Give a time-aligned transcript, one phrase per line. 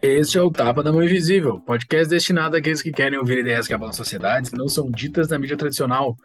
[0.00, 3.74] Este é o Tapa da Mão Invisível, podcast destinado àqueles que querem ouvir ideias que
[3.74, 6.16] abalam sociedades que não são ditas na mídia tradicional.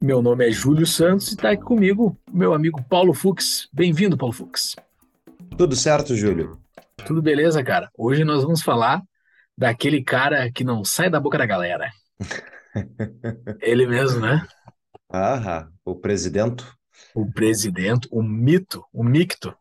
[0.00, 3.68] Meu nome é Júlio Santos e está aqui comigo meu amigo Paulo Fux.
[3.72, 4.76] Bem-vindo, Paulo Fux.
[5.56, 6.56] Tudo certo, Júlio?
[7.04, 7.90] Tudo beleza, cara.
[7.98, 9.02] Hoje nós vamos falar
[9.56, 11.90] daquele cara que não sai da boca da galera.
[13.60, 14.46] Ele mesmo, né?
[15.10, 16.64] Ah, o presidente.
[17.12, 19.52] O presidente, o mito, o micto.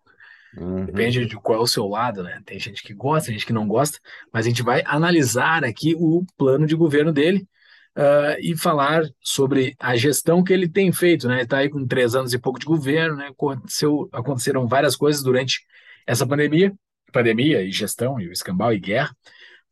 [0.56, 0.86] Uhum.
[0.86, 2.40] Depende de qual é o seu lado, né?
[2.46, 3.98] Tem gente que gosta, gente que não gosta,
[4.32, 7.48] mas a gente vai analisar aqui o plano de governo dele
[7.98, 11.42] uh, e falar sobre a gestão que ele tem feito, né?
[11.42, 13.28] Está aí com três anos e pouco de governo, né?
[13.28, 15.62] Aconteceu, aconteceram várias coisas durante
[16.06, 16.74] essa pandemia,
[17.12, 19.16] pandemia e gestão, e o escambau e guerra.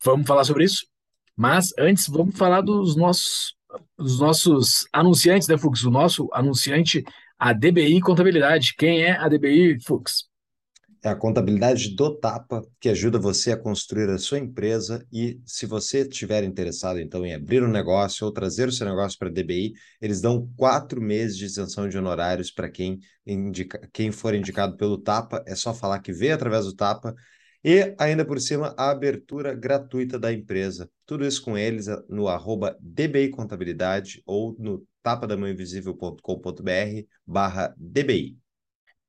[0.04, 0.86] Vamos falar sobre isso.
[1.38, 3.56] Mas antes, vamos falar dos nossos,
[3.98, 5.84] dos nossos anunciantes, né, Fux?
[5.84, 7.04] O nosso anunciante,
[7.38, 8.74] a DBI Contabilidade.
[8.78, 10.30] Quem é a DBI, Fux?
[11.06, 15.68] É a contabilidade do Tapa que ajuda você a construir a sua empresa e se
[15.68, 19.32] você estiver interessado então em abrir um negócio ou trazer o seu negócio para a
[19.32, 22.98] DBI, eles dão quatro meses de isenção de honorários para quem,
[23.94, 25.44] quem for indicado pelo Tapa.
[25.46, 27.14] É só falar que veio através do Tapa
[27.64, 30.90] e ainda por cima a abertura gratuita da empresa.
[31.06, 38.44] Tudo isso com eles no arroba DBI Contabilidade ou no tapadamãoinvisível.com.br barra DBI.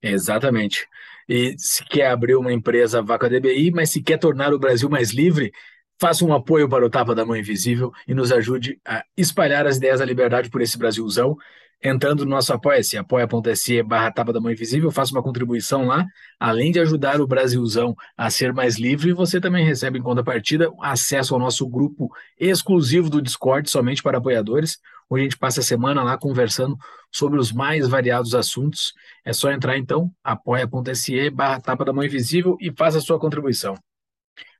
[0.02, 0.86] Exatamente.
[1.28, 4.58] E se quer abrir uma empresa, vá com a DBI, mas se quer tornar o
[4.58, 5.52] Brasil mais livre,
[6.00, 9.76] faça um apoio para o Tapa da Mão Invisível e nos ajude a espalhar as
[9.78, 11.36] ideias da liberdade por esse Brasilzão,
[11.82, 16.04] entrando no nosso apoia-se, apoia.se barra Tapa da Mão Invisível, faça uma contribuição lá,
[16.38, 21.34] além de ajudar o Brasilzão a ser mais livre, você também recebe em contrapartida acesso
[21.34, 24.78] ao nosso grupo exclusivo do Discord, somente para apoiadores,
[25.08, 26.76] onde a gente passa a semana lá conversando
[27.12, 28.92] sobre os mais variados assuntos.
[29.24, 33.74] É só entrar então, apoia.se barra tapa da mão invisível e faça a sua contribuição.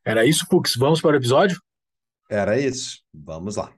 [0.04, 0.74] Era isso, Fux.
[0.76, 1.60] Vamos para o episódio?
[2.30, 3.00] Era isso.
[3.12, 3.75] Vamos lá.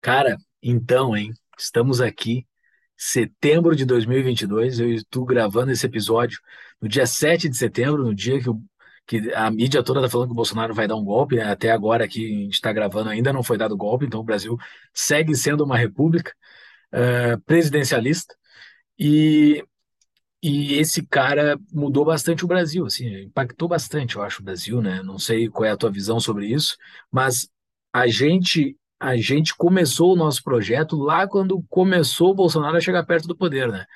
[0.00, 1.32] Cara, então, hein?
[1.58, 2.46] Estamos aqui,
[2.96, 4.80] setembro de 2022.
[4.80, 6.40] Eu estou gravando esse episódio
[6.80, 8.60] no dia 7 de setembro, no dia que o
[9.06, 11.42] que a mídia toda está falando que o Bolsonaro vai dar um golpe, né?
[11.42, 14.56] até agora que a gente está gravando ainda não foi dado golpe, então o Brasil
[14.94, 16.32] segue sendo uma república
[16.94, 18.36] uh, presidencialista
[18.98, 19.64] e,
[20.42, 25.02] e esse cara mudou bastante o Brasil, assim, impactou bastante, eu acho, o Brasil, né?
[25.02, 26.76] Não sei qual é a tua visão sobre isso,
[27.10, 27.48] mas
[27.92, 33.04] a gente a gente começou o nosso projeto lá quando começou o Bolsonaro a chegar
[33.04, 33.86] perto do poder, né?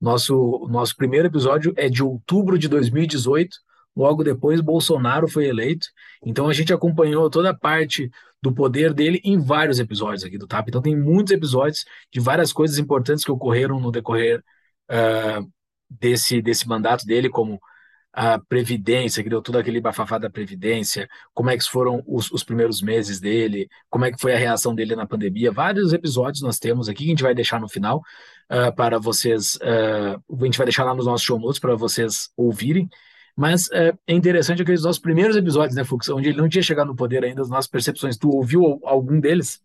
[0.00, 3.56] Nosso, nosso primeiro episódio é de outubro de 2018,
[3.96, 5.86] Logo depois, Bolsonaro foi eleito.
[6.24, 8.10] Então a gente acompanhou toda a parte
[8.42, 10.68] do poder dele em vários episódios aqui do TAP.
[10.68, 14.42] Então tem muitos episódios de várias coisas importantes que ocorreram no decorrer
[14.90, 15.48] uh,
[15.88, 17.60] desse, desse mandato dele, como
[18.14, 22.44] a Previdência, que deu todo aquele bafafá da Previdência, como é que foram os, os,
[22.44, 25.50] primeiros meses dele, como é que foi a reação dele na pandemia.
[25.50, 28.02] Vários episódios nós temos aqui que a gente vai deixar no final
[28.50, 29.56] uh, para vocês.
[29.56, 32.88] Uh, a gente vai deixar lá nos nossos show notes para vocês ouvirem.
[33.36, 36.86] Mas é, é interessante aqueles nossos primeiros episódios, né, Fux, onde ele não tinha chegado
[36.86, 38.16] no poder ainda, as nossas percepções.
[38.16, 39.60] Tu ouviu algum deles?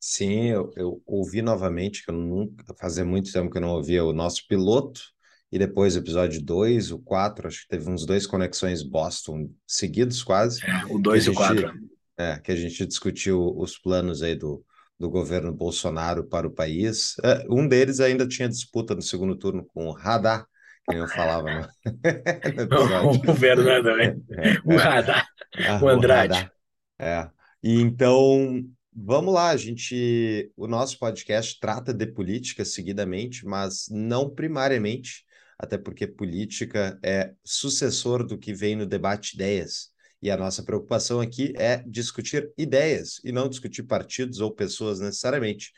[0.00, 4.04] Sim, eu, eu ouvi novamente, que eu nunca fazia muito tempo que eu não ouvia
[4.04, 5.13] o nosso piloto,
[5.54, 10.20] e depois o episódio 2, o 4, acho que teve uns dois conexões Boston seguidos
[10.20, 10.60] quase.
[10.66, 11.72] É, o 2 e o 4.
[12.18, 14.64] É, que a gente discutiu os planos aí do,
[14.98, 17.14] do governo Bolsonaro para o país.
[17.22, 20.44] É, um deles ainda tinha disputa no segundo turno com o Radar,
[20.90, 21.68] que eu falava no,
[23.22, 24.16] no o Fernando, né?
[24.32, 25.24] É, o Radar,
[25.68, 26.50] ah, o Andrade.
[26.98, 27.30] O é.
[27.62, 28.60] E então,
[28.92, 35.23] vamos lá, a gente, o nosso podcast trata de política seguidamente, mas não primariamente,
[35.58, 39.90] até porque política é sucessor do que vem no debate ideias.
[40.20, 45.70] E a nossa preocupação aqui é discutir ideias e não discutir partidos ou pessoas necessariamente.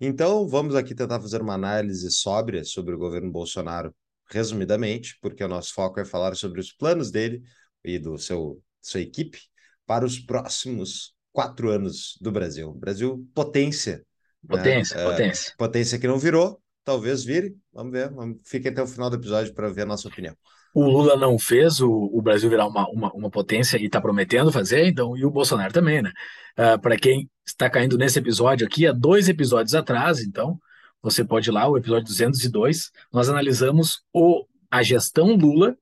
[0.00, 3.94] Então, vamos aqui tentar fazer uma análise sóbria sobre o governo Bolsonaro
[4.30, 7.42] resumidamente, porque o nosso foco é falar sobre os planos dele
[7.82, 9.38] e do seu sua equipe
[9.86, 12.72] para os próximos quatro anos do Brasil.
[12.74, 14.04] Brasil potência.
[14.46, 15.04] Potência, né?
[15.04, 15.54] potência.
[15.56, 17.56] Potência que não virou, talvez vire.
[17.72, 18.10] Vamos ver.
[18.44, 20.36] Fique até o final do episódio para ver a nossa opinião.
[20.74, 24.50] O Lula não fez o, o Brasil virar uma, uma, uma potência e está prometendo
[24.50, 26.12] fazer, então, e o Bolsonaro também, né?
[26.58, 30.58] Uh, para quem está caindo nesse episódio aqui, há dois episódios atrás, então,
[31.00, 35.76] você pode ir lá, o episódio 202, nós analisamos o, a gestão Lula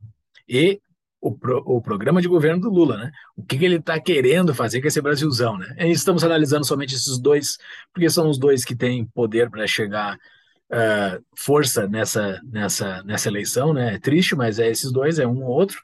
[0.47, 0.79] e
[1.23, 3.11] o, pro, o programa de governo do Lula, né?
[3.35, 5.75] O que, que ele está querendo fazer com esse Brasilzão, né?
[5.79, 7.57] E estamos analisando somente esses dois,
[7.95, 10.19] porque são os dois que têm poder para chegar
[10.73, 13.95] uh, força nessa, nessa, nessa eleição, né?
[13.95, 15.79] É triste, mas é esses dois, é um ou outro.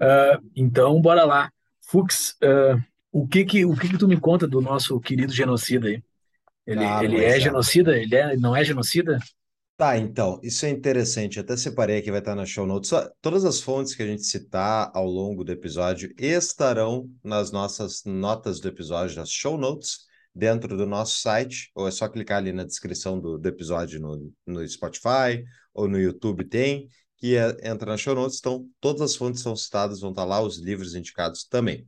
[0.00, 1.50] Uh, então, bora lá.
[1.80, 5.88] Fux, uh, o, que que, o que que tu me conta do nosso querido genocida
[5.88, 6.02] aí?
[6.66, 7.96] Ele, ah, ele é, é genocida?
[7.96, 9.18] Ele é, não é genocida?
[9.76, 11.38] Tá, então, isso é interessante.
[11.38, 12.90] Até separei aqui, vai estar na show notes.
[13.20, 18.58] Todas as fontes que a gente citar ao longo do episódio estarão nas nossas notas
[18.58, 20.05] do episódio, nas show notes,
[20.36, 24.30] dentro do nosso site, ou é só clicar ali na descrição do, do episódio no,
[24.46, 25.42] no Spotify
[25.72, 28.38] ou no YouTube tem, que é, entra na show notes.
[28.38, 31.86] Então, todas as fontes são citadas, vão estar lá, os livros indicados também.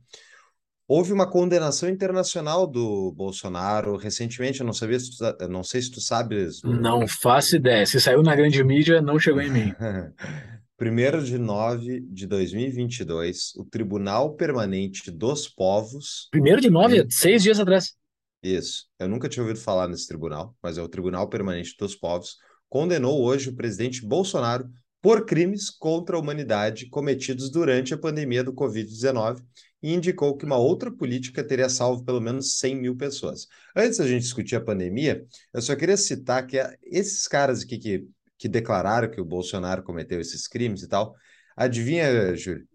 [0.87, 5.91] Houve uma condenação internacional do Bolsonaro recentemente, eu não sabia, se tu, não sei se
[5.91, 6.63] tu sabes.
[6.63, 7.85] Não faço ideia.
[7.85, 9.73] Se saiu na grande mídia, não chegou em mim.
[10.75, 16.29] Primeiro de nove de 2022, o Tribunal Permanente dos Povos.
[16.31, 17.98] Primeiro de nove, seis dias atrás.
[18.41, 18.85] Isso.
[18.97, 22.37] Eu nunca tinha ouvido falar nesse tribunal, mas é o Tribunal Permanente dos Povos.
[22.69, 24.69] Condenou hoje o presidente Bolsonaro
[25.01, 29.41] por crimes contra a humanidade cometidos durante a pandemia do Covid-19
[29.81, 33.47] e indicou que uma outra política teria salvo pelo menos 100 mil pessoas.
[33.75, 38.07] Antes da gente discutir a pandemia, eu só queria citar que esses caras aqui que,
[38.37, 41.15] que declararam que o Bolsonaro cometeu esses crimes e tal,
[41.55, 42.67] adivinha, Júlio?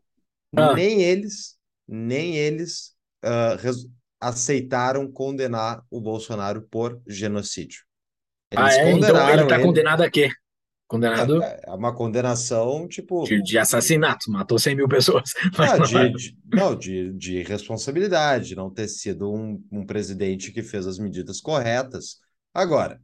[0.57, 0.75] Ah.
[0.75, 1.57] Nem eles,
[1.87, 3.57] nem eles uh,
[4.25, 7.83] aceitaram condenar o Bolsonaro por genocídio.
[8.51, 8.93] Eles ah, é?
[8.93, 10.31] Então ele está condenado a quê?
[10.87, 11.43] Condenado.
[11.43, 13.25] É, é uma condenação, tipo.
[13.25, 15.31] De, de, assassinato, matou 100 mil pessoas.
[15.59, 20.87] Ah, de, de, não, de, de responsabilidade, não ter sido um, um presidente que fez
[20.87, 22.19] as medidas corretas.
[22.53, 23.01] Agora,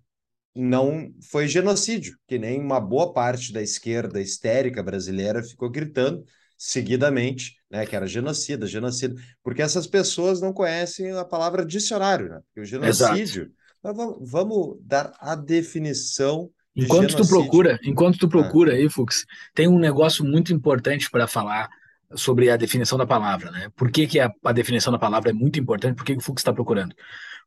[0.55, 6.25] não foi genocídio, que nem uma boa parte da esquerda histérica brasileira ficou gritando
[6.62, 12.40] seguidamente, né, que era genocida, genocida, porque essas pessoas não conhecem a palavra dicionário, né?
[12.46, 13.50] Porque o genocídio,
[13.82, 18.76] vamos, vamos dar a definição Enquanto tu procura, enquanto tu procura ah.
[18.76, 19.24] aí, Fux,
[19.54, 21.68] tem um negócio muito importante para falar
[22.14, 23.70] sobre a definição da palavra, né?
[23.74, 25.96] Por que, que a, a definição da palavra é muito importante?
[25.96, 26.94] Por que, que o Fux está procurando?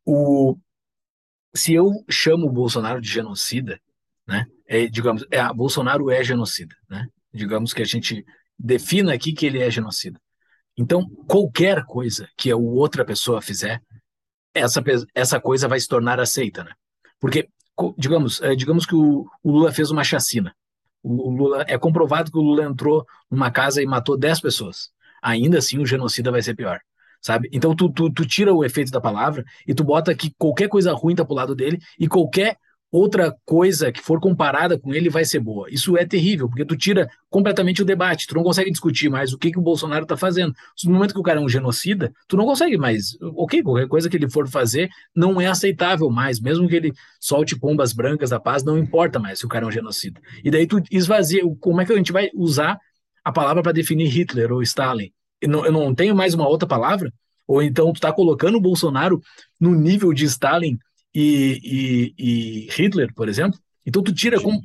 [0.04, 0.58] O,
[1.56, 3.80] se eu chamo o Bolsonaro de genocida,
[4.28, 4.48] né?
[4.68, 7.08] É, digamos, é, Bolsonaro é genocida, né?
[7.32, 8.26] Digamos que a gente
[8.58, 10.20] defina aqui que ele é genocida.
[10.78, 13.82] Então, qualquer coisa que a outra pessoa fizer,
[14.54, 14.84] essa,
[15.14, 16.72] essa coisa vai se tornar aceita, né?
[17.20, 17.48] Porque
[17.98, 20.56] digamos, é, digamos que o, o, Lula fez uma chacina.
[21.02, 24.92] O, o, Lula é comprovado que o Lula entrou numa casa e matou 10 pessoas.
[25.22, 26.80] Ainda assim, o genocida vai ser pior.
[27.22, 27.50] Sabe?
[27.54, 30.94] Então tu, tu, tu tira o efeito da palavra e tu bota que qualquer coisa
[30.94, 32.58] ruim tá pro lado dele e qualquer
[32.94, 35.68] outra coisa que for comparada com ele vai ser boa.
[35.68, 39.38] Isso é terrível, porque tu tira completamente o debate, tu não consegue discutir mais o
[39.40, 40.54] que, que o Bolsonaro está fazendo.
[40.86, 43.18] No momento que o cara é um genocida, tu não consegue mais.
[43.36, 47.58] Ok, qualquer coisa que ele for fazer não é aceitável mais, mesmo que ele solte
[47.58, 50.22] pombas brancas da paz, não importa mais se o cara é um genocida.
[50.44, 52.78] E daí tu esvazia, como é que a gente vai usar
[53.26, 55.12] a palavra para definir Hitler ou Stalin?
[55.42, 57.12] Eu não, eu não tenho mais uma outra palavra?
[57.48, 59.20] Ou então tu está colocando o Bolsonaro
[59.60, 60.78] no nível de Stalin
[61.14, 63.60] e, e, e Hitler, por exemplo.
[63.86, 64.62] Então tu tira como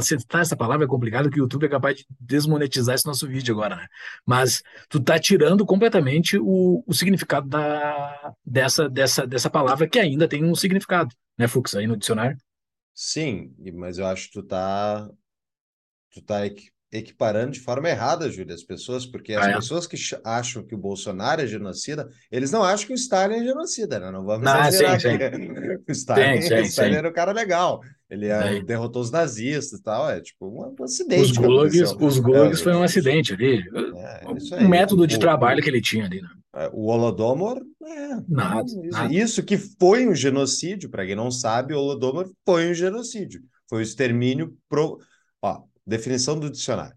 [0.00, 3.52] citar essa palavra é complicado que o YouTube é capaz de desmonetizar esse nosso vídeo
[3.52, 3.86] agora, né?
[4.24, 10.28] Mas tu tá tirando completamente o, o significado da, dessa, dessa, dessa palavra que ainda
[10.28, 12.36] tem um significado, né, Fux, aí no dicionário.
[12.94, 15.10] Sim, mas eu acho que tu tá
[16.12, 16.46] tu tá
[16.94, 19.54] equiparando de forma errada, Júlia, as pessoas, porque as ah, é?
[19.56, 23.44] pessoas que acham que o Bolsonaro é genocida, eles não acham que o Stalin é
[23.44, 24.12] genocida, né?
[24.12, 25.80] Não vamos ah, sim, sim.
[25.88, 27.80] o Stalin, sim, sim, o Stalin era um cara legal.
[28.08, 31.22] Ele é, derrotou os nazistas e tal, é tipo um, um acidente.
[31.22, 33.60] Os gulags, os gulags é, foi um acidente ali.
[33.96, 36.28] É, um método de o, trabalho que ele tinha ali, né?
[36.54, 39.12] É, o Holodomor, é, nada, isso, nada.
[39.12, 43.40] isso que foi um genocídio, para quem não sabe, o Holodomor foi um genocídio.
[43.68, 45.00] Foi o extermínio pro...
[45.42, 46.96] Ó, Definição do dicionário: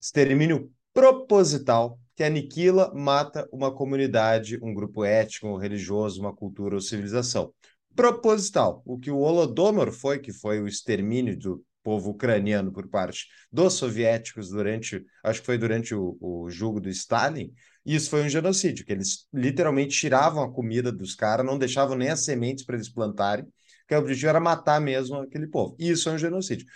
[0.00, 7.52] extermínio proposital que aniquila, mata uma comunidade, um grupo étnico, religioso, uma cultura ou civilização.
[7.94, 13.26] Proposital, o que o Holodomor foi, que foi o extermínio do povo ucraniano por parte
[13.52, 17.52] dos soviéticos durante, acho que foi durante o, o julgo do Stalin,
[17.84, 22.08] isso foi um genocídio, que eles literalmente tiravam a comida dos caras, não deixavam nem
[22.08, 23.46] as sementes para eles plantarem,
[23.86, 25.76] que o objetivo era matar mesmo aquele povo.
[25.78, 26.66] Isso é um genocídio.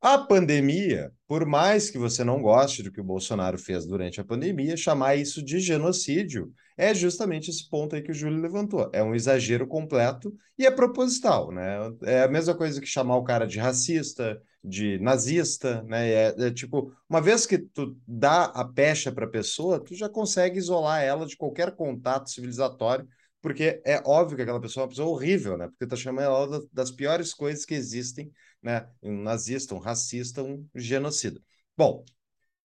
[0.00, 4.24] A pandemia, por mais que você não goste do que o Bolsonaro fez durante a
[4.24, 8.88] pandemia, chamar isso de genocídio é justamente esse ponto aí que o Júlio levantou.
[8.92, 11.76] É um exagero completo e é proposital, né?
[12.04, 16.08] É a mesma coisa que chamar o cara de racista, de nazista, né?
[16.08, 20.08] É, é tipo, uma vez que tu dá a pecha para a pessoa, tu já
[20.08, 23.08] consegue isolar ela de qualquer contato civilizatório,
[23.42, 25.66] porque é óbvio que aquela pessoa é uma pessoa horrível, né?
[25.66, 28.30] Porque tá chamando ela das piores coisas que existem,
[28.62, 28.88] né?
[29.02, 31.40] Um nazista, um racista, um genocida.
[31.76, 32.04] Bom,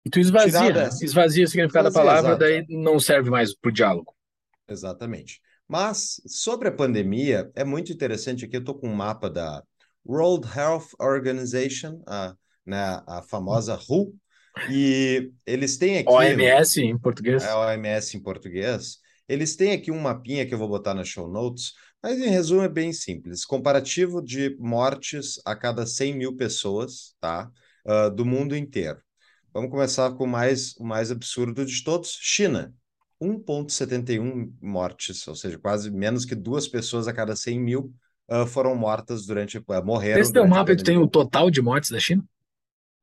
[0.04, 3.72] e tu esvazia, esvazia o significado esvazia, da palavra, daí não serve mais para o
[3.72, 4.14] diálogo.
[4.68, 5.40] Exatamente.
[5.68, 9.62] Mas sobre a pandemia, é muito interessante aqui, eu estou com um mapa da
[10.06, 14.14] World Health Organization, a, né, a famosa WHO,
[14.70, 16.10] e eles têm aqui...
[16.10, 17.44] OMS em português.
[17.44, 18.98] É, OMS em português.
[19.28, 22.62] Eles têm aqui um mapinha que eu vou botar na show notes, mas em resumo
[22.62, 23.44] é bem simples.
[23.44, 27.50] Comparativo de mortes a cada 100 mil pessoas, tá?
[27.84, 29.00] Uh, do mundo inteiro.
[29.52, 32.74] Vamos começar com o mais, o mais absurdo de todos: China.
[33.22, 37.94] 1,71 mortes, ou seja, quase menos que duas pessoas a cada 100 mil
[38.30, 39.58] uh, foram mortas durante.
[39.58, 40.20] Uh, morreram.
[40.20, 42.24] Esse teu mapa tu tem o total de mortes da China?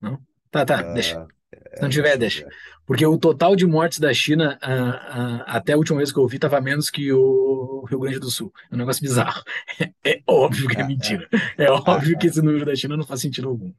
[0.02, 0.20] Não?
[0.50, 1.28] Tá, tá, deixa.
[1.76, 2.48] Se não tiver, deixa.
[2.88, 6.26] Porque o total de mortes da China, uh, uh, até a última vez que eu
[6.26, 8.52] vi, estava menos que o Rio Grande do Sul.
[8.72, 9.44] É um negócio bizarro.
[9.78, 11.28] É, é óbvio que é, é mentira.
[11.58, 13.74] É, é óbvio que esse número da China não faz sentido algum.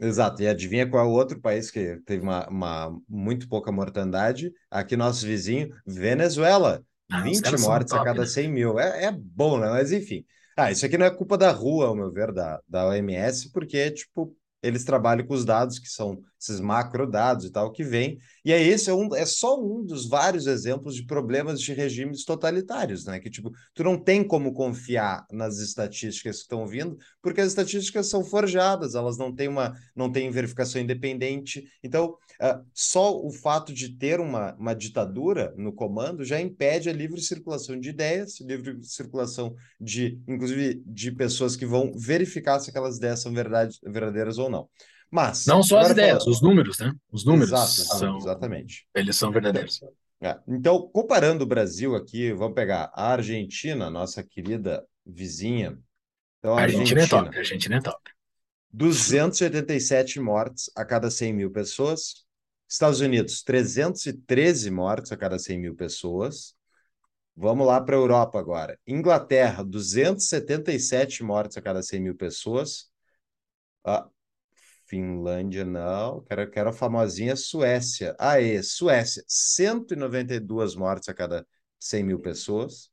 [0.00, 4.52] Exato, e adivinha qual é o outro país que teve uma, uma muito pouca mortandade?
[4.70, 6.84] Aqui, nosso vizinho, Venezuela.
[7.10, 8.54] Ah, 20 mortes top, a cada 100 né?
[8.54, 8.78] mil.
[8.78, 9.70] É, é bom, né?
[9.70, 10.24] Mas enfim.
[10.56, 13.90] Ah, isso aqui não é culpa da rua, ao meu ver, da, da OMS, porque,
[13.90, 18.18] tipo, eles trabalham com os dados que são esses macro dados e tal que vem.
[18.44, 22.24] E aí esse é, um, é só um dos vários exemplos de problemas de regimes
[22.24, 23.20] totalitários, né?
[23.20, 28.08] Que tipo, tu não tem como confiar nas estatísticas que estão vindo, porque as estatísticas
[28.08, 31.64] são forjadas, elas não têm uma não têm verificação independente.
[31.82, 36.92] Então, uh, só o fato de ter uma, uma ditadura no comando já impede a
[36.92, 42.96] livre circulação de ideias, livre circulação de, inclusive, de pessoas que vão verificar se aquelas
[42.96, 44.68] ideias são verdade, verdadeiras ou não.
[45.10, 45.46] Mas.
[45.46, 46.92] Não só as ideias, os números, né?
[47.12, 47.50] Os números.
[47.50, 48.86] Exato, são, exatamente.
[48.94, 49.80] Eles são verdadeiros.
[50.22, 50.38] É.
[50.48, 55.78] Então, comparando o Brasil aqui, vamos pegar a Argentina, nossa querida vizinha.
[56.38, 57.36] Então, a Argentina, Argentina é top.
[57.36, 58.10] A Argentina é top.
[58.72, 62.24] 287 mortes a cada 100 mil pessoas.
[62.72, 66.54] Estados Unidos, 313 mortes a cada 100 mil pessoas.
[67.36, 68.78] Vamos lá para a Europa agora.
[68.86, 72.90] Inglaterra, 277 mortes a cada 100 mil pessoas.
[73.86, 74.10] Uh,
[74.86, 76.22] Finlândia, não.
[76.22, 78.16] Quero, quero a famosinha Suécia.
[78.18, 81.46] Aê, Suécia, 192 mortes a cada
[81.78, 82.90] 100 mil pessoas.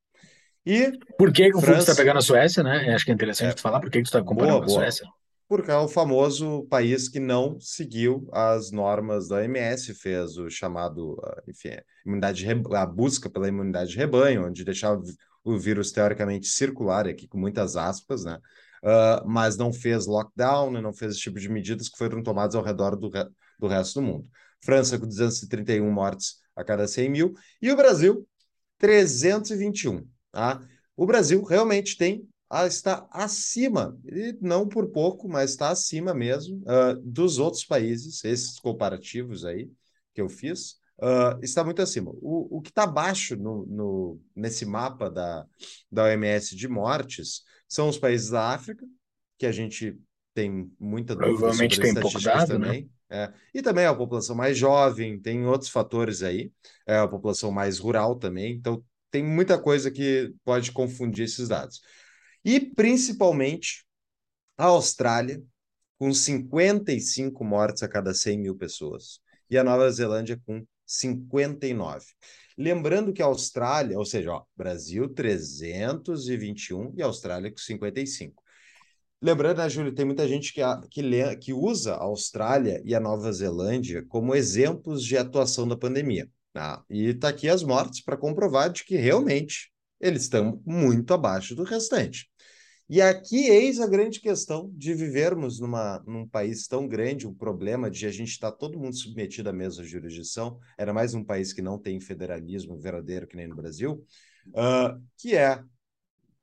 [0.66, 1.92] E Por que, que o França...
[1.92, 2.94] está pegando a Suécia, né?
[2.94, 5.08] Acho que é interessante é, falar por que, que tu está comparando boa, a Suécia.
[5.50, 11.20] Porque é o famoso país que não seguiu as normas da OMS, fez o chamado,
[11.24, 11.72] ah, enfim,
[12.06, 15.02] imunidade a busca pela imunidade de rebanho, onde deixava
[15.44, 18.40] o vírus teoricamente circular, aqui com muitas aspas, né?
[18.84, 22.64] uh, mas não fez lockdown, não fez esse tipo de medidas que foram tomadas ao
[22.64, 23.26] redor do, re
[23.58, 24.30] do resto do mundo.
[24.62, 28.28] França com 231 mortes a cada 100 mil e o Brasil
[28.78, 30.08] 321.
[30.32, 30.62] Tá?
[30.96, 32.28] O Brasil realmente tem
[32.66, 38.60] está acima, e não por pouco, mas está acima mesmo uh, dos outros países, esses
[38.60, 39.70] comparativos aí
[40.14, 42.12] que eu fiz, uh, está muito acima.
[42.16, 45.46] O, o que está abaixo no, no, nesse mapa da,
[45.92, 48.86] da OMS de mortes são os países da África,
[49.38, 49.96] que a gente
[50.34, 52.66] tem muita dúvida sobre tem estatísticas dado, né?
[52.66, 52.84] também.
[52.84, 52.90] Né?
[53.12, 53.34] É.
[53.54, 56.52] E também a população mais jovem, tem outros fatores aí,
[56.88, 61.82] é a população mais rural também, então tem muita coisa que pode confundir esses dados.
[62.44, 63.86] E principalmente
[64.58, 65.44] a Austrália,
[65.98, 69.20] com 55 mortes a cada 100 mil pessoas,
[69.50, 72.06] e a Nova Zelândia com 59.
[72.58, 78.44] Lembrando que a Austrália, ou seja, ó, Brasil 321 e Austrália com 55.
[79.22, 83.00] Lembrando, né, Júlio, tem muita gente que, que, lê, que usa a Austrália e a
[83.00, 86.30] Nova Zelândia como exemplos de atuação da pandemia.
[86.54, 86.84] Tá?
[86.90, 91.64] E está aqui as mortes para comprovar de que realmente eles estão muito abaixo do
[91.64, 92.29] restante.
[92.90, 97.88] E aqui eis a grande questão de vivermos numa, num país tão grande, um problema
[97.90, 101.54] de a gente estar tá todo mundo submetido à mesma jurisdição, era mais um país
[101.54, 104.04] que não tem federalismo verdadeiro que nem no Brasil,
[104.48, 105.64] uh, que é,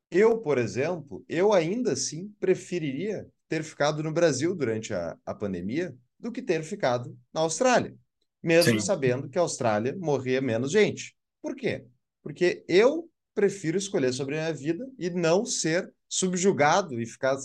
[0.08, 5.96] eu, por exemplo, eu ainda assim preferiria ter ficado no Brasil durante a, a pandemia
[6.16, 7.92] do que ter ficado na Austrália,
[8.40, 8.86] mesmo Sim.
[8.86, 11.16] sabendo que a Austrália morria menos gente.
[11.42, 11.84] Por quê?
[12.22, 17.36] Porque eu prefiro escolher sobre a minha vida e não ser subjugado e ficar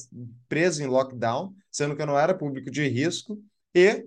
[0.47, 3.37] preso em lockdown, sendo que eu não era público de risco
[3.75, 4.05] e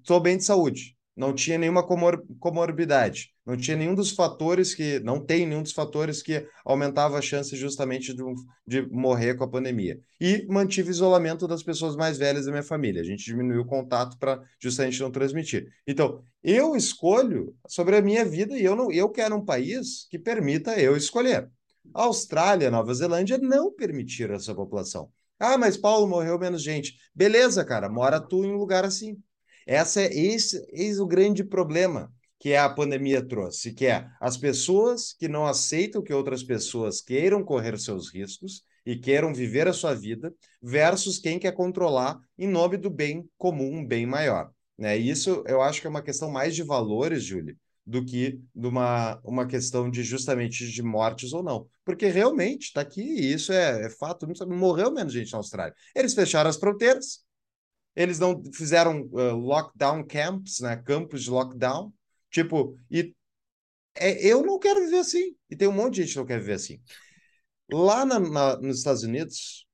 [0.00, 0.96] estou bem de saúde.
[1.16, 5.72] Não tinha nenhuma comor comorbidade, não tinha nenhum dos fatores que, não tem nenhum dos
[5.72, 8.22] fatores que aumentava a chance justamente de,
[8.66, 10.00] de morrer com a pandemia.
[10.18, 13.02] E mantive isolamento das pessoas mais velhas da minha família.
[13.02, 15.70] A gente diminuiu o contato para justamente não transmitir.
[15.86, 20.18] Então, eu escolho sobre a minha vida e eu não, eu quero um país que
[20.18, 21.50] permita eu escolher.
[21.92, 25.10] A Austrália, Nova Zelândia não permitiram essa população.
[25.38, 26.96] Ah, mas Paulo morreu menos gente.
[27.14, 29.18] Beleza, cara, mora tu em um lugar assim.
[29.66, 35.12] Essa é esse, esse o grande problema que a pandemia trouxe, que é as pessoas
[35.12, 39.94] que não aceitam que outras pessoas queiram correr seus riscos e queiram viver a sua
[39.94, 44.50] vida, versus quem quer controlar em nome do bem comum, um bem maior.
[44.76, 44.96] Né?
[44.96, 49.18] Isso eu acho que é uma questão mais de valores, Júlia, do que de uma,
[49.24, 51.66] uma questão de justamente de mortes ou não.
[51.84, 55.74] Porque realmente está aqui, e isso é, é fato, morreu menos gente na Austrália.
[55.94, 57.24] Eles fecharam as fronteiras,
[57.94, 60.76] eles não fizeram uh, lockdown camps, né?
[60.76, 61.92] Campos de lockdown.
[62.34, 63.14] Tipo, e
[63.94, 65.36] é, eu não quero viver assim.
[65.48, 66.80] E tem um monte de gente que não quer viver assim.
[67.72, 69.68] Lá na, na, nos Estados Unidos,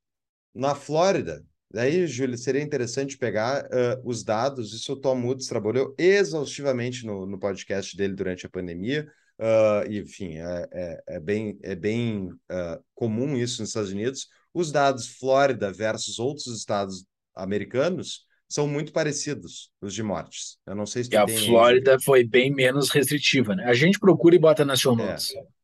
[0.55, 4.75] na Flórida, daí, Júlio, seria interessante pegar uh, os dados.
[4.75, 9.11] Isso o Tom Woods trabalhou exaustivamente no, no podcast dele durante a pandemia.
[9.38, 14.29] Uh, enfim, é, é, é, bem, é bem uh, comum isso nos Estados Unidos.
[14.52, 20.59] Os dados Flórida versus outros estados americanos são muito parecidos, os de mortes.
[20.66, 22.02] Eu não sei se e a Flórida aí.
[22.02, 23.64] foi bem menos restritiva, né?
[23.64, 25.07] A gente procura e bota nacional.
[25.07, 25.16] É,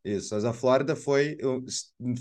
[0.05, 1.37] isso, mas a Flórida foi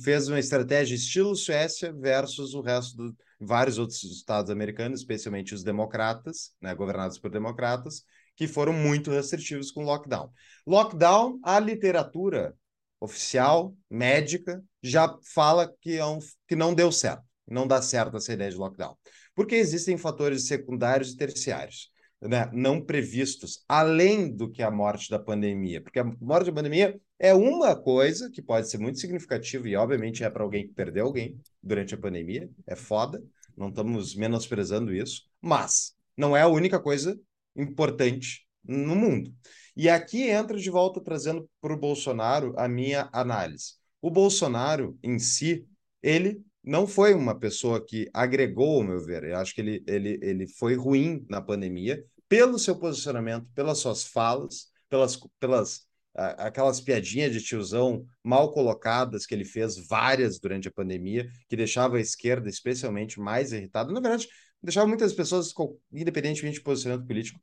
[0.03, 5.63] fez uma estratégia estilo Suécia versus o resto de vários outros estados americanos, especialmente os
[5.63, 8.01] democratas, né, governados por democratas,
[8.36, 10.31] que foram muito restritivos com lockdown.
[10.65, 12.55] Lockdown, a literatura
[13.00, 16.17] oficial médica já fala que, é um,
[16.48, 18.98] que não deu certo, não dá certo essa ideia de lockdown
[19.36, 21.94] porque existem fatores secundários e terciários.
[22.22, 27.00] Né, não previstos, além do que a morte da pandemia, porque a morte da pandemia
[27.20, 31.06] é uma coisa que pode ser muito significativa e, obviamente, é para alguém que perdeu
[31.06, 33.22] alguém durante a pandemia, é foda,
[33.56, 37.20] não estamos menosprezando isso, mas não é a única coisa
[37.56, 39.34] importante no mundo.
[39.76, 43.74] E aqui entra de volta trazendo para o Bolsonaro a minha análise.
[44.02, 45.65] O Bolsonaro em si,
[46.02, 49.23] ele não foi uma pessoa que agregou, ao meu ver.
[49.23, 54.04] Eu acho que ele, ele, ele foi ruim na pandemia pelo seu posicionamento, pelas suas
[54.04, 60.71] falas, pelas, pelas aquelas piadinhas de tiozão mal colocadas que ele fez várias durante a
[60.71, 63.93] pandemia, que deixava a esquerda especialmente mais irritada.
[63.93, 64.28] Na verdade,
[64.62, 65.54] deixava muitas pessoas,
[65.91, 67.39] independentemente de posicionamento político,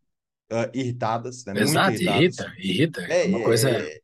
[0.50, 1.44] uh, irritadas.
[1.44, 1.60] Né?
[1.60, 3.02] Exato, irrita, irrita.
[3.02, 3.70] É, uma coisa...
[3.70, 4.01] É,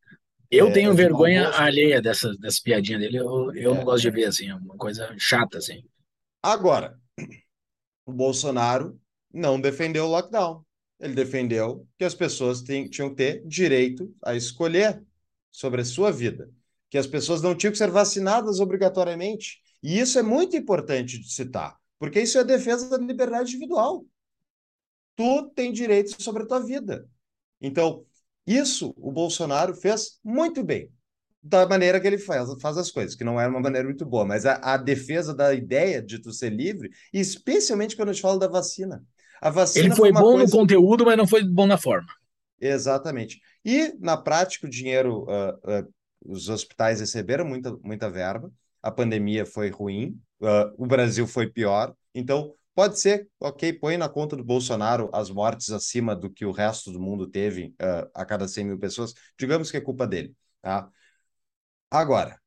[0.50, 3.18] eu é, tenho vergonha alheia dessa, dessa piadinha dele.
[3.18, 5.82] Eu, eu é, não gosto de ver assim, é uma coisa chata assim.
[6.42, 6.98] Agora,
[8.06, 8.98] o Bolsonaro
[9.32, 10.64] não defendeu o lockdown.
[10.98, 15.02] Ele defendeu que as pessoas tem, tinham que ter direito a escolher
[15.52, 16.50] sobre a sua vida,
[16.90, 19.60] que as pessoas não tinham que ser vacinadas obrigatoriamente.
[19.82, 24.04] E isso é muito importante de citar, porque isso é defesa da liberdade individual.
[25.14, 27.08] Tu tem direito sobre a tua vida.
[27.60, 28.06] Então,
[28.56, 30.90] isso o Bolsonaro fez muito bem,
[31.42, 34.24] da maneira que ele faz, faz as coisas, que não era uma maneira muito boa,
[34.24, 38.38] mas a, a defesa da ideia de tu ser livre, especialmente quando eu te falo
[38.38, 39.04] da vacina.
[39.40, 40.44] A vacina ele foi, foi bom coisa...
[40.44, 42.08] no conteúdo, mas não foi bom na forma.
[42.60, 43.40] Exatamente.
[43.64, 45.88] E, na prática, o dinheiro, uh, uh,
[46.24, 48.50] os hospitais receberam muita, muita verba,
[48.82, 54.08] a pandemia foi ruim, uh, o Brasil foi pior, então Pode ser, ok, põe na
[54.08, 58.24] conta do Bolsonaro as mortes acima do que o resto do mundo teve uh, a
[58.24, 59.12] cada 100 mil pessoas.
[59.36, 60.32] Digamos que é culpa dele.
[60.62, 60.88] Tá?
[61.90, 62.40] Agora,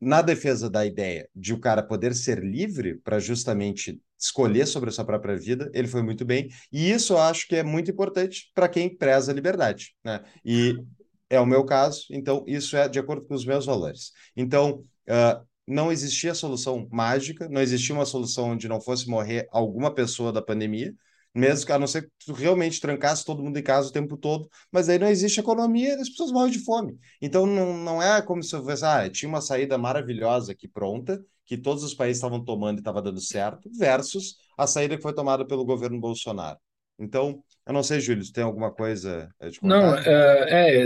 [0.00, 4.92] na defesa da ideia de o cara poder ser livre para justamente escolher sobre a
[4.92, 6.48] sua própria vida, ele foi muito bem.
[6.72, 9.94] E isso eu acho que é muito importante para quem preza a liberdade.
[10.02, 10.24] Né?
[10.42, 10.82] E
[11.28, 14.12] é o meu caso, então isso é de acordo com os meus valores.
[14.34, 19.94] Então, uh, não existia solução mágica, não existia uma solução onde não fosse morrer alguma
[19.94, 20.92] pessoa da pandemia,
[21.32, 24.48] mesmo a não ser que tu realmente trancasse todo mundo em casa o tempo todo,
[24.72, 26.98] mas aí não existe economia as pessoas morrem de fome.
[27.22, 31.22] Então não, não é como se eu fosse, ah, tinha uma saída maravilhosa aqui pronta,
[31.46, 35.14] que todos os países estavam tomando e estava dando certo, versus a saída que foi
[35.14, 36.58] tomada pelo governo Bolsonaro.
[36.98, 40.84] Então, eu não sei, Júlio, se tem alguma coisa te Não, é, é,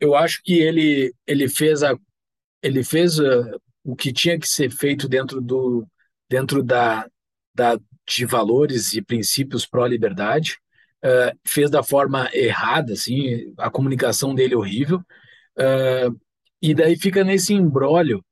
[0.00, 1.96] eu acho que ele, ele fez a
[2.64, 5.86] ele fez uh, o que tinha que ser feito dentro do
[6.28, 7.06] dentro da,
[7.54, 10.58] da de valores e princípios pró-liberdade
[11.04, 14.98] uh, fez da forma errada assim a comunicação dele horrível
[15.58, 16.20] uh,
[16.60, 18.24] e daí fica nesse embrólio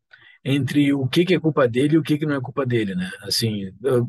[0.45, 2.95] entre o que, que é culpa dele e o que, que não é culpa dele,
[2.95, 3.11] né?
[3.23, 4.09] Assim, eu,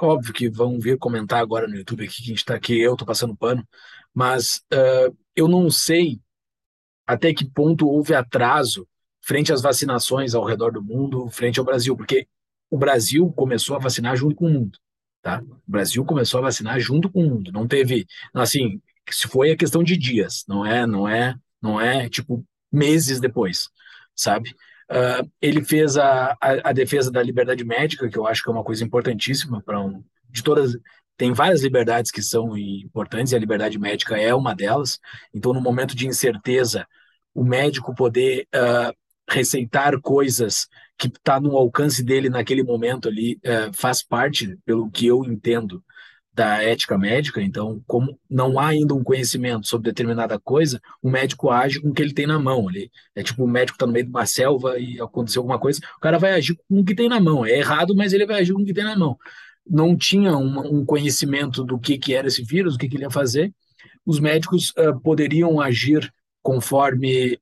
[0.00, 2.96] óbvio que vão vir comentar agora no YouTube aqui que a gente tá aqui, eu
[2.96, 3.66] tô passando pano,
[4.14, 6.20] mas uh, eu não sei
[7.06, 8.86] até que ponto houve atraso
[9.26, 12.28] frente às vacinações ao redor do mundo, frente ao Brasil, porque
[12.70, 14.78] o Brasil começou a vacinar junto com o mundo,
[15.20, 15.42] tá?
[15.42, 19.56] O Brasil começou a vacinar junto com o mundo, não teve, assim, se foi a
[19.56, 23.68] questão de dias, não é, não é, não é tipo meses depois,
[24.14, 24.54] sabe?
[24.88, 28.52] Uh, ele fez a, a, a, defesa da liberdade médica, que eu acho que é
[28.52, 30.76] uma coisa importantíssima para um, de todas.
[31.16, 35.00] Tem várias liberdades que são importantes e a liberdade médica é uma delas.
[35.34, 36.86] Então, no momento de incerteza,
[37.34, 38.94] o médico poder uh,
[39.28, 45.06] receitar coisas que está no alcance dele naquele momento ali uh, faz parte, pelo que
[45.06, 45.82] eu entendo,
[46.36, 51.50] da ética médica, então, como não há ainda um conhecimento sobre determinada coisa, o médico
[51.50, 52.68] age com o que ele tem na mão.
[52.68, 55.80] ali é tipo o médico está no meio de uma selva e aconteceu alguma coisa,
[55.96, 57.46] o cara vai agir com o que tem na mão.
[57.46, 59.16] É errado, mas ele vai agir com o que tem na mão.
[59.66, 63.04] Não tinha um, um conhecimento do que, que era esse vírus, o que, que ele
[63.04, 63.50] ia fazer.
[64.04, 66.12] Os médicos uh, poderiam agir
[66.42, 67.40] conforme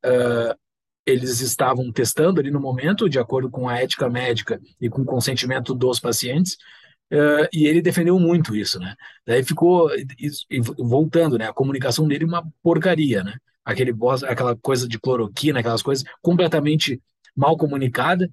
[1.07, 5.07] eles estavam testando ali no momento, de acordo com a ética médica e com o
[5.07, 6.57] consentimento dos pacientes,
[7.13, 8.97] Uh, e ele defendeu muito isso, né?
[9.27, 9.91] Daí ficou
[10.79, 11.47] voltando, né?
[11.47, 13.37] A comunicação dele é uma porcaria, né?
[13.65, 17.01] Aquele boss, aquela coisa de cloroquina, aquelas coisas completamente
[17.37, 18.29] mal comunicada,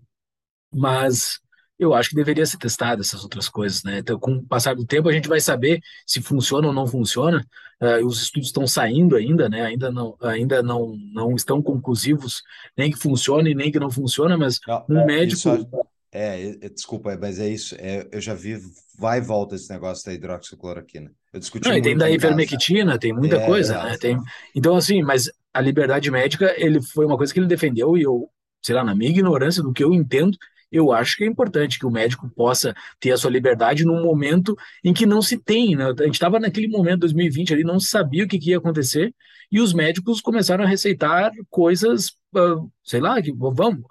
[0.74, 1.41] mas
[1.82, 3.98] eu acho que deveria ser testada essas outras coisas, né?
[3.98, 7.44] Então, com o passar do tempo, a gente vai saber se funciona ou não funciona.
[7.82, 9.64] Uh, os estudos estão saindo ainda, né?
[9.64, 12.44] Ainda não, ainda não, não estão conclusivos,
[12.78, 15.34] nem que funcione, nem que não funciona, mas um médico.
[15.34, 15.68] Isso
[16.12, 17.76] é, é, desculpa, mas é isso.
[17.80, 18.60] É, eu já vi,
[19.00, 21.12] vai e volta esse negócio da hidroxicloroquina.
[21.34, 23.98] Eu discuti Não, e tem da ivermectina, tem muita é, coisa, né?
[23.98, 24.20] Tem,
[24.54, 28.30] então, assim, mas a liberdade médica, ele foi uma coisa que ele defendeu e eu,
[28.62, 30.38] sei lá, na minha ignorância do que eu entendo,
[30.72, 34.56] eu acho que é importante que o médico possa ter a sua liberdade num momento
[34.84, 35.86] em que não se tem, né?
[35.86, 39.14] A gente estava naquele momento, 2020, ali, não sabia o que, que ia acontecer,
[39.52, 43.84] e os médicos começaram a receitar coisas, uh, sei lá, que vamos,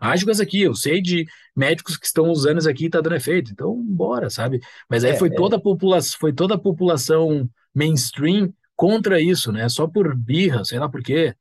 [0.00, 3.00] age com essa aqui, eu sei de médicos que estão usando isso aqui e está
[3.00, 4.60] dando efeito, então bora, sabe?
[4.88, 5.58] Mas aí é, foi, toda é.
[5.58, 9.68] a população, foi toda a população mainstream contra isso, né?
[9.68, 11.34] Só por birra, sei lá por quê.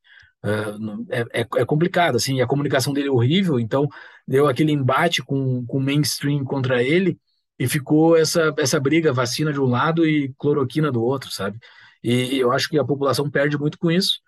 [0.44, 3.88] Uh, é, é, complicado, assim, a comunicação dele é horrível, então
[4.28, 7.20] deu aquele embate com, com o mainstream contra ele
[7.60, 11.58] e ficou essa, essa briga, vacina de um lado e cloroquina do outro, sabe?
[12.04, 14.20] E eu acho que a população perde muito com isso.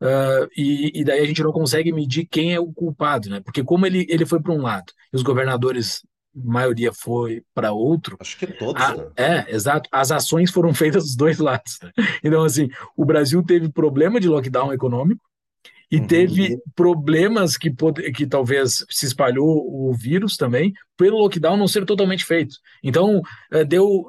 [0.00, 3.40] Uh, e, e, daí a gente não consegue medir quem é o culpado, né?
[3.40, 6.02] Porque como ele, ele foi para um lado e os governadores,
[6.36, 8.16] a maioria foi para outro.
[8.20, 8.80] Acho que todos.
[8.80, 9.06] A, né?
[9.16, 9.88] É, exato.
[9.90, 11.78] As ações foram feitas dos dois lados.
[11.82, 11.90] Né?
[12.22, 15.22] Então, assim, o Brasil teve problema de lockdown econômico
[15.90, 16.06] e uhum.
[16.06, 21.84] teve problemas que, pode, que talvez se espalhou o vírus também pelo lockdown não ser
[21.84, 22.56] totalmente feito.
[22.82, 23.22] Então,
[23.52, 24.04] eh, deu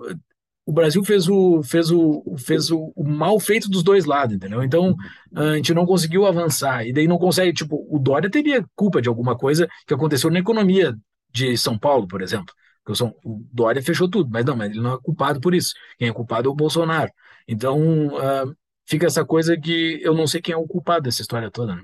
[0.67, 4.61] o Brasil fez o, fez o, fez o, o, mal feito dos dois lados, entendeu?
[4.61, 4.93] Então
[5.33, 6.85] a gente não conseguiu avançar.
[6.85, 10.39] E daí não consegue, tipo, o Dória teria culpa de alguma coisa que aconteceu na
[10.39, 10.93] economia
[11.33, 12.53] de São Paulo, por exemplo.
[12.83, 15.73] Porque o Dória fechou tudo, mas não, mas ele não é culpado por isso.
[15.97, 17.11] Quem é culpado é o Bolsonaro.
[17.47, 18.53] Então uh,
[18.87, 21.83] fica essa coisa que eu não sei quem é o culpado dessa história toda, né?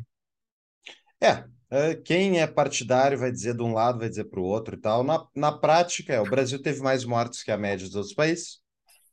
[1.21, 4.75] É, é, quem é partidário vai dizer de um lado, vai dizer para o outro
[4.75, 5.03] e tal.
[5.03, 8.61] Na, na prática, é, o Brasil teve mais mortes que a média dos outros países.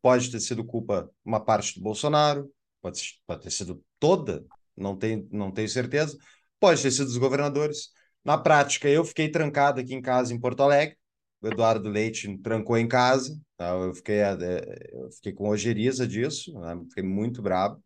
[0.03, 2.51] Pode ter sido culpa uma parte do Bolsonaro,
[2.81, 4.45] pode, pode ter sido toda,
[4.77, 6.17] não tenho, não tenho certeza.
[6.59, 7.91] Pode ter sido dos governadores.
[8.25, 10.97] Na prática, eu fiquei trancado aqui em casa em Porto Alegre.
[11.41, 13.35] O Eduardo Leite trancou em casa.
[13.61, 13.69] Tá?
[13.75, 16.81] Eu, fiquei, é, eu fiquei com ojeriza disso, né?
[16.89, 17.77] fiquei muito bravo.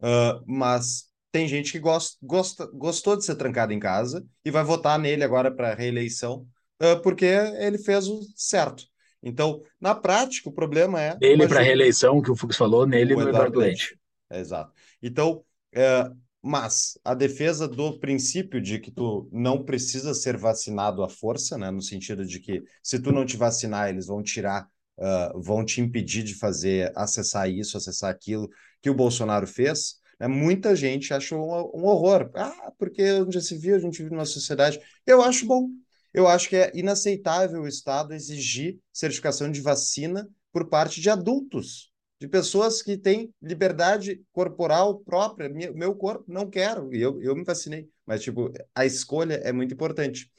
[0.00, 4.64] Uh, mas tem gente que gosta, gosta, gostou de ser trancado em casa e vai
[4.64, 6.44] votar nele agora para reeleição,
[6.82, 8.82] uh, porque ele fez o certo.
[9.22, 11.16] Então, na prática, o problema é.
[11.20, 13.96] Nele para reeleição, que o Fux falou, nele no Eduardo Leite.
[14.32, 14.42] Leite.
[14.42, 14.72] Exato.
[15.00, 16.10] Então, é,
[16.42, 21.70] mas a defesa do princípio de que tu não precisa ser vacinado à força, né?
[21.70, 24.66] No sentido de que se tu não te vacinar, eles vão tirar,
[25.00, 28.48] uh, vão te impedir de fazer, acessar isso, acessar aquilo
[28.82, 29.96] que o Bolsonaro fez.
[30.18, 30.28] Né?
[30.28, 32.30] Muita gente achou um, um horror.
[32.34, 34.80] Ah, porque onde se viu, a gente vive numa sociedade.
[35.06, 35.68] Eu acho bom.
[36.12, 41.92] Eu acho que é inaceitável o Estado exigir certificação de vacina por parte de adultos,
[42.20, 45.48] de pessoas que têm liberdade corporal própria.
[45.48, 47.88] Meu corpo não quero, e eu, eu me vacinei.
[48.04, 50.30] Mas, tipo, a escolha é muito importante.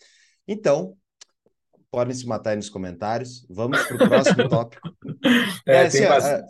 [0.45, 0.97] Então,
[1.91, 3.45] podem se matar aí nos comentários.
[3.49, 4.89] Vamos para o próximo tópico.
[5.67, 6.45] É, é, assim, é,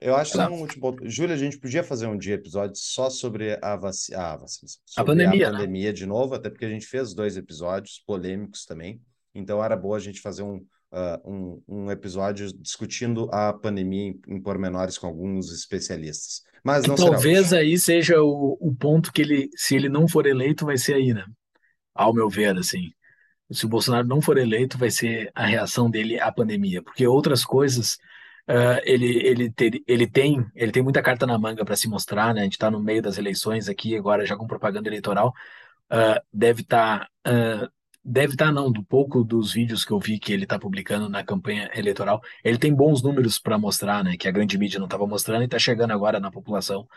[0.00, 1.08] Eu acho que um último ponto.
[1.08, 4.12] Júlia, a gente podia fazer um dia episódio só sobre a, vaci...
[4.14, 5.92] a vacinação, sobre a pandemia, a pandemia né?
[5.92, 9.00] de novo, até porque a gente fez dois episódios polêmicos também.
[9.32, 14.20] Então era boa a gente fazer um, uh, um, um, episódio discutindo a pandemia em,
[14.26, 16.42] em pormenores com alguns especialistas.
[16.64, 20.66] Mas não Talvez aí seja o, o ponto que ele, se ele não for eleito,
[20.66, 21.24] vai ser aí, né?
[21.94, 22.90] Ao meu ver, assim.
[23.50, 27.44] Se o Bolsonaro não for eleito, vai ser a reação dele à pandemia, porque outras
[27.44, 27.98] coisas
[28.48, 32.34] Uh, ele, ele, ter, ele, tem, ele tem muita carta na manga para se mostrar,
[32.34, 32.40] né?
[32.40, 35.32] A gente está no meio das eleições aqui, agora já com propaganda eleitoral.
[35.88, 37.70] Uh, deve estar, tá, uh,
[38.04, 41.08] deve estar, tá, não, do pouco dos vídeos que eu vi que ele está publicando
[41.08, 44.16] na campanha eleitoral, ele tem bons números para mostrar, né?
[44.16, 46.88] Que a grande mídia não estava mostrando e está chegando agora na população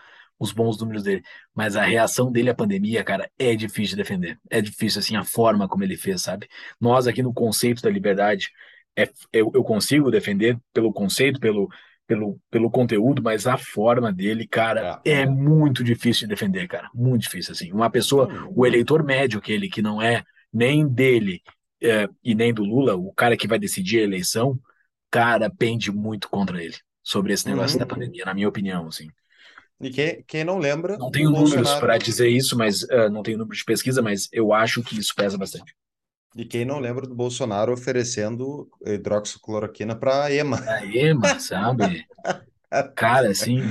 [0.43, 1.23] os bons números dele.
[1.55, 4.39] Mas a reação dele à pandemia, cara, é difícil de defender.
[4.49, 6.47] É difícil, assim, a forma como ele fez, sabe?
[6.79, 8.49] Nós aqui no conceito da liberdade,
[8.95, 11.69] é, eu, eu consigo defender pelo conceito, pelo,
[12.05, 15.21] pelo, pelo conteúdo, mas a forma dele, cara, é.
[15.21, 16.89] é muito difícil de defender, cara.
[16.93, 17.71] Muito difícil, assim.
[17.71, 21.41] Uma pessoa, o eleitor médio, aquele que não é nem dele
[21.81, 24.59] é, e nem do Lula, o cara que vai decidir a eleição,
[25.09, 27.79] cara, pende muito contra ele sobre esse negócio uhum.
[27.79, 29.09] da pandemia, na minha opinião, assim.
[29.83, 30.97] E quem, quem não lembra.
[30.97, 34.53] Não tenho números para dizer isso, mas uh, não tenho número de pesquisa, mas eu
[34.53, 35.75] acho que isso pesa bastante.
[36.35, 40.59] E quem não lembra do Bolsonaro oferecendo hidroxicloroquina para EMA.
[40.67, 42.05] A EMA, sabe?
[42.95, 43.61] Cara, assim,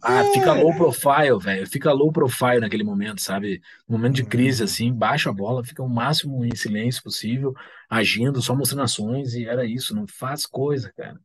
[0.00, 1.66] ah, fica low profile, velho.
[1.66, 3.60] Fica low profile naquele momento, sabe?
[3.88, 4.64] No momento de crise, uhum.
[4.64, 7.54] assim, baixa a bola, fica o máximo em silêncio possível,
[7.88, 11.18] agindo, só mostrando ações, e era isso, não faz coisa, cara.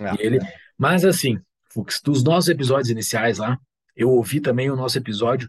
[0.00, 0.38] Ah, ele...
[0.38, 0.54] É.
[0.76, 1.40] Mas assim,
[1.72, 3.58] Fux, dos nossos episódios iniciais lá,
[3.96, 5.48] eu ouvi também o nosso episódio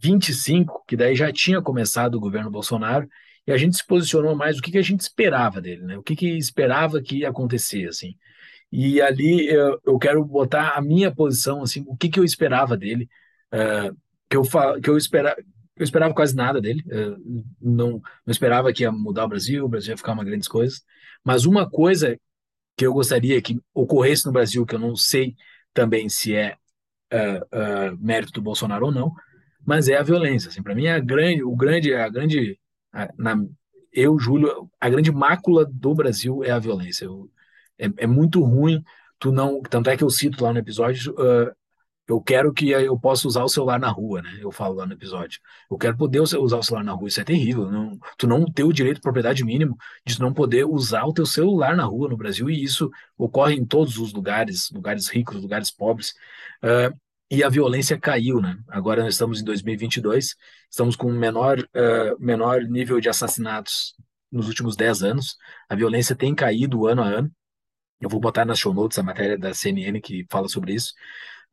[0.00, 3.08] 25, que daí já tinha começado o governo Bolsonaro,
[3.46, 5.96] e a gente se posicionou mais o que, que a gente esperava dele, né?
[5.96, 8.14] O que, que esperava que ia acontecer, assim.
[8.70, 12.76] E ali eu, eu quero botar a minha posição, assim, o que, que eu esperava
[12.76, 13.08] dele,
[13.52, 13.96] uh,
[14.28, 14.42] que eu
[14.82, 15.36] que eu esperava
[15.76, 19.68] eu esperava quase nada dele, uh, não, não esperava que ia mudar o Brasil, o
[19.68, 20.76] Brasil ia ficar uma grande coisa,
[21.24, 22.18] mas uma coisa
[22.76, 25.36] que eu gostaria que ocorresse no Brasil, que eu não sei
[25.72, 26.56] também se é
[27.12, 29.12] uh, mérito do Bolsonaro ou não,
[29.64, 30.48] mas é a violência.
[30.48, 32.58] Assim, para mim, é a grande, o grande, a grande
[33.16, 33.36] na,
[33.92, 37.04] eu, Júlio, a grande mácula do Brasil é a violência.
[37.04, 37.30] Eu,
[37.78, 38.82] é, é, muito ruim,
[39.18, 39.60] tu não.
[39.62, 41.52] Tanto é que eu cito lá no episódio, uh,
[42.08, 44.38] eu quero que eu possa usar o celular na rua, né?
[44.40, 45.40] Eu falo lá no episódio.
[45.70, 47.70] Eu quero poder usar o celular na rua, isso é terrível.
[47.70, 51.26] Não, tu não ter o direito de propriedade mínimo de não poder usar o teu
[51.26, 55.70] celular na rua no Brasil, e isso ocorre em todos os lugares, lugares ricos, lugares
[55.70, 56.14] pobres.
[56.64, 56.96] Uh,
[57.30, 58.56] e a violência caiu, né?
[58.68, 60.34] Agora nós estamos em 2022,
[60.70, 63.94] estamos com menor, uh, menor nível de assassinatos
[64.32, 65.36] nos últimos 10 anos.
[65.68, 67.30] A violência tem caído ano a ano.
[68.00, 70.94] Eu vou botar nas show notes a matéria da CNN que fala sobre isso.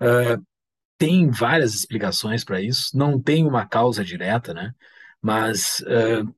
[0.02, 0.44] Uh,
[0.98, 4.74] tem várias explicações para isso, não tem uma causa direta, né?
[5.22, 6.34] Mas, uh,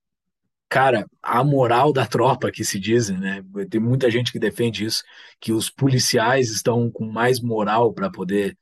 [0.69, 3.43] cara, a moral da tropa que se diz, né?
[3.69, 5.03] Tem muita gente que defende isso,
[5.39, 8.57] que os policiais estão com mais moral para poder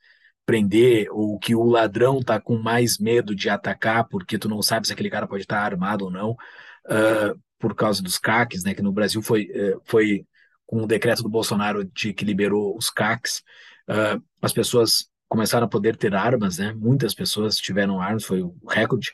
[0.45, 4.85] prender ou que o ladrão tá com mais medo de atacar porque tu não sabe
[4.85, 8.73] se aquele cara pode estar armado ou não, uh, por causa dos CACs, né?
[8.73, 10.25] Que no Brasil foi, uh, foi
[10.65, 13.43] com o decreto do Bolsonaro de que liberou os CACs,
[13.89, 16.73] uh, as pessoas começaram a poder ter armas, né?
[16.73, 19.11] Muitas pessoas tiveram armas, foi o recorde.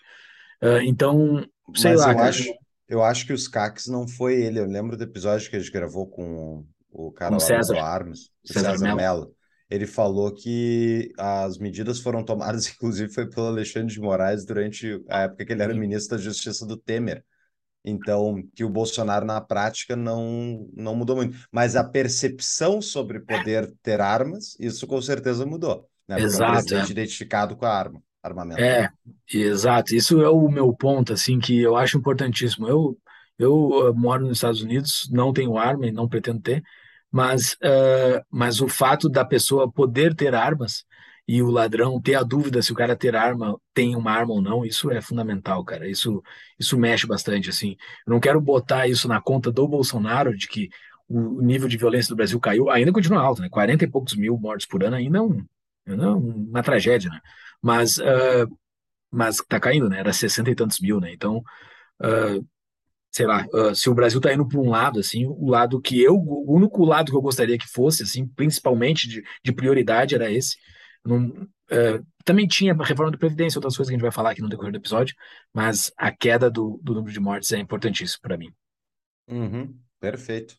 [0.84, 2.14] então, sei Mas lá.
[2.14, 2.54] Eu acho,
[2.88, 4.60] eu acho que os CACs não foi ele.
[4.60, 7.74] Eu lembro do episódio que a gente gravou com o cara com lá César.
[7.74, 9.34] do Armas, César, César Mello
[9.72, 15.22] ele falou que as medidas foram tomadas, inclusive foi pelo Alexandre de Moraes durante a
[15.22, 17.24] época que ele era ministro da Justiça do Temer.
[17.84, 21.38] Então, que o Bolsonaro na prática não, não mudou muito.
[21.52, 25.88] Mas a percepção sobre poder ter armas, isso com certeza mudou.
[26.08, 26.22] Né?
[26.22, 26.52] Exato.
[26.52, 26.92] O presidente é.
[26.92, 28.62] identificado com a arma, armamento.
[28.62, 28.90] É,
[29.34, 29.96] exato.
[29.96, 32.68] Isso é o meu ponto, assim, que eu acho importantíssimo.
[32.68, 32.98] Eu,
[33.40, 36.64] eu moro nos Estados Unidos, não tenho arma e não pretendo ter,
[37.12, 40.86] mas, uh, mas o fato da pessoa poder ter armas
[41.32, 44.42] e o ladrão ter a dúvida se o cara ter arma tem uma arma ou
[44.42, 45.88] não, isso é fundamental, cara.
[45.90, 46.22] Isso,
[46.60, 47.78] isso mexe bastante, assim.
[48.06, 50.68] Eu não quero botar isso na conta do Bolsonaro, de que
[51.08, 53.48] o nível de violência do Brasil caiu, ainda continua alto, né?
[53.48, 55.46] 40 e poucos mil mortos por ano ainda é, um,
[55.88, 57.22] é uma tragédia, né?
[57.62, 58.58] Mas, uh,
[59.10, 60.00] mas tá caindo, né?
[60.00, 61.14] Era 60 e tantos mil, né?
[61.14, 61.38] Então,
[62.02, 62.46] uh,
[63.10, 66.02] sei lá, uh, se o Brasil está indo para um lado, assim, o lado que
[66.02, 70.30] eu, o único lado que eu gostaria que fosse, assim, principalmente de, de prioridade era
[70.30, 70.58] esse.
[71.04, 74.32] Não, uh, também tinha a reforma da Previdência, outras coisas que a gente vai falar
[74.32, 75.16] aqui no decorrer do episódio,
[75.54, 78.52] mas a queda do, do número de mortes é importantíssimo para mim.
[79.28, 80.56] Uhum, perfeito.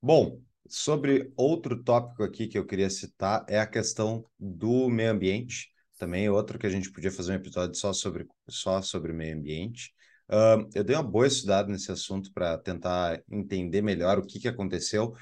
[0.00, 5.68] Bom, sobre outro tópico aqui que eu queria citar é a questão do meio ambiente.
[5.98, 9.36] Também é outro que a gente podia fazer um episódio só sobre, só sobre meio
[9.36, 9.92] ambiente.
[10.28, 14.46] Uh, eu dei uma boa estudada nesse assunto para tentar entender melhor o que, que
[14.46, 15.12] aconteceu.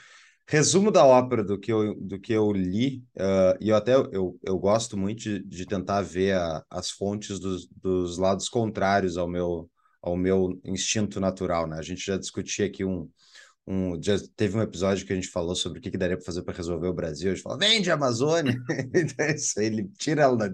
[0.51, 4.39] Resumo da ópera do que eu, do que eu li, uh, e eu até eu,
[4.43, 9.29] eu gosto muito de, de tentar ver a, as fontes dos, dos lados contrários ao
[9.29, 11.67] meu, ao meu instinto natural.
[11.67, 11.77] Né?
[11.79, 13.11] A gente já discutia aqui um,
[13.67, 16.25] um, já teve um episódio que a gente falou sobre o que, que daria para
[16.25, 17.31] fazer para resolver o Brasil.
[17.31, 18.59] A gente fala, vende a Amazônia.
[18.95, 20.51] então, é isso aí, ele tira ela, da,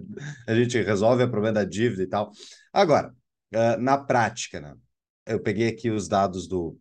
[0.49, 2.33] a gente resolve o problema da dívida e tal.
[2.73, 3.15] Agora,
[3.55, 4.75] uh, na prática, né?
[5.25, 6.77] Eu peguei aqui os dados do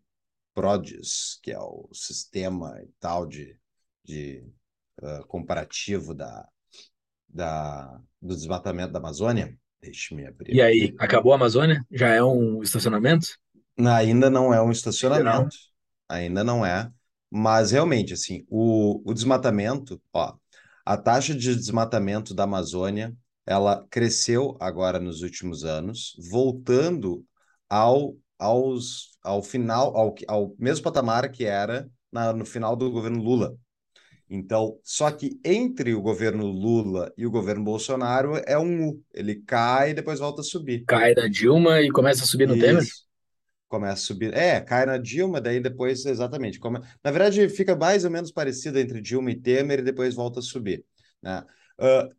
[0.53, 3.57] PRODES, que é o sistema e tal de,
[4.03, 4.43] de
[5.01, 6.47] uh, comparativo da,
[7.27, 9.57] da, do desmatamento da Amazônia.
[9.81, 10.55] Deixa-me abrir.
[10.55, 11.85] E aí, acabou a Amazônia?
[11.91, 13.37] Já é um estacionamento?
[13.77, 15.57] Ainda não é um estacionamento
[16.07, 16.91] ainda não é,
[17.29, 20.35] mas realmente, assim, o, o desmatamento, ó,
[20.85, 27.25] a taxa de desmatamento da Amazônia, ela cresceu agora nos últimos anos, voltando
[27.69, 33.21] ao, aos, ao final, ao, ao mesmo patamar que era na, no final do governo
[33.21, 33.55] Lula.
[34.29, 39.03] Então, só que entre o governo Lula e o governo Bolsonaro é um U.
[39.13, 40.83] Ele cai e depois volta a subir.
[40.85, 42.65] Cai da Dilma e começa a subir no Isso.
[42.65, 42.83] Temer?
[43.73, 44.31] começa a subir.
[44.35, 46.59] É, cai na Dilma, daí depois, exatamente.
[46.59, 46.79] Come...
[47.03, 50.43] Na verdade, fica mais ou menos parecido entre Dilma e Temer e depois volta a
[50.43, 50.85] subir.
[51.19, 51.43] Né?
[51.79, 52.13] Uh,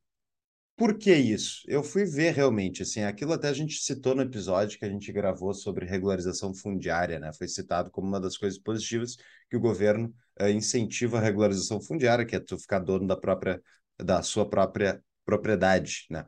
[0.77, 1.63] por que isso?
[1.67, 5.13] Eu fui ver realmente, assim, aquilo até a gente citou no episódio que a gente
[5.13, 7.33] gravou sobre regularização fundiária, né?
[7.33, 9.17] Foi citado como uma das coisas positivas
[9.49, 13.63] que o governo uh, incentiva a regularização fundiária, que é tu ficar dono da própria,
[14.03, 16.27] da sua própria propriedade, né?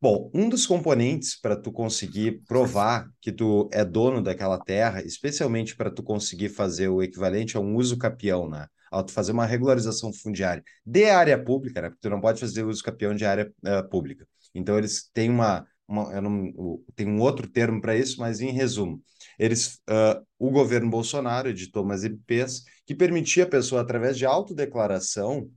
[0.00, 5.76] Bom, um dos componentes para tu conseguir provar que tu é dono daquela terra, especialmente
[5.76, 8.66] para tu conseguir fazer o equivalente a um uso capião, né?
[8.90, 11.88] Ao tu fazer uma regularização fundiária de área pública, né?
[11.90, 14.26] Porque tu não pode fazer uso capião de área uh, pública.
[14.54, 16.52] Então, eles têm uma, uma não,
[16.96, 19.02] tem um outro termo para isso, mas em resumo,
[19.38, 25.48] eles, uh, o governo Bolsonaro editou umas IPs que permitia a pessoa, através de autodeclaração,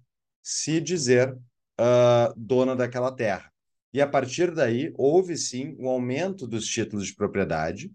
[0.44, 3.52] se dizer uh, dona daquela terra.
[3.94, 7.92] E a partir daí houve sim um aumento dos títulos de propriedade.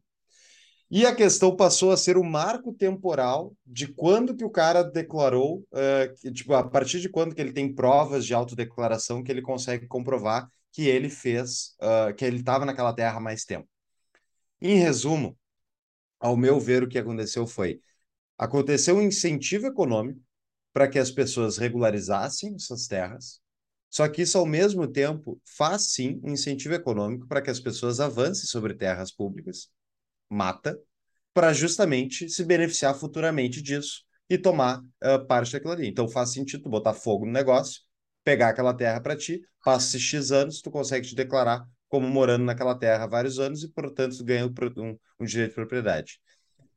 [0.91, 5.59] E a questão passou a ser o marco temporal de quando que o cara declarou,
[5.73, 9.43] uh, que, tipo, a partir de quando que ele tem provas de autodeclaração que ele
[9.43, 13.69] consegue comprovar que ele fez, uh, que ele estava naquela terra há mais tempo.
[14.63, 15.37] Em resumo,
[16.19, 17.81] ao meu ver, o que aconteceu foi:
[18.39, 20.21] aconteceu um incentivo econômico
[20.73, 23.41] para que as pessoas regularizassem essas terras,
[23.91, 28.01] só que isso, ao mesmo tempo, faz sim um incentivo econômico para que as pessoas
[28.01, 29.71] avancem sobre terras públicas,
[30.29, 30.79] mata,
[31.33, 35.89] para justamente se beneficiar futuramente disso e tomar uh, parte daquilo ali.
[35.89, 37.83] Então faz sentido botar fogo no negócio,
[38.25, 42.75] pegar aquela terra para ti, passa X anos, tu consegue te declarar como morando naquela
[42.75, 46.21] terra há vários anos e, portanto, ganha um, um direito de propriedade.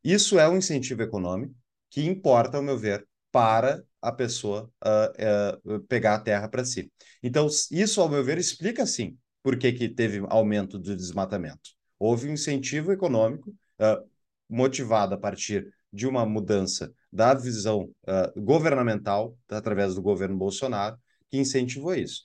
[0.02, 1.54] Isso é um incentivo econômico
[1.90, 6.90] que importa, ao meu ver, para a pessoa uh, uh, pegar a terra para si.
[7.22, 11.70] Então, isso, ao meu ver, explica sim por que, que teve aumento do desmatamento.
[12.02, 14.08] Houve um incentivo econômico uh,
[14.48, 17.90] motivado a partir de uma mudança da visão
[18.34, 20.96] governamental, através do governo Bolsonaro,
[21.28, 22.22] que incentivou isso.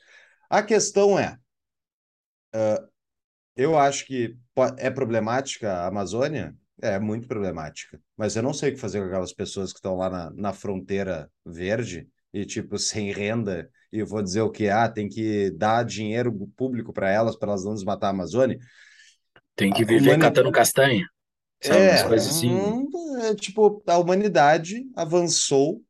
[0.49, 1.37] A questão é,
[3.57, 4.37] eu acho que
[4.77, 7.99] é problemática a Amazônia, é muito problemática.
[8.15, 10.53] Mas eu não sei o que fazer com aquelas pessoas que estão lá na, na
[10.53, 13.69] fronteira verde e, tipo, sem renda.
[13.91, 14.69] E vou dizer o que?
[14.69, 18.59] Ah, tem que dar dinheiro público para elas, para elas não desmatar a Amazônia.
[19.57, 20.21] Tem que viver humanidade...
[20.21, 21.05] catando castanha.
[21.61, 22.87] Sabe, é, coisas assim.
[23.23, 25.81] é, tipo, a humanidade avançou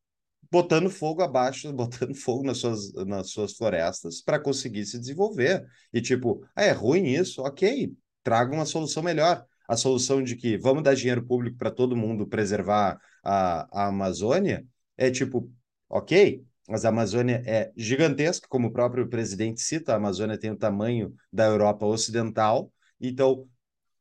[0.49, 5.63] botando fogo abaixo, botando fogo nas suas, nas suas florestas para conseguir se desenvolver.
[5.93, 7.43] E tipo, ah, é ruim isso?
[7.43, 11.95] Ok, traga uma solução melhor a solução de que vamos dar dinheiro público para todo
[11.95, 15.51] mundo preservar a, a Amazônia, é tipo,
[15.89, 20.57] ok, mas a Amazônia é gigantesca, como o próprio presidente cita, a Amazônia tem o
[20.57, 23.47] tamanho da Europa Ocidental, então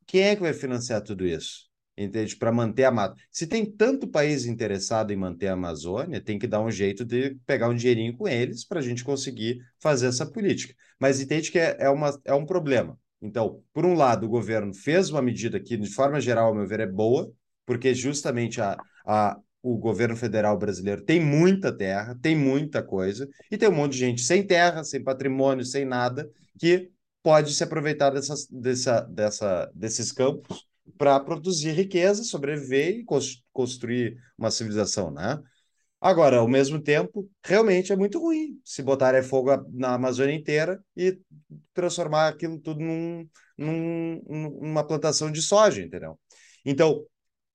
[0.07, 1.67] quem é que vai financiar tudo isso?
[1.97, 2.35] Entende?
[2.35, 3.15] Para manter a mata.
[3.31, 7.35] Se tem tanto país interessado em manter a Amazônia, tem que dar um jeito de
[7.45, 10.73] pegar um dinheirinho com eles para a gente conseguir fazer essa política.
[10.99, 12.97] Mas entende que é, é, uma, é um problema.
[13.21, 16.67] Então, por um lado, o governo fez uma medida que, de forma geral, ao meu
[16.67, 17.31] ver, é boa,
[17.65, 23.57] porque justamente a, a, o governo federal brasileiro tem muita terra, tem muita coisa, e
[23.57, 26.29] tem um monte de gente sem terra, sem patrimônio, sem nada,
[26.59, 26.91] que
[27.27, 30.65] pode se aproveitar dessas, dessa, dessa, desses campos
[30.97, 33.05] para produzir riqueza, sobreviver e
[33.51, 35.37] construir uma civilização, né?
[35.99, 41.19] Agora, ao mesmo tempo, realmente é muito ruim se botar fogo na Amazônia inteira e
[41.73, 44.21] transformar aquilo tudo num, num,
[44.61, 46.17] numa plantação de soja, entendeu?
[46.63, 47.05] Então,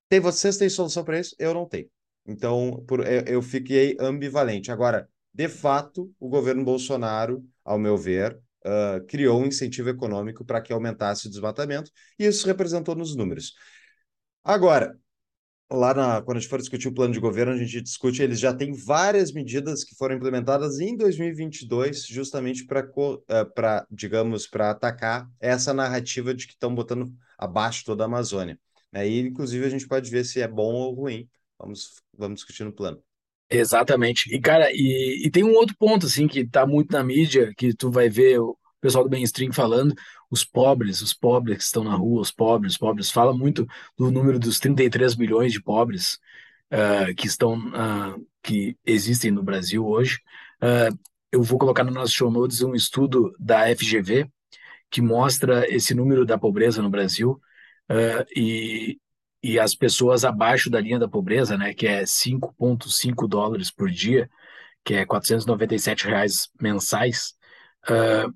[0.07, 1.35] tem, vocês têm solução para isso?
[1.39, 1.89] Eu não tenho.
[2.27, 4.71] Então, por, eu, eu fiquei ambivalente.
[4.71, 10.61] Agora, de fato, o governo Bolsonaro, ao meu ver, uh, criou um incentivo econômico para
[10.61, 13.53] que aumentasse o desmatamento, e isso representou nos números.
[14.43, 14.97] Agora,
[15.71, 18.39] lá na, quando a gente for discutir o plano de governo, a gente discute, eles
[18.39, 25.73] já têm várias medidas que foram implementadas em 2022, justamente para, digamos, para atacar essa
[25.73, 28.59] narrativa de que estão botando abaixo toda a Amazônia.
[28.91, 31.27] Aí, inclusive, a gente pode ver se é bom ou ruim.
[31.57, 33.01] Vamos, vamos discutir no plano.
[33.53, 34.33] Exatamente.
[34.33, 37.73] E, cara, e, e tem um outro ponto, assim, que tá muito na mídia, que
[37.73, 39.93] tu vai ver o pessoal do mainstream falando,
[40.29, 44.09] os pobres, os pobres que estão na rua, os pobres, os pobres, fala muito do
[44.09, 46.15] número dos 33 milhões de pobres
[46.71, 50.19] uh, que estão, uh, que existem no Brasil hoje.
[50.61, 50.97] Uh,
[51.31, 54.27] eu vou colocar no nosso show notes um estudo da FGV
[54.89, 57.39] que mostra esse número da pobreza no Brasil
[58.35, 58.99] e,
[59.43, 64.29] e as pessoas abaixo da linha da pobreza, né, que é 5,5 dólares por dia,
[64.85, 67.33] que é 497 reais mensais,
[67.89, 68.33] uh,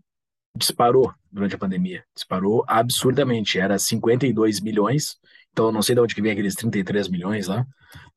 [0.56, 2.04] disparou durante a pandemia.
[2.14, 3.58] Disparou absurdamente.
[3.58, 5.18] Era 52 milhões,
[5.52, 7.62] então não sei de onde que vem aqueles 33 milhões lá,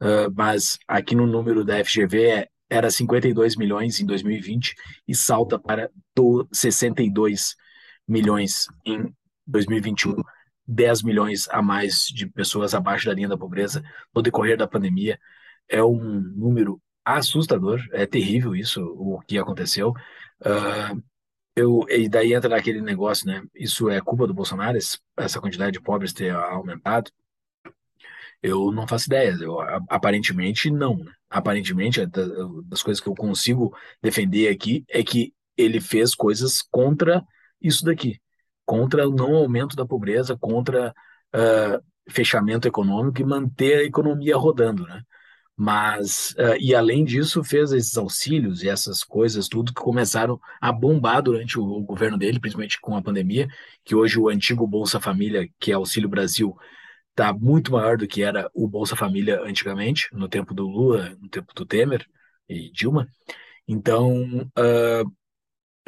[0.03, 4.75] uh, mas aqui no número da FGV é, era 52 milhões em 2020
[5.07, 5.91] e salta para
[6.53, 7.55] 62
[8.07, 9.13] milhões em
[9.47, 10.17] 2021.
[10.71, 13.83] 10 milhões a mais de pessoas abaixo da linha da pobreza
[14.15, 15.19] no decorrer da pandemia.
[15.69, 19.91] É um número assustador, é terrível isso, o que aconteceu.
[20.41, 21.03] Uh,
[21.57, 23.43] eu, e daí entra naquele negócio, né?
[23.55, 24.79] Isso é culpa do Bolsonaro,
[25.17, 27.11] essa quantidade de pobres ter aumentado?
[28.43, 29.37] Eu não faço ideia.
[29.41, 30.97] Eu, aparentemente, não.
[30.99, 31.13] Né?
[31.29, 32.01] Aparentemente,
[32.65, 37.23] das coisas que eu consigo defender aqui é que ele fez coisas contra
[37.61, 38.21] isso daqui
[38.71, 40.95] contra o não aumento da pobreza, contra
[41.35, 45.03] uh, fechamento econômico e manter a economia rodando, né?
[45.57, 50.71] Mas, uh, e além disso, fez esses auxílios e essas coisas, tudo que começaram a
[50.71, 53.49] bombar durante o, o governo dele, principalmente com a pandemia,
[53.85, 56.57] que hoje o antigo Bolsa Família, que é Auxílio Brasil,
[57.11, 61.29] está muito maior do que era o Bolsa Família antigamente, no tempo do Lula, no
[61.29, 62.07] tempo do Temer
[62.49, 63.09] e Dilma.
[63.67, 65.13] Então, uh,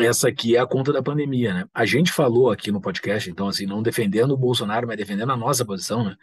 [0.04, 1.64] essa aqui é a conta da pandemia, né?
[1.74, 5.36] A gente falou aqui no podcast, então, assim, não defendendo o Bolsonaro, mas defendendo a
[5.36, 6.16] nossa posição, né?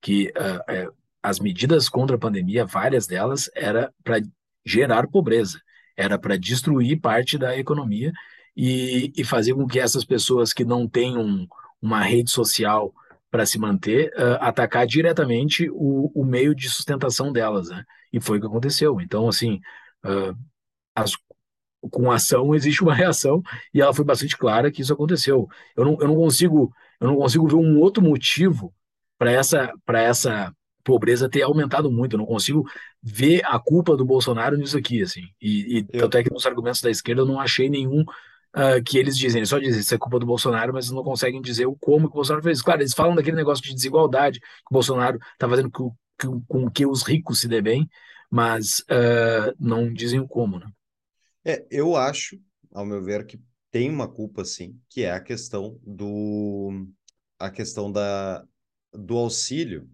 [0.00, 4.20] Que uh, as medidas contra a pandemia, várias delas, era para
[4.64, 5.60] gerar pobreza,
[5.96, 8.12] era para destruir parte da economia
[8.56, 11.46] e, e, fazer com que essas pessoas que não têm um,
[11.80, 12.92] uma rede social
[13.30, 17.84] para se manter, uh, atacar diretamente o, o, meio de sustentação delas, né?
[18.12, 19.00] E foi o que aconteceu.
[19.00, 19.60] Então, assim,
[20.04, 20.36] uh,
[20.94, 21.16] as,
[21.90, 25.48] com ação existe uma reação e ela foi bastante clara que isso aconteceu.
[25.76, 28.72] Eu não, eu não consigo eu não consigo ver um outro motivo
[29.18, 30.52] para essa para essa
[30.84, 32.14] pobreza ter aumentado muito.
[32.14, 32.64] Eu não consigo
[33.02, 35.22] ver a culpa do Bolsonaro nisso aqui, assim.
[35.40, 36.02] E, e eu...
[36.02, 39.40] tanto é que nos argumentos da esquerda eu não achei nenhum uh, que eles dizem.
[39.40, 42.14] Eles só dizem isso é culpa do Bolsonaro, mas não conseguem dizer o como que
[42.14, 42.62] o Bolsonaro fez.
[42.62, 46.70] Claro, eles falam daquele negócio de desigualdade que o Bolsonaro está fazendo com, com, com,
[46.70, 47.88] que os ricos se dê bem,
[48.30, 50.66] mas uh, não dizem o como, né?
[51.44, 52.40] É, eu acho,
[52.72, 53.40] ao meu ver, que
[53.70, 56.86] tem uma culpa, sim, que é a questão do
[57.38, 58.44] a questão da,
[58.92, 59.88] do auxílio.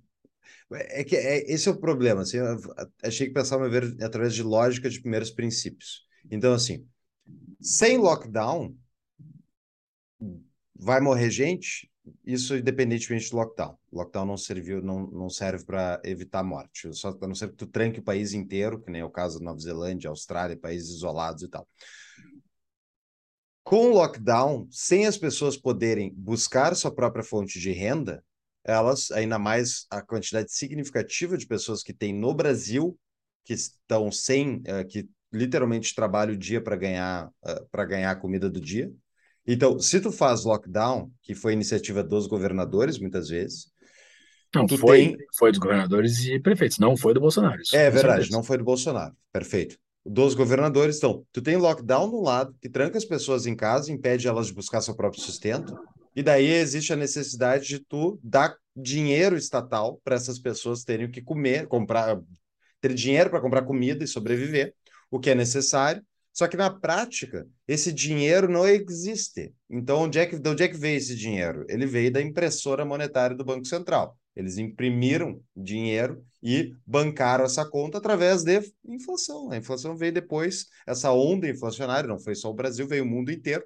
[0.72, 2.22] É que é, esse é o problema.
[2.22, 2.38] Assim,
[3.02, 6.06] achei que pensar, ao meu ver, através de lógica de primeiros princípios.
[6.30, 6.86] Então, assim,
[7.60, 8.76] sem lockdown,
[10.74, 11.89] vai morrer gente,
[12.24, 13.76] isso independentemente do lockdown.
[13.92, 16.92] Lockdown não serviu, não, não serve para evitar morte.
[16.94, 19.38] Só a não ser que tu tranque o país inteiro, que nem é o caso
[19.38, 21.66] da Nova Zelândia, Austrália, países isolados e tal.
[23.62, 28.24] Com o lockdown, sem as pessoas poderem buscar sua própria fonte de renda,
[28.64, 32.98] elas, ainda mais a quantidade significativa de pessoas que tem no Brasil,
[33.44, 38.16] que estão sem, uh, que literalmente trabalham o dia para ganhar, uh, para ganhar a
[38.16, 38.92] comida do dia,
[39.46, 43.66] então, se tu faz lockdown, que foi iniciativa dos governadores, muitas vezes.
[44.54, 45.16] Não, foi, tem...
[45.38, 47.60] foi dos governadores e prefeitos, não foi do Bolsonaro.
[47.60, 48.36] Isso, é verdade, certeza.
[48.36, 49.14] não foi do Bolsonaro.
[49.32, 49.78] Perfeito.
[50.04, 54.26] Dos governadores, então, tu tem lockdown no lado, que tranca as pessoas em casa, impede
[54.26, 55.76] elas de buscar seu próprio sustento,
[56.16, 61.10] e daí existe a necessidade de tu dar dinheiro estatal para essas pessoas terem o
[61.10, 62.20] que comer, comprar,
[62.80, 64.74] ter dinheiro para comprar comida e sobreviver,
[65.10, 66.02] o que é necessário,
[66.32, 69.52] só que na prática, esse dinheiro não existe.
[69.68, 71.64] Então, onde é que, de onde é que veio esse dinheiro?
[71.68, 74.16] Ele veio da impressora monetária do Banco Central.
[74.34, 79.50] Eles imprimiram dinheiro e bancaram essa conta através de inflação.
[79.50, 83.30] A inflação veio depois, essa onda inflacionária, não foi só o Brasil, veio o mundo
[83.30, 83.64] inteiro.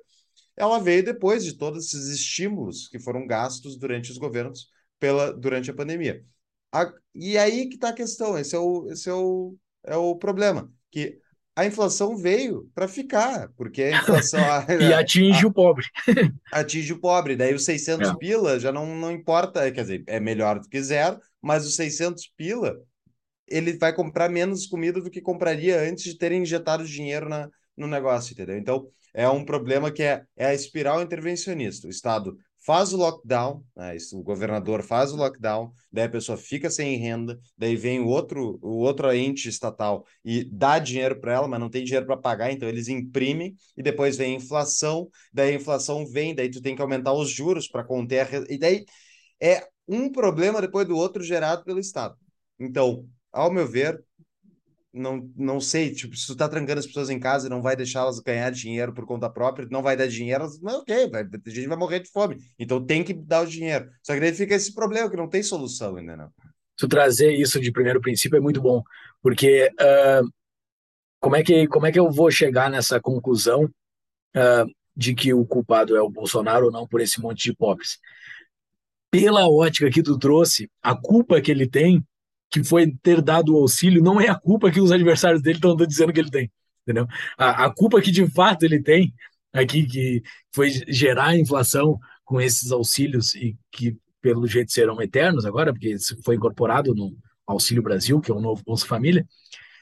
[0.57, 5.71] Ela veio depois de todos esses estímulos que foram gastos durante os governos pela, durante
[5.71, 6.25] a pandemia.
[6.73, 10.17] A, e aí que está a questão, esse é o, esse é o, é o
[10.17, 11.21] problema, que
[11.57, 14.41] a inflação veio para ficar, porque a inflação...
[14.81, 15.87] e atinge a, o pobre.
[16.53, 18.15] atinge o pobre, daí os 600 é.
[18.17, 22.33] pila já não, não importa, quer dizer, é melhor do que zero, mas os 600
[22.37, 22.77] pila,
[23.47, 27.87] ele vai comprar menos comida do que compraria antes de terem injetado dinheiro na, no
[27.87, 28.57] negócio, entendeu?
[28.57, 31.87] Então, é um problema que é, é a espiral intervencionista.
[31.87, 36.71] O Estado faz o lockdown, né, o governador faz o lockdown, daí a pessoa fica
[36.71, 41.49] sem renda, daí vem o outro, o outro ente estatal e dá dinheiro para ela,
[41.49, 45.53] mas não tem dinheiro para pagar, então eles imprimem e depois vem a inflação, daí
[45.53, 48.53] a inflação vem, daí tu tem que aumentar os juros para conter a...
[48.53, 48.85] e daí
[49.41, 52.17] é um problema depois do outro gerado pelo Estado.
[52.59, 54.03] Então, ao meu ver,
[54.95, 57.75] não, não sei, tipo, se tu tá trancando as pessoas em casa e não vai
[57.75, 61.67] deixá-las ganhar dinheiro por conta própria, não vai dar dinheiro, mas ok, vai, a gente
[61.67, 62.39] vai morrer de fome.
[62.57, 63.91] Então tem que dar o dinheiro.
[64.03, 66.31] Só que daí fica esse problema que não tem solução ainda, não.
[66.77, 68.83] Tu trazer isso de primeiro princípio é muito bom,
[69.21, 70.29] porque uh,
[71.21, 75.45] como, é que, como é que eu vou chegar nessa conclusão uh, de que o
[75.45, 77.99] culpado é o Bolsonaro ou não por esse monte de pobres?
[79.11, 82.05] Pela ótica que tu trouxe, a culpa que ele tem
[82.55, 85.75] que foi ter dado o auxílio não é a culpa que os adversários dele estão
[85.75, 86.53] dizendo que ele tem,
[86.85, 87.05] entendeu?
[87.37, 89.13] A, a, culpa que de fato ele tem
[89.53, 90.23] aqui, que
[90.55, 96.37] foi gerar inflação com esses auxílios e que pelo jeito serão eternos agora, porque foi
[96.37, 99.27] incorporado no Auxílio Brasil, que é o novo Bolsa Família.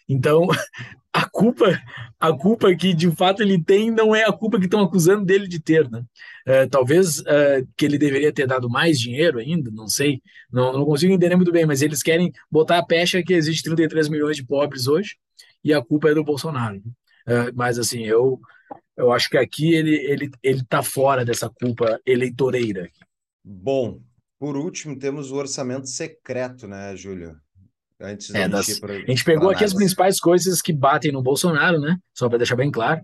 [0.09, 0.49] Então,
[1.13, 1.79] a culpa,
[2.19, 5.47] a culpa que de fato ele tem não é a culpa que estão acusando dele
[5.47, 6.03] de ter, né?
[6.47, 10.85] É, talvez é, que ele deveria ter dado mais dinheiro ainda, não sei, não, não
[10.85, 14.45] consigo entender muito bem, mas eles querem botar a pecha que existe 33 milhões de
[14.45, 15.17] pobres hoje
[15.63, 16.83] e a culpa é do Bolsonaro.
[17.27, 18.41] É, mas assim, eu
[18.97, 22.89] eu acho que aqui ele ele ele está fora dessa culpa eleitoreira.
[23.45, 24.01] Bom,
[24.39, 27.37] por último temos o orçamento secreto, né, Júlio?
[28.03, 28.79] Antes é, das...
[28.79, 31.97] pra, a gente pegou aqui as principais coisas que batem no Bolsonaro, né?
[32.13, 33.01] Só para deixar bem claro.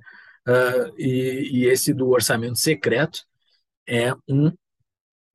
[0.47, 3.21] Uh, e, e, esse do orçamento secreto
[3.87, 4.51] é um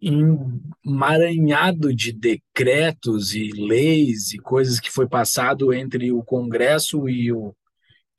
[0.02, 7.56] emaranhado de decretos e leis e coisas que foi passado entre o Congresso e o,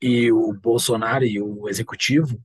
[0.01, 2.35] e o Bolsonaro e o Executivo,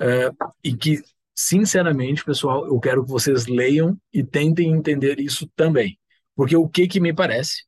[0.00, 1.00] uh, e que,
[1.34, 5.98] sinceramente, pessoal, eu quero que vocês leiam e tentem entender isso também.
[6.36, 7.64] Porque o que, que me parece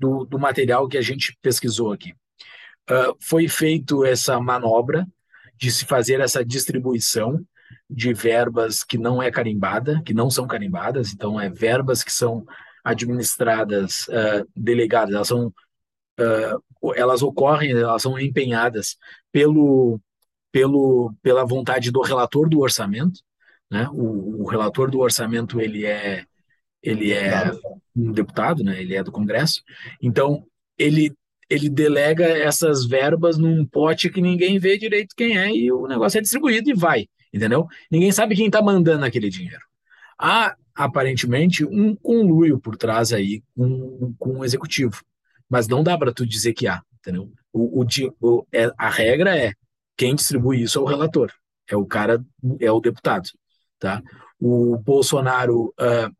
[0.00, 2.12] do, do material que a gente pesquisou aqui.
[2.90, 5.06] Uh, foi feito essa manobra
[5.56, 7.44] de se fazer essa distribuição
[7.88, 12.44] de verbas que não é carimbada, que não são carimbadas, então é verbas que são
[12.82, 15.48] administradas, uh, delegadas, elas são,
[16.18, 18.96] uh, elas ocorrem, elas são empenhadas
[19.30, 20.00] pelo,
[20.50, 23.20] pelo, pela vontade do relator do orçamento,
[23.70, 23.88] né?
[23.92, 26.24] O, o relator do orçamento ele é
[26.82, 27.50] ele é
[27.94, 28.80] um deputado, né?
[28.80, 29.62] Ele é do Congresso.
[30.00, 30.44] Então,
[30.78, 31.14] ele
[31.50, 36.16] ele delega essas verbas num pote que ninguém vê direito quem é e o negócio
[36.16, 37.66] é distribuído e vai, entendeu?
[37.90, 39.60] Ninguém sabe quem está mandando aquele dinheiro.
[40.16, 45.02] Há, aparentemente, um conluio por trás aí com, com o executivo,
[45.48, 47.32] mas não dá para tu dizer que há, entendeu?
[47.52, 47.86] O, o,
[48.20, 49.52] o, é, a regra é
[49.96, 51.32] quem distribui isso é o relator,
[51.68, 52.24] é o cara,
[52.60, 53.28] é o deputado,
[53.80, 54.00] tá?
[54.38, 56.14] O Bolsonaro uh,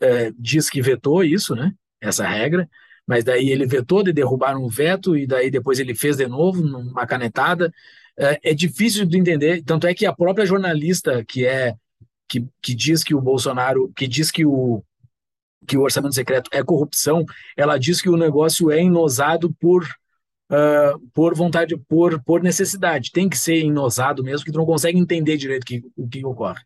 [0.00, 1.72] é, diz que vetou isso, né?
[2.00, 2.68] Essa regra,
[3.06, 6.62] mas daí ele vetou de derrubar um veto e daí depois ele fez de novo
[6.62, 7.72] numa canetada.
[8.18, 11.74] É, é difícil de entender, tanto é que a própria jornalista que é
[12.28, 14.82] que, que diz que o Bolsonaro, que diz que o
[15.66, 17.24] que o orçamento secreto é corrupção,
[17.56, 19.84] ela diz que o negócio é enosado por
[20.50, 23.10] uh, por vontade, por, por necessidade.
[23.12, 26.62] Tem que ser enosado mesmo, que tu não consegue entender direito que, o que ocorre.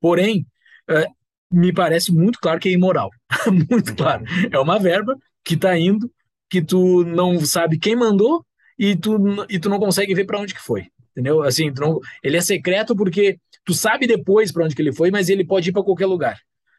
[0.00, 0.46] Porém,
[0.90, 1.14] uh,
[1.54, 3.10] me parece muito claro que é imoral.
[3.70, 4.24] muito claro.
[4.50, 6.10] É uma verba que está indo,
[6.50, 8.44] que tu não sabe quem mandou
[8.78, 9.16] e tu,
[9.48, 10.88] e tu não consegue ver para onde que foi.
[11.12, 11.42] Entendeu?
[11.42, 15.28] Assim, não, ele é secreto porque tu sabe depois para onde que ele foi, mas
[15.28, 16.38] ele pode ir para qualquer lugar.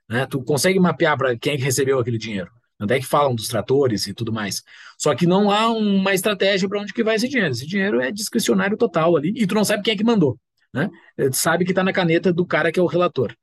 [0.09, 0.25] Né?
[0.25, 2.51] Tu consegue mapear para quem é recebeu aquele dinheiro.
[2.77, 4.61] Até que falam dos tratores e tudo mais.
[4.97, 7.51] Só que não há uma estratégia para onde que vai esse dinheiro.
[7.53, 10.37] Esse dinheiro é discricionário total ali e tu não sabe quem é que mandou.
[10.73, 10.89] Né?
[11.17, 13.33] Tu sabe que está na caneta do cara que é o relator.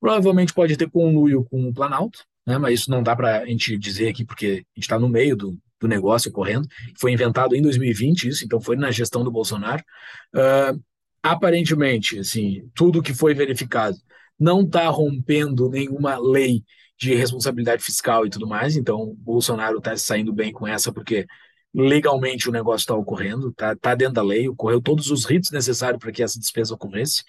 [0.00, 3.76] Provavelmente pode ter conluio com o Planalto, né, mas isso não dá para a gente
[3.78, 6.66] dizer aqui, porque a gente está no meio do, do negócio correndo.
[6.98, 9.82] Foi inventado em 2020 isso, então foi na gestão do Bolsonaro.
[10.34, 10.80] Uh,
[11.22, 13.96] aparentemente, assim, tudo que foi verificado
[14.38, 16.64] não está rompendo nenhuma lei
[16.98, 21.26] de responsabilidade fiscal e tudo mais, então Bolsonaro está saindo bem com essa, porque
[21.74, 26.00] legalmente o negócio está ocorrendo, está tá dentro da lei, ocorreu todos os ritos necessários
[26.00, 27.22] para que essa despesa ocorresse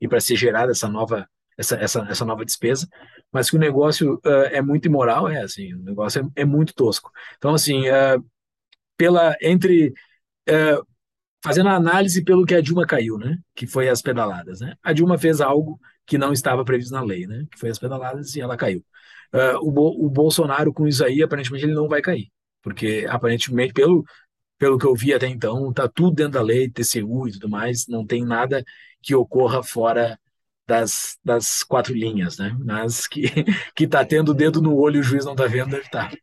[0.00, 2.88] e para ser gerada essa nova, essa, essa, essa nova despesa,
[3.32, 6.74] mas que o negócio uh, é muito imoral, é assim, o negócio é, é muito
[6.74, 7.10] tosco.
[7.36, 8.24] Então, assim, uh,
[8.96, 9.88] pela, entre
[10.48, 10.86] uh,
[11.42, 13.38] fazendo a análise pelo que a Dilma caiu, né?
[13.54, 14.74] Que foi as pedaladas, né?
[14.82, 17.46] A Dilma fez algo que não estava previsto na lei, né?
[17.50, 18.84] Que foi as pedaladas e ela caiu.
[19.60, 22.30] O, Bo o Bolsonaro com isso aí, aparentemente ele não vai cair,
[22.62, 24.04] porque aparentemente pelo
[24.58, 27.86] pelo que eu vi até então, tá tudo dentro da lei, TCU e tudo mais,
[27.86, 28.64] não tem nada
[29.02, 30.18] que ocorra fora
[30.66, 32.56] das, das quatro linhas, né?
[32.58, 33.22] Mas que
[33.74, 36.10] que tá tendo o dedo no olho e o juiz não tá vendo, deve estar.
[36.10, 36.16] Tá.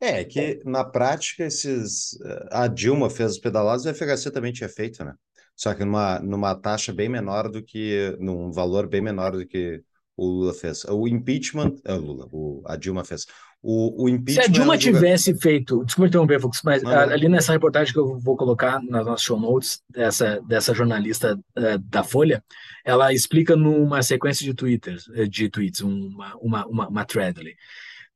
[0.00, 2.20] É, que na prática esses.
[2.20, 5.14] Eh, a Dilma fez os pedalados e o FHC também tinha feito, né?
[5.56, 8.16] Só que numa, numa taxa bem menor do que.
[8.20, 9.82] num valor bem menor do que
[10.16, 10.84] o Lula fez.
[10.84, 11.76] O impeachment.
[11.84, 13.26] É, o Lula, o, a Dilma fez.
[13.62, 14.42] O, o impeachment.
[14.42, 15.84] Se a Dilma tivesse feito.
[15.84, 19.80] Desculpa interromper, Fux, mas ali nessa reportagem que eu vou colocar nas nossas show notes,
[19.88, 22.42] dessa, dessa jornalista uh, da Folha,
[22.84, 27.54] ela explica numa sequência de, twitters, eh, de tweets, uma, uma, uma, uma thread ali.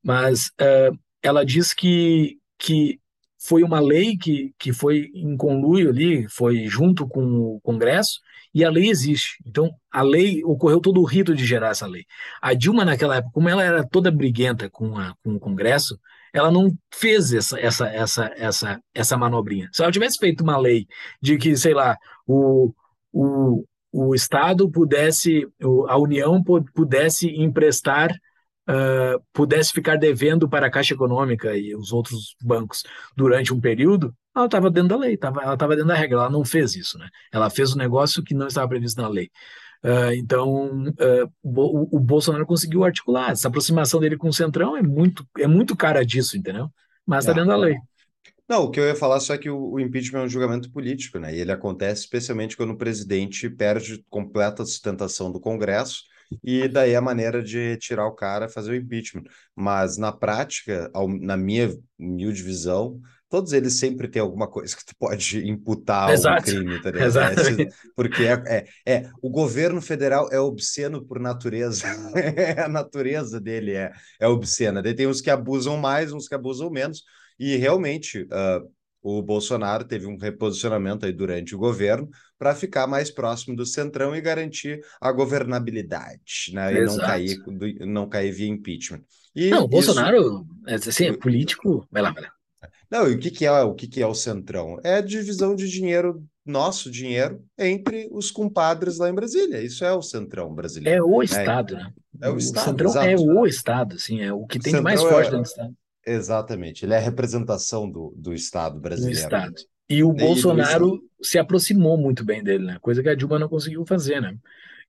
[0.02, 2.98] Mas uh, ela diz que, que
[3.38, 8.20] foi uma lei que, que foi em conluio ali, foi junto com o Congresso,
[8.56, 9.36] e a lei existe.
[9.44, 12.06] Então, a lei, ocorreu todo o rito de gerar essa lei.
[12.40, 16.00] A Dilma, naquela época, como ela era toda briguenta com, a, com o Congresso,
[16.32, 19.68] ela não fez essa, essa, essa, essa, essa manobrinha.
[19.74, 20.86] Se ela tivesse feito uma lei
[21.20, 22.72] de que, sei lá, o,
[23.12, 25.46] o, o Estado pudesse,
[25.86, 28.08] a União pudesse emprestar
[28.68, 32.82] uh, pudesse ficar devendo para a Caixa Econômica e os outros bancos
[33.16, 36.30] durante um período, ela estava dentro da lei, tava, ela estava dentro da regra, ela
[36.30, 37.08] não fez isso, né?
[37.32, 39.30] Ela fez um negócio que não estava previsto na lei.
[39.84, 43.30] Uh, então, uh, o, o, Bolsonaro conseguiu articular.
[43.30, 46.68] Essa aproximação dele com o Centrão é muito, é muito cara disso, entendeu?
[47.06, 47.76] Mas está dentro da lei.
[48.48, 50.70] Não, o que eu ia falar só é que o, o, impeachment é um julgamento
[50.70, 51.34] político, né?
[51.34, 56.04] E ele acontece especialmente quando o presidente perde completa sustentação do Congresso
[56.42, 59.24] e daí a maneira de tirar o cara é fazer o impeachment.
[59.54, 64.84] Mas na prática, ao, na minha humilde visão, todos eles sempre têm alguma coisa que
[64.84, 67.18] tu pode imputar um crime, tá ligado?
[67.18, 71.86] É, porque é, é, é, o governo federal é obsceno por natureza.
[72.64, 74.82] a natureza dele é, é obscena.
[74.82, 77.02] Daí tem uns que abusam mais, uns que abusam menos.
[77.38, 78.75] E realmente, uh,
[79.08, 84.16] o Bolsonaro teve um reposicionamento aí durante o governo para ficar mais próximo do centrão
[84.16, 86.74] e garantir a governabilidade, né?
[86.74, 87.38] E não cair,
[87.86, 89.02] não cair via impeachment.
[89.32, 90.88] E não, o Bolsonaro, isso...
[90.88, 91.86] assim, é político.
[91.88, 92.30] Vai lá, vai lá.
[92.90, 94.80] Não, e o que, que é o que, que é o centrão?
[94.82, 99.62] É a divisão de dinheiro, nosso dinheiro, entre os compadres lá em Brasília.
[99.62, 100.98] Isso é o centrão brasileiro.
[100.98, 101.24] É o né?
[101.24, 101.92] Estado, né?
[102.20, 102.64] É o, o Estado.
[102.64, 103.06] Centrão exato.
[103.06, 105.30] é o Estado, assim, é o que tem de mais forte é...
[105.30, 105.74] dentro do Estado.
[106.06, 109.18] Exatamente, ele é a representação do, do Estado brasileiro.
[109.18, 109.54] Do Estado.
[109.88, 112.78] E o e Bolsonaro se aproximou muito bem dele, né?
[112.80, 114.36] Coisa que a Dilma não conseguiu fazer, né?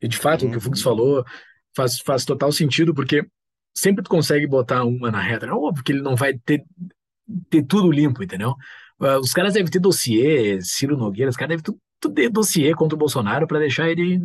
[0.02, 0.50] E de fato, uhum.
[0.50, 0.84] o que o Fux uhum.
[0.84, 1.26] falou
[1.76, 3.26] faz, faz total sentido, porque
[3.76, 5.46] sempre tu consegue botar uma na reta.
[5.46, 6.64] É óbvio que ele não vai ter,
[7.50, 8.56] ter tudo limpo, entendeu?
[9.00, 11.80] Uh, os caras devem ter dossiê, Ciro Nogueira, os caras devem tudo
[12.14, 14.20] ter dossiê contra o Bolsonaro para deixar ele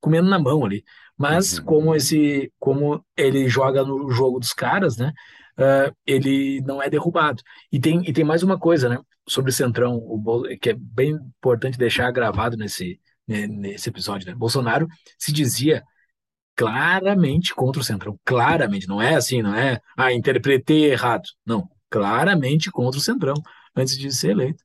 [0.00, 0.84] comendo na mão ali.
[1.16, 1.64] Mas uhum.
[1.64, 5.12] como esse, como ele joga no jogo dos caras, né?
[5.58, 7.42] Uh, ele não é derrubado.
[7.70, 8.98] E tem, e tem mais uma coisa, né?
[9.28, 14.34] Sobre o Centrão, o, que é bem importante deixar gravado nesse, nesse episódio, né?
[14.34, 14.86] Bolsonaro
[15.18, 15.82] se dizia
[16.54, 22.70] claramente contra o Centrão, claramente, não é assim, não é, ah, interpretei errado, não, claramente
[22.70, 23.34] contra o Centrão,
[23.74, 24.64] antes de ser eleito.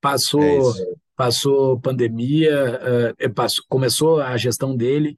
[0.00, 5.16] Passou, é passou pandemia, uh, passou, começou a gestão dele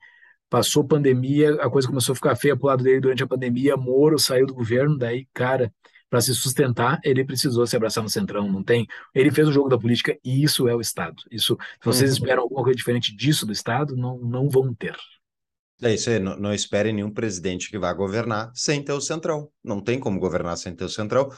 [0.55, 3.76] Passou pandemia, a coisa começou a ficar feia pro lado dele durante a pandemia.
[3.76, 5.72] Moro saiu do governo, daí, cara,
[6.09, 8.86] para se sustentar, ele precisou se abraçar no centrão, não tem?
[9.12, 11.16] Ele fez o jogo da política e isso é o Estado.
[11.28, 12.16] Isso, se vocês uhum.
[12.18, 14.96] esperam alguma coisa diferente disso do Estado, não, não vão ter.
[15.82, 19.50] É isso aí, não, não espere nenhum presidente que vá governar sem ter o centrão.
[19.61, 21.30] Não tem como governar sem ter o centrão.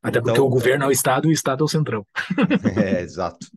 [0.00, 2.06] Até então, porque o governo é o Estado e o Estado é o centrão.
[2.80, 3.48] é, exato.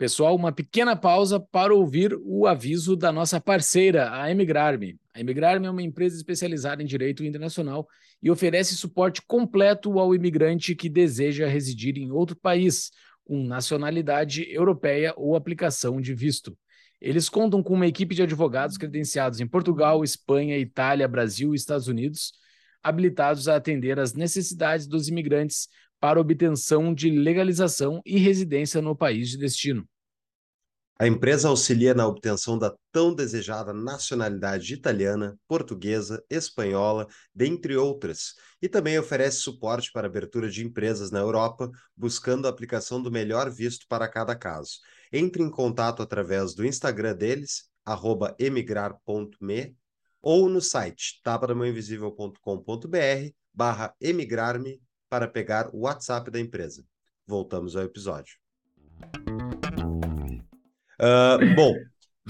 [0.00, 4.98] Pessoal, uma pequena pausa para ouvir o aviso da nossa parceira, a Emigrarme.
[5.12, 7.86] A Emigrarme é uma empresa especializada em direito internacional
[8.22, 12.90] e oferece suporte completo ao imigrante que deseja residir em outro país,
[13.26, 16.56] com nacionalidade europeia ou aplicação de visto.
[16.98, 21.88] Eles contam com uma equipe de advogados credenciados em Portugal, Espanha, Itália, Brasil e Estados
[21.88, 22.32] Unidos,
[22.82, 25.68] habilitados a atender às necessidades dos imigrantes
[26.00, 29.86] para obtenção de legalização e residência no país de destino.
[30.98, 38.68] A empresa auxilia na obtenção da tão desejada nacionalidade italiana, portuguesa, espanhola, dentre outras, e
[38.68, 43.86] também oferece suporte para abertura de empresas na Europa, buscando a aplicação do melhor visto
[43.88, 44.72] para cada caso.
[45.10, 47.70] Entre em contato através do Instagram deles,
[48.38, 49.74] emigrar.me,
[50.20, 54.78] ou no site tapadamãoinvisível.com.br barra emigrar-me
[55.10, 56.84] para pegar o WhatsApp da empresa.
[57.26, 58.36] Voltamos ao episódio.
[61.00, 61.74] Uh, bom,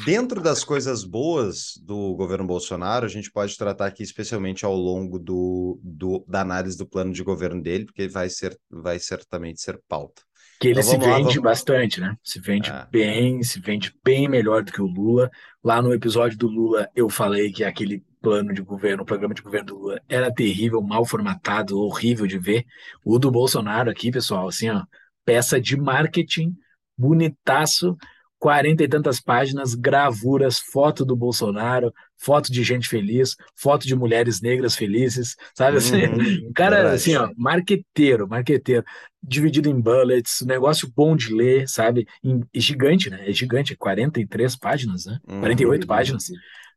[0.06, 5.18] dentro das coisas boas do governo Bolsonaro, a gente pode tratar aqui especialmente ao longo
[5.18, 9.78] do, do da análise do plano de governo dele, porque vai ser vai certamente ser
[9.86, 10.22] pauta.
[10.58, 11.36] Que ele então, se vende lá, vamos...
[11.38, 12.16] bastante, né?
[12.22, 12.86] Se vende é.
[12.90, 15.30] bem, se vende bem melhor do que o Lula.
[15.62, 19.42] Lá no episódio do Lula, eu falei que aquele plano de governo, o programa de
[19.42, 22.64] governo do Lula era terrível, mal formatado, horrível de ver.
[23.04, 24.82] O do Bolsonaro aqui, pessoal, assim, ó,
[25.24, 26.54] peça de marketing,
[26.96, 27.96] bonitaço,
[28.38, 34.40] quarenta e tantas páginas, gravuras, foto do Bolsonaro, foto de gente feliz, foto de mulheres
[34.40, 36.06] negras felizes, sabe assim?
[36.06, 36.94] Uhum, cara, verdade.
[36.96, 38.82] assim, ó, marqueteiro, marqueteiro,
[39.22, 42.06] dividido em bullets, negócio bom de ler, sabe?
[42.24, 43.28] Em, gigante, né?
[43.28, 45.18] É gigante, 43 páginas, né?
[45.28, 46.30] Uhum, 48 páginas.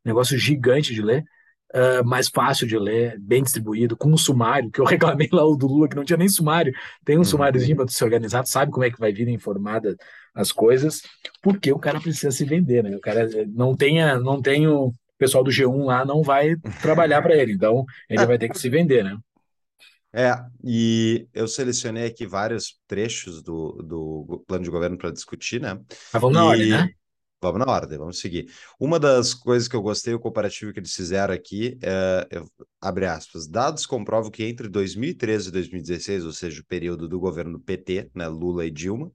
[0.04, 1.24] Negócio gigante de ler.
[1.74, 5.56] Uh, mais fácil de ler, bem distribuído, com um sumário, que eu reclamei lá o
[5.56, 6.72] do Lula, que não tinha nem sumário,
[7.04, 7.24] tem um uhum.
[7.24, 9.96] sumáriozinho para se organizar, sabe como é que vai vir informada
[10.32, 11.02] as coisas,
[11.42, 12.94] porque o cara precisa se vender, né?
[12.94, 17.36] O cara não tenha, não tem o pessoal do G1 lá não vai trabalhar para
[17.36, 19.16] ele, então ele vai ter que se vender, né?
[20.12, 20.32] É,
[20.62, 25.74] e eu selecionei aqui vários trechos do, do plano de governo para discutir, né?
[26.12, 26.90] Mas vamos na ordem, né?
[27.52, 28.50] Vamos na ordem, vamos seguir.
[28.78, 32.26] Uma das coisas que eu gostei, o comparativo que eles fizeram aqui, é,
[32.80, 37.60] abre aspas, dados comprovam que entre 2013 e 2016, ou seja, o período do governo
[37.60, 39.10] PT, né, Lula e Dilma,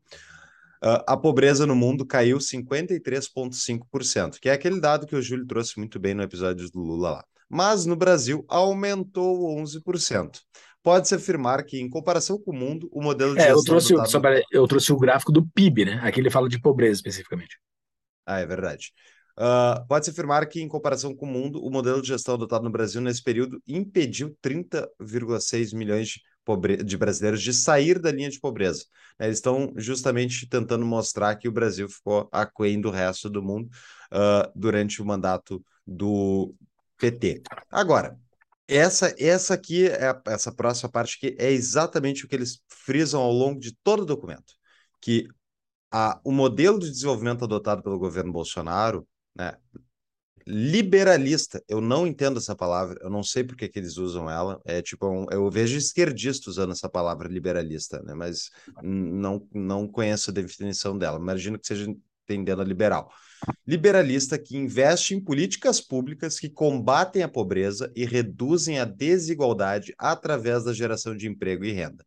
[0.82, 5.78] Uh, a pobreza no mundo caiu 53,5%, que é aquele dado que o Júlio trouxe
[5.78, 7.26] muito bem no episódio do Lula lá.
[7.50, 10.40] Mas no Brasil aumentou 11%.
[10.82, 14.12] Pode-se afirmar que, em comparação com o mundo, o modelo de é, eu trouxe, adotado...
[14.12, 16.00] sobre, eu trouxe o gráfico do PIB, né?
[16.02, 17.60] Aqui ele fala de pobreza especificamente.
[18.30, 18.94] Ah, é verdade.
[19.38, 22.70] Uh, Pode-se afirmar que, em comparação com o mundo, o modelo de gestão adotado no
[22.70, 26.22] Brasil nesse período impediu 30,6 milhões de
[26.84, 28.86] de brasileiros de sair da linha de pobreza.
[29.20, 29.28] Né?
[29.28, 33.70] Eles estão justamente tentando mostrar que o Brasil ficou aquém do resto do mundo
[34.12, 36.56] uh, durante o mandato do
[36.98, 37.44] PT.
[37.70, 38.18] Agora,
[38.68, 43.32] essa, essa aqui, é, essa próxima parte aqui, é exatamente o que eles frisam ao
[43.32, 44.54] longo de todo o documento,
[45.02, 45.28] que
[45.92, 49.56] a, o modelo de desenvolvimento adotado pelo governo Bolsonaro, né,
[50.46, 51.64] liberalista.
[51.68, 54.60] Eu não entendo essa palavra, eu não sei por que, que eles usam ela.
[54.66, 58.16] É tipo, um, eu vejo esquerdistas usando essa palavra liberalista, né?
[58.16, 58.50] Mas
[58.82, 61.20] não, não conheço a definição dela.
[61.20, 61.86] Imagino que seja
[62.24, 63.12] entendendo a liberal.
[63.66, 70.64] Liberalista que investe em políticas públicas que combatem a pobreza e reduzem a desigualdade através
[70.64, 72.04] da geração de emprego e renda.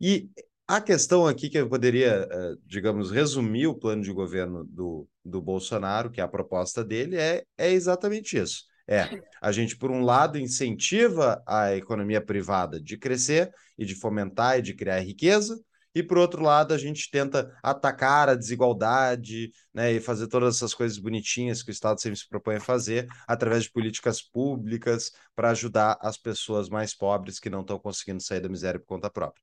[0.00, 0.30] E
[0.68, 5.40] a questão aqui que eu poderia, eh, digamos, resumir o plano de governo do, do
[5.40, 8.64] Bolsonaro, que é a proposta dele, é, é exatamente isso.
[8.86, 9.08] É,
[9.40, 14.62] a gente, por um lado, incentiva a economia privada de crescer e de fomentar e
[14.62, 15.58] de criar riqueza,
[15.94, 20.74] e por outro lado, a gente tenta atacar a desigualdade né, e fazer todas essas
[20.74, 25.50] coisas bonitinhas que o Estado sempre se propõe a fazer através de políticas públicas para
[25.50, 29.42] ajudar as pessoas mais pobres que não estão conseguindo sair da miséria por conta própria.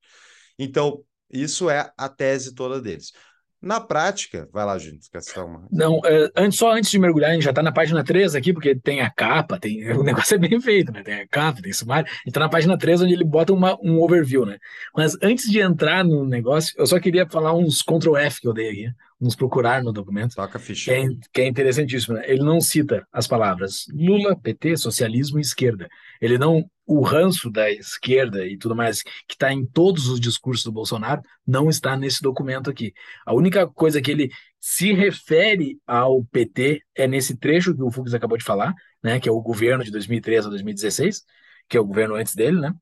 [0.58, 3.12] Então, isso é a tese toda deles.
[3.60, 5.08] Na prática, vai lá, gente,
[5.38, 5.66] uma?
[5.72, 8.52] Não, é, antes, só antes de mergulhar, a gente já está na página 3 aqui,
[8.52, 11.02] porque tem a capa, tem, o negócio é bem feito, né?
[11.02, 12.06] Tem a capa, tem sumário.
[12.06, 14.58] A gente está na página 3, onde ele bota uma, um overview, né?
[14.94, 18.52] Mas antes de entrar no negócio, eu só queria falar uns Ctrl F que eu
[18.52, 18.90] dei aqui,
[19.20, 20.34] uns procurar no documento.
[20.34, 20.92] Toca ficha.
[20.92, 22.24] Que é, que é interessantíssimo, né?
[22.26, 25.88] Ele não cita as palavras Lula, PT, socialismo e esquerda.
[26.20, 30.64] Ele não o ranço da esquerda e tudo mais, que está em todos os discursos
[30.64, 32.92] do Bolsonaro, não está nesse documento aqui.
[33.26, 38.14] A única coisa que ele se refere ao PT é nesse trecho que o Fux
[38.14, 41.24] acabou de falar, né, que é o governo de 2013 a 2016,
[41.68, 42.72] que é o governo antes dele, né?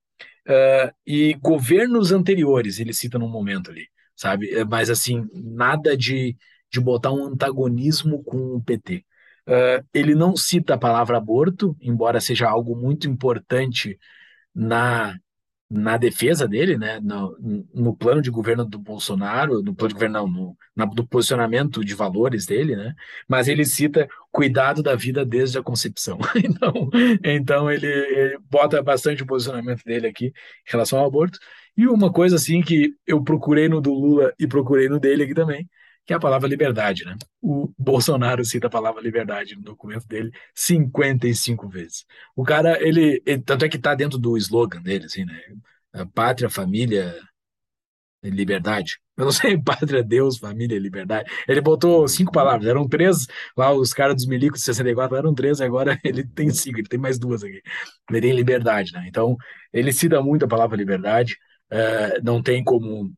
[0.47, 4.51] Uh, e governos anteriores ele cita num momento ali, sabe?
[4.55, 6.37] É, mas assim, nada de,
[6.71, 9.05] de botar um antagonismo com o PT.
[9.47, 13.99] Uh, ele não cita a palavra aborto, embora seja algo muito importante
[14.55, 15.15] na,
[15.71, 17.37] na defesa dele, né, no,
[17.75, 21.85] no plano de governo do Bolsonaro, no plano de governo, não, no, na, do posicionamento
[21.85, 22.95] de valores dele, né,
[23.29, 26.19] mas ele cita cuidado da vida desde a concepção.
[26.37, 26.91] então,
[27.25, 30.33] então ele, ele bota bastante o posicionamento dele aqui em
[30.67, 31.39] relação ao aborto.
[31.77, 35.35] E uma coisa assim que eu procurei no do Lula e procurei no dele aqui
[35.35, 35.69] também,
[36.07, 37.17] que é a palavra liberdade, né?
[37.41, 42.05] O Bolsonaro cita a palavra liberdade no documento dele 55 vezes.
[42.37, 45.41] O cara, ele, ele tanto é que está dentro do slogan dele, assim, né?
[46.15, 47.15] Pátria, família,
[48.31, 48.99] liberdade.
[49.17, 51.31] Eu não sei, pátria, Deus, família, liberdade.
[51.49, 55.61] Ele botou cinco palavras, eram três, lá os caras dos milicos de 64 eram três,
[55.61, 57.63] agora ele tem cinco, ele tem mais duas aqui.
[58.11, 59.05] Ele tem liberdade, né?
[59.09, 59.37] Então,
[59.73, 61.37] ele cita muito a palavra liberdade,
[61.73, 63.13] uh, não tem como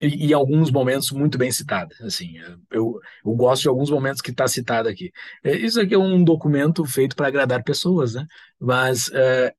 [0.00, 1.94] e, em alguns momentos muito bem citada.
[2.02, 2.34] Assim,
[2.70, 5.10] eu, eu gosto de alguns momentos que está citado aqui.
[5.42, 8.24] É, isso aqui é um documento feito para agradar pessoas, né?
[8.60, 9.10] Mas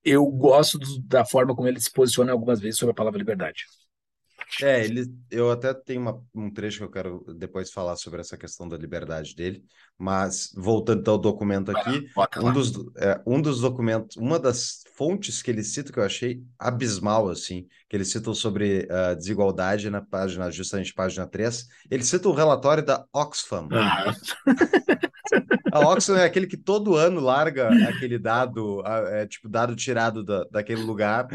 [0.03, 3.65] eu gosto do, da forma como ele se posiciona algumas vezes sobre a palavra liberdade.
[4.61, 8.37] É, ele, eu até tenho uma, um trecho que eu quero depois falar sobre essa
[8.37, 9.63] questão da liberdade dele,
[9.99, 12.09] mas voltando ao documento aqui,
[12.41, 16.41] um dos, é, um dos documentos, uma das fontes que ele cita que eu achei
[16.57, 22.29] abismal, assim, que ele cita sobre uh, desigualdade na página, justamente página 3, ele cita
[22.29, 23.67] o relatório da Oxfam.
[23.73, 24.13] Ah.
[25.71, 30.43] A Oxfam é aquele que todo ano larga aquele dado, é, tipo, dado tirado da,
[30.45, 31.27] daquele lugar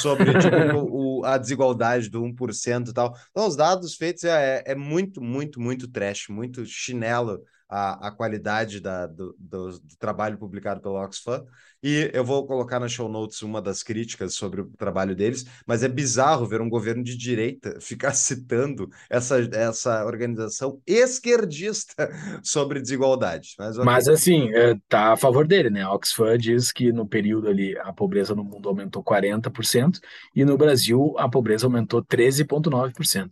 [0.00, 0.56] sobre tipo,
[0.90, 3.14] o, a desigualdade do 1% e tal.
[3.30, 8.80] Então, os dados feitos é, é muito, muito, muito trash, muito chinelo a, a qualidade
[8.80, 11.44] da, do, do, do, trabalho publicado pelo Oxfam.
[11.82, 15.82] E eu vou colocar na show notes uma das críticas sobre o trabalho deles, mas
[15.82, 22.08] é bizarro ver um governo de direita ficar citando essa, essa organização esquerdista
[22.42, 23.54] sobre desigualdade.
[23.58, 25.82] Mas, mas assim, está é, a favor dele, né?
[25.82, 29.98] A Oxfam diz que no período ali a pobreza no mundo aumentou 40%
[30.34, 33.30] e no Brasil a pobreza aumentou 13,9%.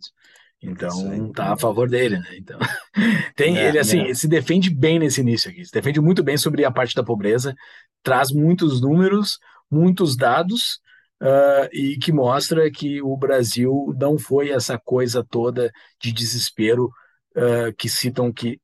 [0.65, 2.37] Então tá a favor dele, né?
[2.37, 2.59] Então
[3.35, 4.13] tem é, ele assim é.
[4.13, 7.55] se defende bem nesse início aqui, se defende muito bem sobre a parte da pobreza,
[8.03, 9.39] traz muitos números,
[9.69, 10.79] muitos dados
[11.21, 16.89] uh, e que mostra que o Brasil não foi essa coisa toda de desespero
[17.35, 18.59] uh, que citam que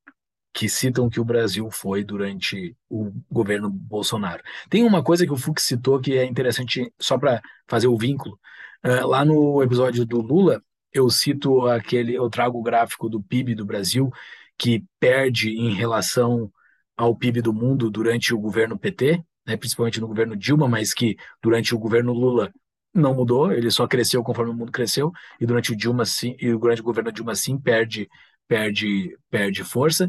[0.53, 4.43] que citam que o Brasil foi durante o governo Bolsonaro.
[4.69, 8.37] Tem uma coisa que o Fux citou que é interessante só para fazer o vínculo.
[8.85, 10.61] Uh, lá no episódio do Lula,
[10.93, 14.11] eu cito aquele, eu trago o gráfico do PIB do Brasil,
[14.57, 16.51] que perde em relação
[16.95, 21.17] ao PIB do mundo durante o governo PT, né, principalmente no governo Dilma, mas que
[21.41, 22.51] durante o governo Lula
[22.93, 26.51] não mudou, ele só cresceu conforme o mundo cresceu, e durante o Dilma sim, e
[26.51, 28.09] durante o governo Dilma sim perde,
[28.47, 30.07] perde, perde força,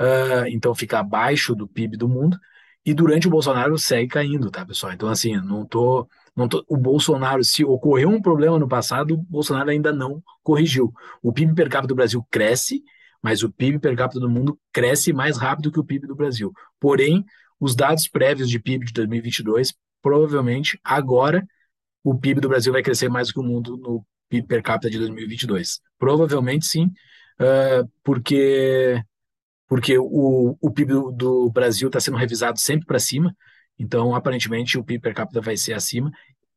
[0.00, 2.38] uh, então fica abaixo do PIB do mundo,
[2.84, 4.92] e durante o Bolsonaro segue caindo, tá, pessoal?
[4.92, 6.08] Então, assim, não tô
[6.48, 10.92] Tô, o Bolsonaro, se ocorreu um problema no passado, o Bolsonaro ainda não corrigiu.
[11.22, 12.82] O PIB per capita do Brasil cresce,
[13.22, 16.52] mas o PIB per capita do mundo cresce mais rápido que o PIB do Brasil.
[16.80, 17.24] Porém,
[17.60, 21.46] os dados prévios de PIB de 2022, provavelmente agora
[22.02, 24.90] o PIB do Brasil vai crescer mais do que o mundo no PIB per capita
[24.90, 25.80] de 2022.
[25.98, 26.86] Provavelmente sim,
[27.40, 29.02] uh, porque
[29.66, 33.34] porque o, o PIB do, do Brasil está sendo revisado sempre para cima.
[33.78, 36.10] Então, aparentemente, o PIB per capita vai ser acima,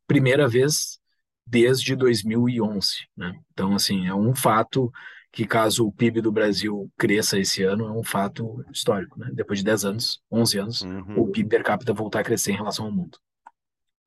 [0.05, 0.99] primeira vez
[1.45, 3.33] desde 2011, né?
[3.51, 4.91] Então, assim, é um fato
[5.31, 9.29] que caso o PIB do Brasil cresça esse ano, é um fato histórico, né?
[9.33, 11.19] Depois de 10 anos, 11 anos, uhum.
[11.19, 13.17] o PIB per capita voltar a crescer em relação ao mundo.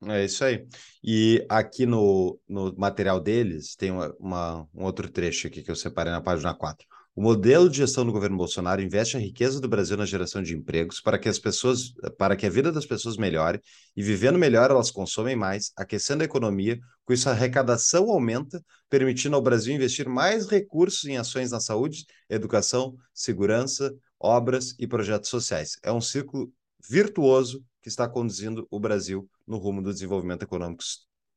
[0.07, 0.65] É isso aí.
[1.03, 5.75] E aqui no, no material deles tem uma, uma, um outro trecho aqui que eu
[5.75, 6.87] separei na página 4.
[7.13, 10.55] O modelo de gestão do governo Bolsonaro investe a riqueza do Brasil na geração de
[10.55, 13.59] empregos para que as pessoas, para que a vida das pessoas melhore
[13.95, 19.35] e vivendo melhor elas consomem mais, aquecendo a economia, com isso a arrecadação aumenta, permitindo
[19.35, 25.71] ao Brasil investir mais recursos em ações na saúde, educação, segurança, obras e projetos sociais.
[25.83, 26.49] É um ciclo
[26.89, 30.83] virtuoso que está conduzindo o Brasil no rumo do desenvolvimento econômico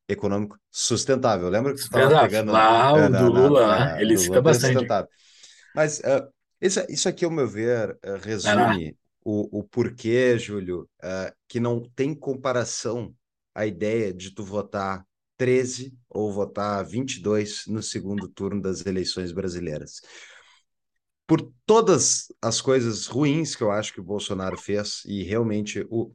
[0.09, 1.49] econômico sustentável.
[1.49, 4.87] Lembra que você estava pegando lá, o do Lula, na, ele cita bastante.
[5.75, 11.35] Mas uh, isso, isso aqui, ao meu ver, uh, resume o, o porquê, Júlio, uh,
[11.49, 13.15] que não tem comparação
[13.55, 15.05] a ideia de tu votar
[15.37, 20.01] 13 ou votar 22 no segundo turno das eleições brasileiras.
[21.27, 26.13] Por todas as coisas ruins que eu acho que o Bolsonaro fez, e realmente o,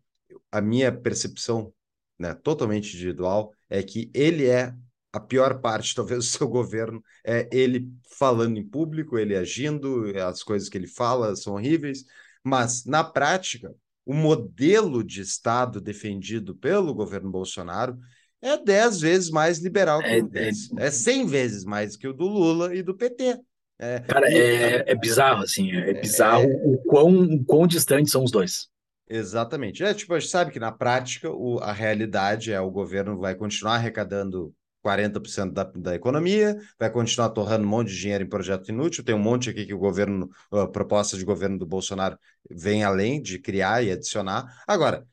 [0.51, 1.74] a minha percepção
[2.18, 4.76] né, totalmente individual é que ele é
[5.12, 10.43] a pior parte, talvez, do seu governo é ele falando em público, ele agindo, as
[10.43, 12.05] coisas que ele fala são horríveis,
[12.43, 13.74] mas na prática,
[14.05, 17.97] o modelo de Estado defendido pelo governo Bolsonaro
[18.41, 20.70] é dez vezes mais liberal que é, o desse.
[20.80, 23.39] É, é cem vezes mais que o do Lula e do PT.
[23.78, 28.12] É, Cara, é, é bizarro, assim, é, é bizarro é, o, quão, o quão distantes
[28.12, 28.68] são os dois.
[29.07, 29.84] Exatamente.
[29.84, 33.36] É, tipo, a gente sabe que na prática o, a realidade é o governo vai
[33.36, 34.53] continuar arrecadando
[34.84, 39.04] 40% da, da economia, vai continuar torrando um monte de dinheiro em projeto inútil.
[39.04, 42.18] Tem um monte aqui que o governo, a proposta de governo do Bolsonaro
[42.50, 44.64] vem além de criar e adicionar.
[44.68, 45.06] Agora,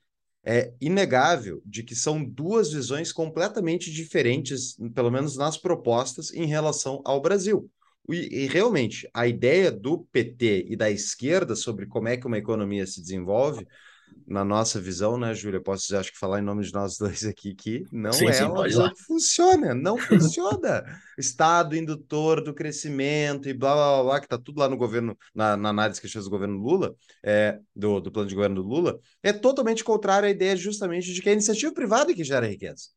[0.44, 7.02] é inegável de que são duas visões completamente diferentes, pelo menos nas propostas, em relação
[7.04, 7.68] ao Brasil.
[8.08, 12.38] E, e, realmente, a ideia do PT e da esquerda sobre como é que uma
[12.38, 13.66] economia se desenvolve
[14.26, 15.62] na nossa visão, né, Júlia?
[15.62, 18.44] Posso acho que falar em nome de nós dois aqui que não sim, é sim,
[18.44, 20.84] uma visão que funciona, não funciona.
[21.16, 25.16] Estado indutor do crescimento e blá blá blá, blá que está tudo lá no governo,
[25.34, 26.94] na, na, análise que fez do governo Lula,
[27.24, 31.22] é, do, do plano de governo do Lula, é totalmente contrário à ideia justamente de
[31.22, 32.88] que é a iniciativa privada que gera riqueza.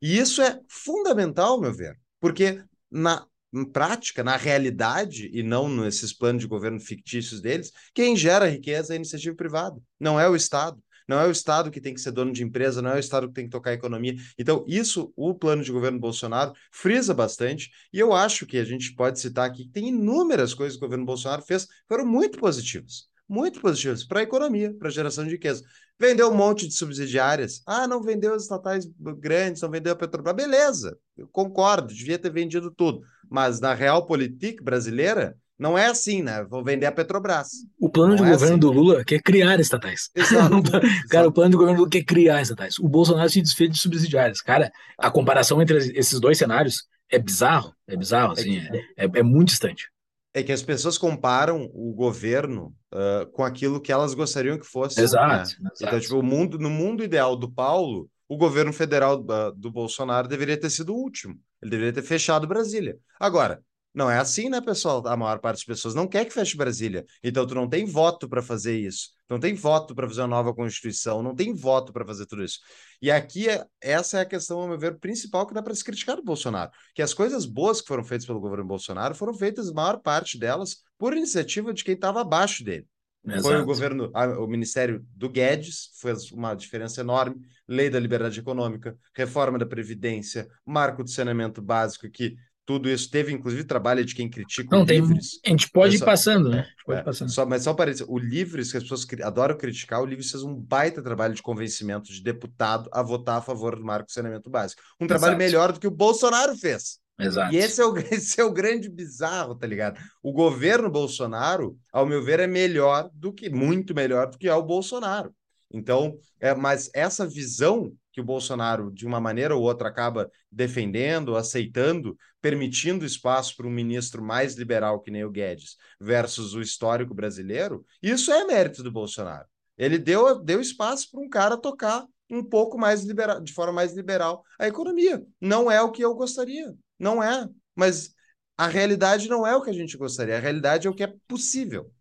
[0.00, 6.12] E isso é fundamental, meu ver, porque na em prática, na realidade, e não nesses
[6.12, 10.36] planos de governo fictícios deles, quem gera riqueza é a iniciativa privada, não é o
[10.36, 10.80] Estado.
[11.08, 13.28] Não é o Estado que tem que ser dono de empresa, não é o Estado
[13.28, 14.16] que tem que tocar a economia.
[14.36, 18.92] Então, isso o plano de governo Bolsonaro frisa bastante, e eu acho que a gente
[18.92, 22.38] pode citar aqui que tem inúmeras coisas que o governo Bolsonaro fez que foram muito
[22.38, 25.62] positivas muito positivas para a economia, para a geração de riqueza.
[25.98, 27.62] Vendeu um monte de subsidiárias.
[27.66, 28.86] Ah, não vendeu as estatais
[29.18, 30.36] grandes, não vendeu a Petrobras.
[30.36, 33.00] Beleza, eu concordo, devia ter vendido tudo.
[33.30, 36.44] Mas na Realpolitik brasileira, não é assim, né?
[36.44, 37.48] Vou vender a Petrobras.
[37.80, 38.60] O plano não de é governo assim.
[38.60, 40.10] do Lula quer criar estatais.
[40.14, 40.62] Exato.
[41.08, 42.78] Cara, o plano de governo do Lula quer criar estatais.
[42.78, 44.42] O Bolsonaro se desfez de subsidiárias.
[44.42, 47.74] Cara, a comparação entre esses dois cenários é bizarro.
[47.86, 49.88] É bizarro, assim, é, é, é muito distante.
[50.36, 55.00] É que as pessoas comparam o governo uh, com aquilo que elas gostariam que fosse.
[55.00, 55.28] Exato.
[55.28, 55.42] Né?
[55.42, 55.74] exato.
[55.80, 60.28] Então, tipo, o mundo, no mundo ideal do Paulo, o governo federal do, do Bolsonaro
[60.28, 61.40] deveria ter sido o último.
[61.62, 62.98] Ele deveria ter fechado Brasília.
[63.18, 63.62] Agora,
[63.96, 65.04] não é assim, né, pessoal?
[65.08, 67.06] A maior parte das pessoas não quer que feche Brasília.
[67.24, 69.08] Então, tu não tem voto para fazer isso.
[69.26, 71.22] Não tem voto para fazer uma nova Constituição.
[71.22, 72.60] Não tem voto para fazer tudo isso.
[73.00, 75.82] E aqui, é, essa é a questão, ao meu ver, principal que dá para se
[75.82, 76.70] criticar do Bolsonaro.
[76.94, 80.38] Que as coisas boas que foram feitas pelo governo Bolsonaro foram feitas, a maior parte
[80.38, 82.86] delas, por iniciativa de quem estava abaixo dele.
[83.26, 83.42] Exato.
[83.42, 87.36] Foi o governo, o Ministério do Guedes, fez uma diferença enorme.
[87.66, 92.36] Lei da Liberdade Econômica, reforma da Previdência, marco de saneamento básico, que
[92.66, 95.38] tudo isso teve, inclusive, trabalho de quem critica Não, o tem, Livres.
[95.46, 96.60] a gente pode Eu ir só- passando, né?
[96.60, 97.30] A gente pode É, passando.
[97.30, 100.42] só, mas só para dizer, o Livres, que as pessoas adoram criticar, o Livres fez
[100.42, 104.50] um baita trabalho de convencimento de deputado a votar a favor do marco de saneamento
[104.50, 104.82] básico.
[105.00, 105.38] Um trabalho Exato.
[105.44, 106.98] melhor do que o Bolsonaro fez.
[107.18, 107.54] Exato.
[107.54, 109.98] E esse é, o, esse é o grande bizarro, tá ligado?
[110.22, 114.54] O governo Bolsonaro, ao meu ver, é melhor do que, muito melhor do que é
[114.54, 115.32] o Bolsonaro.
[115.72, 121.36] Então, é, mas essa visão que o Bolsonaro, de uma maneira ou outra, acaba defendendo,
[121.36, 127.12] aceitando, permitindo espaço para um ministro mais liberal que nem o Guedes, versus o histórico
[127.12, 129.44] brasileiro, isso é mérito do Bolsonaro.
[129.76, 133.92] Ele deu, deu espaço para um cara tocar um pouco mais liberal, de forma mais
[133.92, 135.22] liberal a economia.
[135.38, 137.46] Não é o que eu gostaria, não é.
[137.74, 138.14] Mas
[138.56, 141.12] a realidade não é o que a gente gostaria, a realidade é o que é
[141.28, 141.92] possível.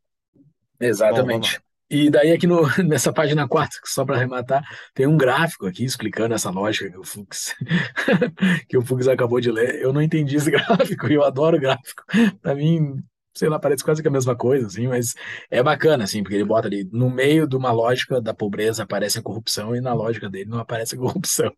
[0.80, 1.60] Exatamente.
[1.90, 4.64] E daí aqui no, nessa página 4, só para arrematar,
[4.94, 7.56] tem um gráfico aqui explicando essa lógica que o Fux,
[8.68, 9.82] que o Fux acabou de ler.
[9.82, 12.04] Eu não entendi esse gráfico eu adoro gráfico.
[12.42, 15.14] Para mim, sei lá, parece quase que a mesma coisa, assim, mas
[15.52, 19.20] é bacana, assim, porque ele bota ali, no meio de uma lógica da pobreza aparece
[19.20, 21.52] a corrupção e na lógica dele não aparece a corrupção.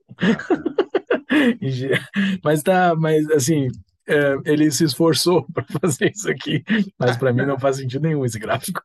[2.44, 3.68] Mas tá, mas assim,
[4.08, 6.64] é, ele se esforçou para fazer isso aqui,
[6.98, 8.82] mas para mim não faz sentido nenhum esse gráfico.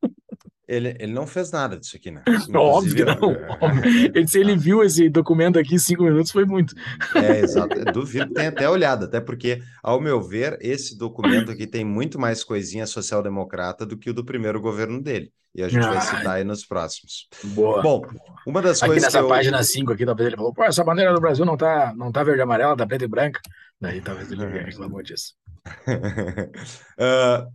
[0.68, 2.22] Ele, ele não fez nada disso aqui, né?
[2.54, 3.36] Óbvio que não.
[3.60, 4.12] óbvio.
[4.14, 6.74] Ele, se ele viu esse documento aqui, cinco minutos foi muito.
[7.16, 7.84] É, exato.
[7.92, 12.18] Duvido que tenha até olhado, até porque, ao meu ver, esse documento aqui tem muito
[12.18, 15.32] mais coisinha social-democrata do que o do primeiro governo dele.
[15.54, 16.00] E a gente vai Ah.
[16.00, 17.28] citar aí nos próximos.
[17.44, 17.82] Boa.
[17.82, 18.02] Bom,
[18.46, 19.28] uma das aqui coisas nessa que eu...
[19.28, 22.22] página 5 aqui, talvez ele falou, pô, essa bandeira do Brasil não tá, não tá
[22.22, 23.40] verde e amarela, tá preta e branca.
[23.78, 25.34] Daí talvez ele reclamou disso.
[26.98, 27.46] Ah,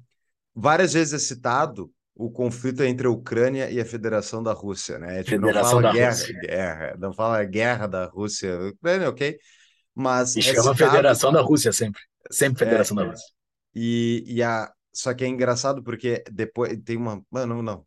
[0.55, 5.23] várias vezes é citado o conflito entre a Ucrânia e a Federação da Rússia, né?
[5.23, 6.39] Tipo, não Federação fala da guerra, Rússia.
[6.41, 9.37] guerra, não fala guerra da Rússia, Ucrânia, ok?
[9.93, 12.01] Mas E é chama Federação da Rússia sempre.
[12.31, 13.07] Sempre É, Federação da é.
[13.09, 13.33] Rússia.
[13.75, 14.71] E, e a...
[14.93, 17.21] Só que é engraçado porque depois tem uma.
[17.29, 17.85] Mano, não.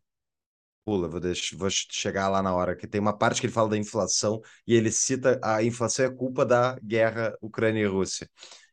[0.85, 3.69] Pula, vou, deixar, vou chegar lá na hora, que tem uma parte que ele fala
[3.69, 8.27] da inflação e ele cita a inflação é culpa da guerra Ucrânia e Rússia.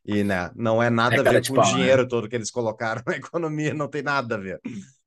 [0.05, 1.73] E né, não é nada É a ver com pau, o né?
[1.75, 4.59] dinheiro todo que eles colocaram na economia, não tem nada a ver.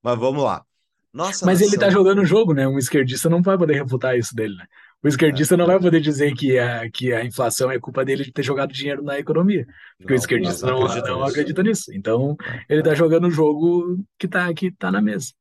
[0.02, 0.64] Mas vamos lá.
[1.12, 2.66] Nossa Mas ele nação- tá jogando o jogo, né?
[2.66, 4.66] Um esquerdista não vai poder refutar isso dele, né?
[5.04, 8.32] O esquerdista não vai poder dizer que a, que a inflação é culpa dele de
[8.32, 9.66] ter jogado dinheiro na economia.
[9.98, 11.30] Porque o Não, esquerdista não acredita não nisso.
[11.30, 11.92] acredita nisso.
[11.92, 12.36] Então,
[12.68, 15.32] ele tá jogando o jogo que tá, que tá na mesa.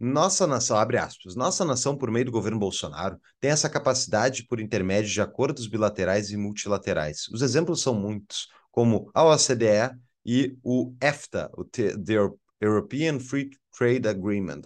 [0.00, 4.60] Nossa nação, abre aspas, nossa nação, por meio do governo Bolsonaro, tem essa capacidade por
[4.60, 7.26] intermédio de acordos bilaterais e multilaterais.
[7.32, 9.90] Os exemplos são muitos, como a OCDE
[10.24, 12.30] e o EFTA, o The
[12.60, 14.62] European Free Trade Agreement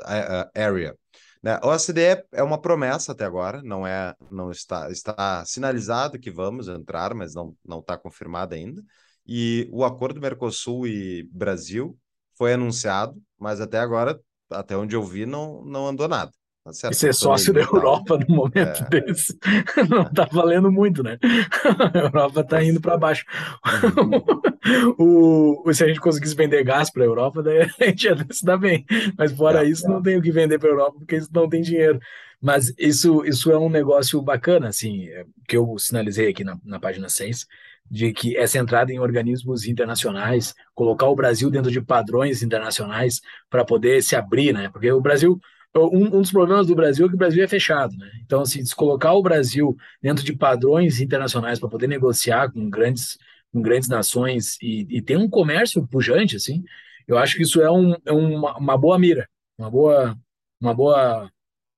[0.55, 0.97] Area.
[1.43, 1.59] Né?
[1.61, 6.69] A OCDE é uma promessa até agora, não é, não está, está sinalizado que vamos
[6.69, 8.83] entrar, mas não não está confirmado ainda.
[9.27, 11.99] E o acordo Mercosul e Brasil
[12.37, 14.21] foi anunciado, mas até agora
[14.51, 16.33] até onde eu vi, não, não andou nada.
[16.65, 19.01] Tá e ser sócio da Europa no momento é.
[19.01, 19.37] desse
[19.91, 21.19] não está valendo muito, né?
[21.93, 23.25] A Europa está indo para baixo.
[24.97, 28.45] O, se a gente conseguisse vender gás para a Europa, daí a gente ia se
[28.45, 28.87] dar bem.
[29.19, 29.89] Mas fora é, isso, é.
[29.89, 31.99] não tem o que vender para a Europa, porque isso não tem dinheiro.
[32.41, 36.79] Mas isso, isso é um negócio bacana, assim, é, que eu sinalizei aqui na, na
[36.79, 37.47] página 6,
[37.91, 43.65] de que é centrada em organismos internacionais, colocar o Brasil dentro de padrões internacionais para
[43.65, 44.69] poder se abrir, né?
[44.69, 45.41] Porque o Brasil,
[45.77, 48.11] um, um, dos problemas do Brasil é que o Brasil é fechado, né?
[48.25, 53.19] Então, assim, se colocar o Brasil dentro de padrões internacionais para poder negociar com grandes,
[53.53, 56.63] com grandes nações e, e ter um comércio pujante, assim,
[57.07, 60.17] eu acho que isso é, um, é uma, uma boa mira, uma boa,
[60.61, 61.31] uma boa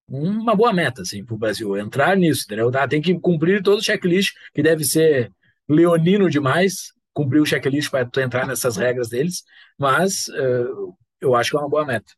[0.07, 2.71] uma boa meta assim, para o Brasil entrar nisso, entendeu?
[2.75, 5.31] Ah, tem que cumprir todo o checklist que deve ser
[5.67, 9.45] leonino demais cumprir o checklist para entrar nessas regras deles,
[9.79, 12.13] mas uh, eu acho que é uma boa meta.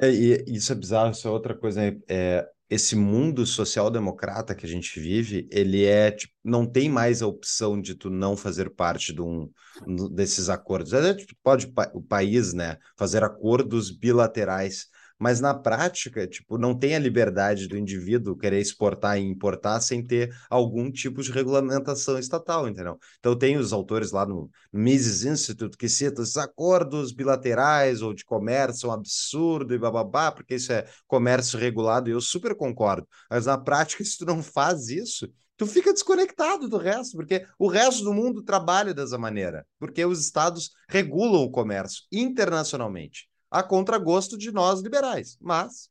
[0.00, 1.80] É, e isso é bizarro, isso é outra coisa.
[2.08, 7.26] É, esse mundo social-democrata que a gente vive, ele é tipo, não tem mais a
[7.26, 9.50] opção de tu não fazer parte de um,
[10.10, 10.92] desses acordos.
[10.94, 14.86] É, tipo, pode o país, né, fazer acordos bilaterais
[15.22, 20.04] mas na prática, tipo, não tem a liberdade do indivíduo querer exportar e importar sem
[20.04, 22.98] ter algum tipo de regulamentação estatal, entendeu?
[23.20, 28.24] Então tem os autores lá no Mises Institute que citam esses acordos bilaterais ou de
[28.24, 33.06] comércio, é um absurdo e bababá, porque isso é comércio regulado, e eu super concordo.
[33.30, 37.68] Mas na prática, se tu não faz isso, tu fica desconectado do resto, porque o
[37.68, 44.38] resto do mundo trabalha dessa maneira, porque os estados regulam o comércio internacionalmente a contragosto
[44.38, 45.36] de nós liberais.
[45.38, 45.90] Mas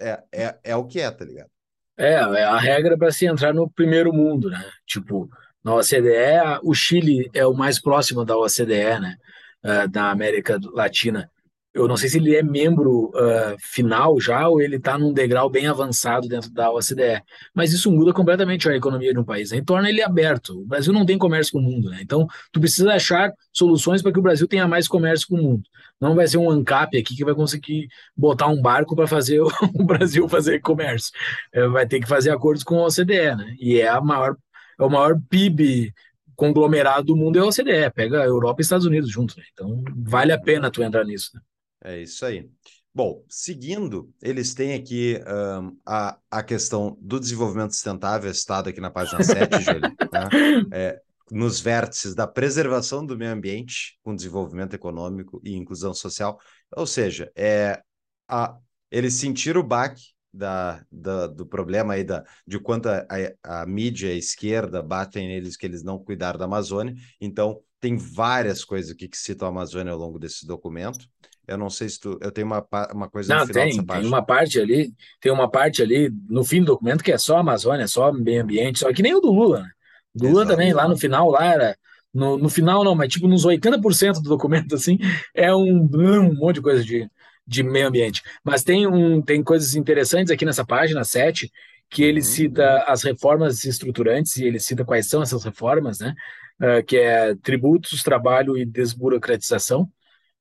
[0.00, 1.48] é, é, é o que é, tá ligado?
[1.96, 4.62] É, é a regra para se entrar no primeiro mundo, né?
[4.84, 5.30] Tipo,
[5.62, 9.16] na OCDE, o Chile é o mais próximo da OCDE, né?
[9.64, 11.30] Uh, da América Latina
[11.76, 15.50] eu não sei se ele é membro uh, final já ou ele está num degrau
[15.50, 17.22] bem avançado dentro da OCDE.
[17.54, 19.58] Mas isso muda completamente a economia de um país né?
[19.58, 20.58] e torna ele aberto.
[20.62, 21.98] O Brasil não tem comércio com o mundo, né?
[22.00, 25.64] Então, tu precisa achar soluções para que o Brasil tenha mais comércio com o mundo.
[26.00, 29.40] Não vai ser um ANCAP aqui que vai conseguir botar um barco para fazer
[29.74, 31.12] o Brasil fazer comércio.
[31.52, 33.54] É, vai ter que fazer acordos com a OCDE, né?
[33.60, 34.34] E é a maior,
[34.80, 35.92] é o maior PIB
[36.34, 37.90] conglomerado do mundo é a OCDE.
[37.94, 39.44] Pega a Europa e Estados Unidos juntos, né?
[39.52, 41.32] Então, vale a pena tu entrar nisso.
[41.34, 41.40] Né?
[41.86, 42.50] É isso aí.
[42.92, 48.90] Bom, seguindo, eles têm aqui um, a, a questão do desenvolvimento sustentável, estado aqui na
[48.90, 50.28] página 7, Júlio, né?
[50.72, 56.40] é, nos vértices da preservação do meio ambiente com desenvolvimento econômico e inclusão social.
[56.76, 57.80] Ou seja, é,
[58.28, 58.56] a,
[58.90, 63.06] eles sentiram o baque da, da, do problema aí da, de quanto a,
[63.44, 66.94] a, a mídia a esquerda batem neles que eles não cuidaram da Amazônia.
[67.20, 71.06] Então, tem várias coisas aqui que citam a Amazônia ao longo desse documento.
[71.46, 72.18] Eu não sei se tu.
[72.20, 75.48] Eu tenho uma, uma coisa não, no final tem, Tem uma parte ali, tem uma
[75.48, 79.02] parte ali no fim do documento que é só Amazônia, só meio ambiente, só que
[79.02, 79.70] nem o do Lula, né?
[80.14, 81.76] Do Lula também, lá no final, lá era.
[82.12, 84.98] No, no final, não, mas tipo nos 80% do documento, assim,
[85.34, 87.08] é um, um monte de coisa de,
[87.46, 88.22] de meio ambiente.
[88.42, 91.50] Mas tem, um, tem coisas interessantes aqui nessa página 7,
[91.90, 92.24] que ele uhum.
[92.24, 96.14] cita as reformas estruturantes, e ele cita quais são essas reformas, né?
[96.58, 99.82] Uh, que é tributos, trabalho e desburocratização.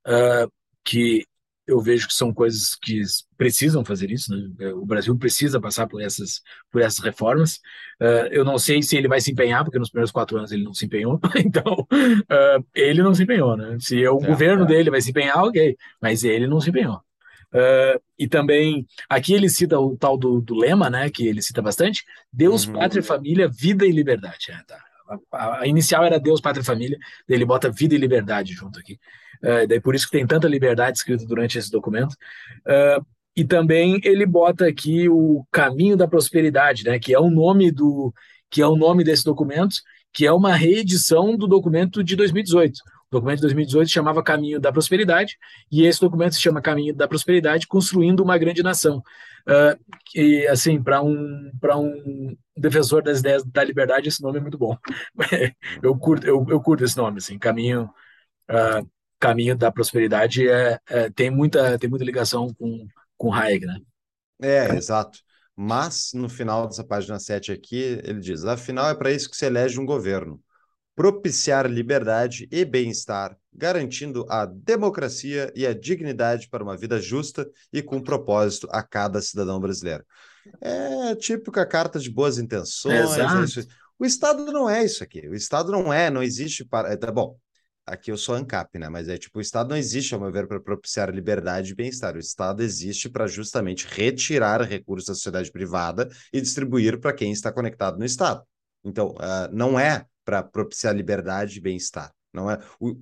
[0.08, 0.50] Uh,
[0.86, 1.26] que
[1.68, 3.02] eu vejo que são coisas que
[3.38, 4.32] precisam fazer isso.
[4.32, 4.72] Né?
[4.74, 7.56] O Brasil precisa passar por essas, por essas reformas.
[8.00, 10.64] Uh, eu não sei se ele vai se empenhar, porque nos primeiros quatro anos ele
[10.64, 11.20] não se empenhou.
[11.38, 13.58] Então, uh, ele não se empenhou.
[13.58, 13.78] Né?
[13.80, 14.68] Se é o é, governo é.
[14.68, 17.02] dele vai se empenhar, ok, mas ele não se empenhou.
[17.54, 21.62] Uh, e também, aqui ele cita o tal do, do, lema, né, que ele cita
[21.62, 22.74] bastante: Deus, uhum.
[22.74, 24.52] pátria, família, vida e liberdade.
[24.52, 24.78] É, tá.
[25.32, 29.00] A, inicial era Deus, pátria e família, ele bota vida e liberdade junto aqui.
[29.44, 32.14] Uh, daí por isso que tem tanta liberdade escrita durante esse documento.
[32.66, 33.06] Uh,
[33.36, 38.14] e também ele bota aqui o caminho da prosperidade, né, que é o nome do
[38.50, 39.76] que é o nome desse documento,
[40.14, 42.80] que é uma reedição do documento de 2018.
[43.12, 45.36] O documento de 2018 chamava Caminho da Prosperidade
[45.70, 49.02] e esse documento se chama Caminho da Prosperidade, construindo uma grande nação.
[49.48, 49.80] Uh,
[50.16, 54.58] e assim, para um para um defensor das ideias da liberdade, esse nome é muito
[54.58, 54.76] bom.
[55.84, 57.90] eu curto eu, eu curto esse nome, assim, Caminho
[58.50, 58.88] uh,
[59.20, 63.80] caminho da prosperidade é, é, tem, muita, tem muita ligação com, com Hayek, né?
[64.42, 65.20] É, exato.
[65.56, 69.46] Mas, no final dessa página 7 aqui, ele diz: afinal, é para isso que se
[69.46, 70.42] elege um governo.
[70.96, 77.82] Propiciar liberdade e bem-estar, garantindo a democracia e a dignidade para uma vida justa e
[77.82, 80.04] com propósito a cada cidadão brasileiro.
[80.62, 83.18] É típica carta de boas intenções.
[83.18, 83.26] É
[83.98, 85.28] o Estado não é isso aqui.
[85.28, 86.96] O Estado não é, não existe para.
[86.98, 87.38] Tá bom,
[87.86, 88.90] aqui eu sou ANCAP, né?
[88.90, 92.16] Mas é tipo, o Estado não existe, ao meu ver, para propiciar liberdade e bem-estar.
[92.16, 97.52] O Estado existe para justamente retirar recursos da sociedade privada e distribuir para quem está
[97.52, 98.44] conectado no Estado.
[98.84, 102.12] Então, uh, não é para propiciar liberdade e bem-estar.
[102.34, 102.60] Não é.
[102.80, 103.00] O...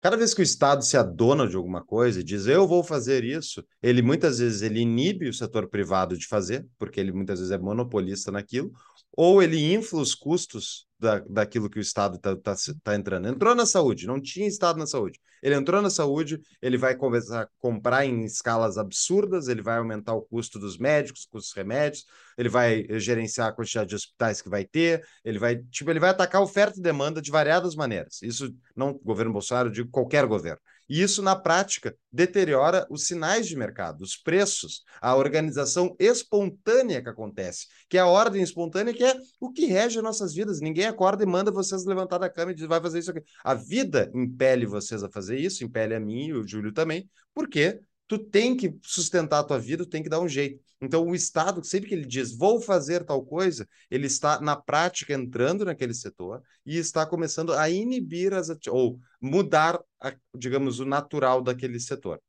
[0.00, 3.22] Cada vez que o Estado se adona de alguma coisa e diz eu vou fazer
[3.22, 7.52] isso, ele muitas vezes ele inibe o setor privado de fazer, porque ele muitas vezes
[7.52, 8.72] é monopolista naquilo,
[9.12, 13.28] ou ele infla os custos da, daquilo que o Estado está tá, tá entrando.
[13.28, 15.18] Entrou na saúde, não tinha Estado na saúde.
[15.42, 20.14] Ele entrou na saúde, ele vai começar a comprar em escalas absurdas, ele vai aumentar
[20.14, 22.04] o custo dos médicos, custos dos remédios,
[22.36, 26.10] ele vai gerenciar a quantidade de hospitais que vai ter, ele vai, tipo, ele vai
[26.10, 28.20] atacar oferta e demanda de variadas maneiras.
[28.22, 30.60] Isso não governo Bolsonaro, eu digo qualquer governo.
[30.90, 37.08] E isso, na prática, deteriora os sinais de mercado, os preços, a organização espontânea que
[37.08, 40.60] acontece, que é a ordem espontânea, que é o que rege nossas vidas.
[40.60, 43.22] Ninguém acorda e manda vocês levantar da cama e diz, vai fazer isso aqui.
[43.44, 47.78] A vida impele vocês a fazer isso, impele a mim e o Júlio também, porque
[48.10, 50.60] tu tem que sustentar a tua vida, tu tem que dar um jeito.
[50.80, 55.14] Então, o Estado, sempre que ele diz vou fazer tal coisa, ele está, na prática,
[55.14, 61.40] entrando naquele setor e está começando a inibir as ou mudar, a, digamos, o natural
[61.40, 62.20] daquele setor.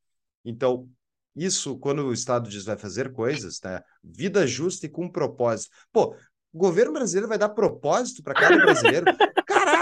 [0.46, 0.88] Então,
[1.36, 3.82] isso, quando o Estado diz vai fazer coisas, né?
[4.04, 5.72] vida justa e com propósito.
[5.92, 6.16] Pô,
[6.54, 9.06] o governo brasileiro vai dar propósito para cada brasileiro.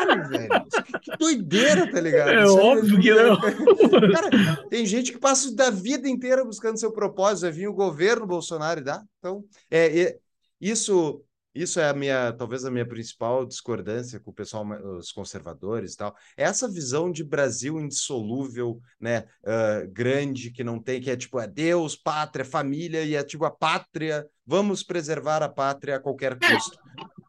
[0.09, 0.49] Caralho, velho.
[0.49, 2.29] Que, que, doideira, tá ligado?
[2.29, 3.01] É Isso óbvio é...
[3.01, 3.39] que não.
[4.13, 7.43] Cara, tem gente que passa da vida inteira buscando seu propósito.
[7.43, 9.03] Vai vir o governo Bolsonaro e dá.
[9.19, 10.17] Então, é, é,
[10.59, 11.23] isso
[11.53, 14.65] isso é a minha, talvez a minha principal discordância com o pessoal,
[14.97, 16.15] os conservadores e tal.
[16.37, 21.39] É essa visão de Brasil indissolúvel, né, uh, grande, que não tem, que é tipo,
[21.39, 26.37] é Deus, pátria, família, e é tipo a pátria, vamos preservar a pátria a qualquer
[26.37, 26.79] custo.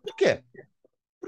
[0.03, 0.45] Por quê?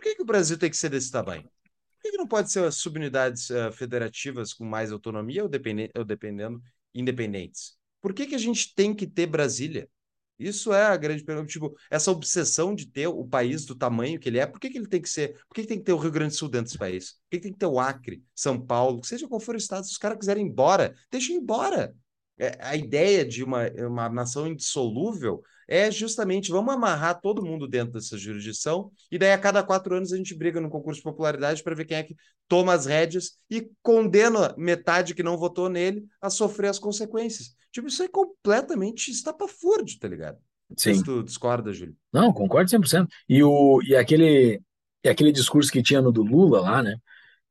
[0.03, 1.45] Por que, que o Brasil tem que ser desse tamanho?
[1.45, 5.93] Por que, que não pode ser as subunidades uh, federativas com mais autonomia ou, dependendo,
[5.97, 6.61] ou dependendo
[6.93, 7.77] independentes?
[8.01, 9.89] Por que, que a gente tem que ter Brasília?
[10.37, 11.47] Isso é a grande pergunta.
[11.53, 14.79] Tipo, essa obsessão de ter o país do tamanho que ele é, por que, que
[14.79, 15.35] ele tem que ser?
[15.47, 17.13] Por que, que tem que ter o Rio Grande do Sul dentro desse país?
[17.13, 19.87] Por que, que tem que ter o Acre, São Paulo, seja qual for o estado,
[19.87, 21.95] se os caras quiserem ir embora, deixa ir embora.
[22.39, 27.93] É, a ideia de uma, uma nação indissolúvel é justamente vamos amarrar todo mundo dentro
[27.93, 31.63] dessa jurisdição e daí a cada quatro anos a gente briga no concurso de popularidade
[31.63, 32.17] para ver quem é que
[32.49, 37.55] toma as rédeas e condena metade que não votou nele a sofrer as consequências.
[37.71, 40.39] Tipo, isso é completamente estapafúrdio, tá ligado?
[40.77, 40.95] Sim.
[40.95, 41.97] Se tu discorda, Júlio.
[42.13, 43.07] Não, concordo 100%.
[43.29, 44.61] E, o, e, aquele,
[45.03, 46.97] e aquele discurso que tinha no do Lula lá, né?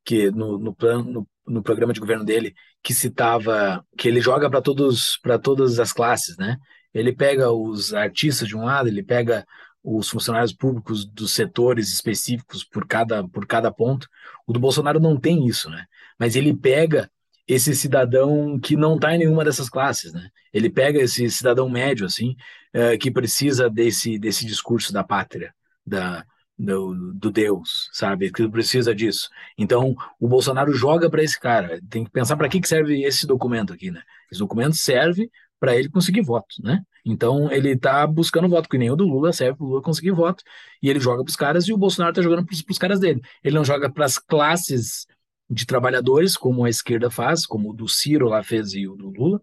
[0.03, 2.53] Que no, no, plano, no, no programa de governo dele,
[2.84, 6.57] que citava que ele joga para todos para todas as classes, né?
[6.94, 9.45] Ele pega os artistas de um lado, ele pega
[9.84, 14.07] os funcionários públicos dos setores específicos por cada, por cada ponto.
[14.45, 15.86] O do Bolsonaro não tem isso, né?
[16.19, 17.10] Mas ele pega
[17.48, 20.30] esse cidadão que não está em nenhuma dessas classes, né?
[20.53, 22.36] Ele pega esse cidadão médio, assim,
[22.73, 25.53] é, que precisa desse, desse discurso da pátria,
[25.86, 26.26] da,
[26.61, 28.31] do, do Deus, sabe?
[28.31, 29.29] Que precisa disso.
[29.57, 31.79] Então, o Bolsonaro joga para esse cara.
[31.89, 34.01] Tem que pensar para que, que serve esse documento aqui, né?
[34.31, 35.29] Esse documento serve
[35.59, 36.81] para ele conseguir voto, né?
[37.05, 40.11] Então ele está buscando voto, que nem o do Lula serve para o Lula conseguir
[40.11, 40.43] voto,
[40.81, 43.21] e ele joga para os caras e o Bolsonaro está jogando para os caras dele.
[43.43, 45.05] Ele não joga para as classes
[45.49, 49.09] de trabalhadores, como a esquerda faz, como o do Ciro lá fez e o do
[49.09, 49.41] Lula,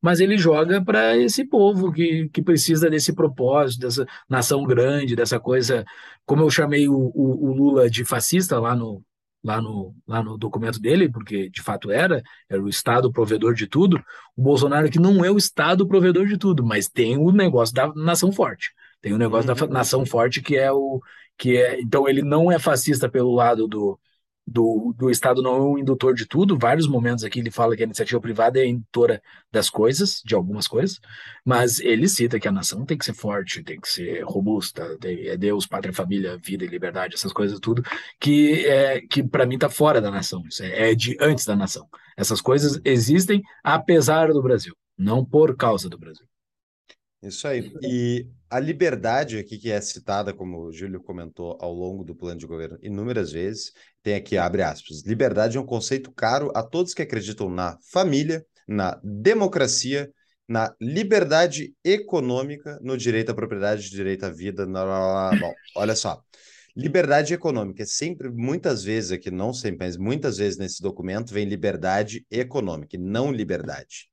[0.00, 5.38] mas ele joga para esse povo que, que precisa desse propósito, dessa nação grande, dessa
[5.38, 5.84] coisa,
[6.24, 9.02] como eu chamei o, o, o Lula de fascista lá no,
[9.42, 13.66] lá no, lá no documento dele, porque de fato era, era o Estado provedor de
[13.66, 14.02] tudo,
[14.36, 17.92] o Bolsonaro que não é o Estado provedor de tudo, mas tem o negócio da
[17.94, 18.70] nação forte.
[19.00, 19.56] Tem o negócio uhum.
[19.56, 21.00] da nação forte que é o
[21.38, 23.98] que é, então ele não é fascista pelo lado do
[24.50, 26.58] do, do Estado não é um indutor de tudo.
[26.58, 29.22] Vários momentos aqui ele fala que a iniciativa privada é indutora
[29.52, 31.00] das coisas, de algumas coisas,
[31.44, 35.28] mas ele cita que a nação tem que ser forte, tem que ser robusta, tem,
[35.28, 37.82] é Deus, pátria, família, vida e liberdade, essas coisas tudo,
[38.18, 41.54] que é que para mim está fora da nação, isso é, é de antes da
[41.54, 41.88] nação.
[42.16, 46.29] Essas coisas existem apesar do Brasil, não por causa do Brasil.
[47.22, 47.70] Isso aí.
[47.82, 52.40] E a liberdade aqui, que é citada, como o Júlio comentou, ao longo do plano
[52.40, 53.72] de governo inúmeras vezes,
[54.02, 58.44] tem aqui, abre aspas, liberdade é um conceito caro a todos que acreditam na família,
[58.66, 60.10] na democracia,
[60.48, 64.66] na liberdade econômica, no direito à propriedade, direito à vida.
[64.66, 66.22] Bom, olha só.
[66.74, 72.24] Liberdade econômica, sempre, muitas vezes aqui, não sempre, mas muitas vezes nesse documento vem liberdade
[72.30, 74.08] econômica, e não liberdade.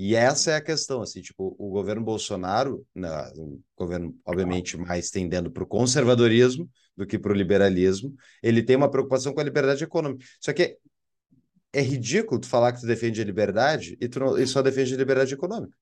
[0.00, 5.10] E essa é a questão, assim, tipo, o governo Bolsonaro, né, o governo, obviamente, mais
[5.10, 9.42] tendendo para o conservadorismo do que para o liberalismo, ele tem uma preocupação com a
[9.42, 10.24] liberdade econômica.
[10.40, 10.78] Só que
[11.72, 14.94] é ridículo tu falar que tu defende a liberdade e tu não, e só defende
[14.94, 15.76] a liberdade econômica.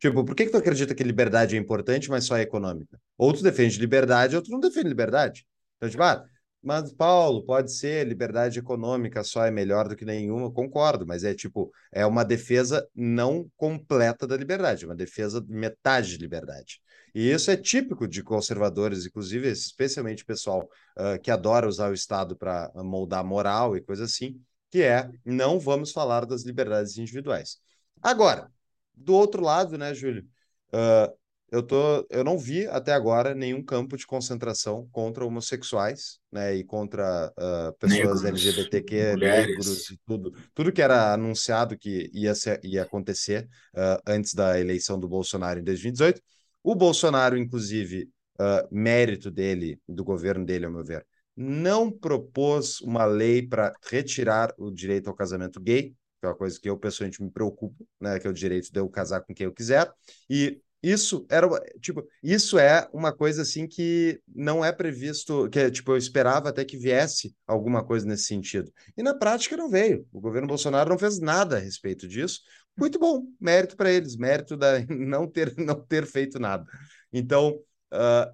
[0.00, 3.00] Tipo, por que, que tu acredita que liberdade é importante, mas só é econômica?
[3.16, 5.46] Ou tu defende liberdade, ou tu não defende liberdade.
[5.76, 6.24] Então, tipo, ah,
[6.62, 11.34] mas, Paulo, pode ser, liberdade econômica só é melhor do que nenhuma, concordo, mas é
[11.34, 16.80] tipo, é uma defesa não completa da liberdade, uma defesa de metade de liberdade.
[17.14, 22.36] E isso é típico de conservadores, inclusive, especialmente pessoal uh, que adora usar o Estado
[22.36, 27.58] para moldar moral e coisa assim, que é não vamos falar das liberdades individuais.
[28.00, 28.50] Agora,
[28.94, 30.24] do outro lado, né, Júlio?
[30.72, 31.12] Uh,
[31.50, 36.64] eu, tô, eu não vi até agora nenhum campo de concentração contra homossexuais, né, e
[36.64, 39.46] contra uh, pessoas negros, LGBTQ, mulheres.
[39.46, 40.32] negros e tudo.
[40.54, 45.58] Tudo que era anunciado que ia, ser, ia acontecer uh, antes da eleição do Bolsonaro
[45.58, 46.22] em 2018.
[46.62, 48.08] O Bolsonaro, inclusive,
[48.40, 51.04] uh, mérito dele, do governo dele, ao meu ver,
[51.36, 56.60] não propôs uma lei para retirar o direito ao casamento gay, que é uma coisa
[56.60, 59.46] que eu pessoalmente me preocupo, né, que é o direito de eu casar com quem
[59.46, 59.90] eu quiser,
[60.28, 61.46] e isso era
[61.80, 66.64] tipo, isso é uma coisa assim que não é previsto, que tipo eu esperava até
[66.64, 68.72] que viesse alguma coisa nesse sentido.
[68.96, 70.06] E na prática não veio.
[70.12, 72.40] O governo Bolsonaro não fez nada a respeito disso.
[72.76, 76.64] Muito bom, mérito para eles, mérito da não ter não ter feito nada.
[77.12, 77.58] Então,
[77.92, 78.32] uh,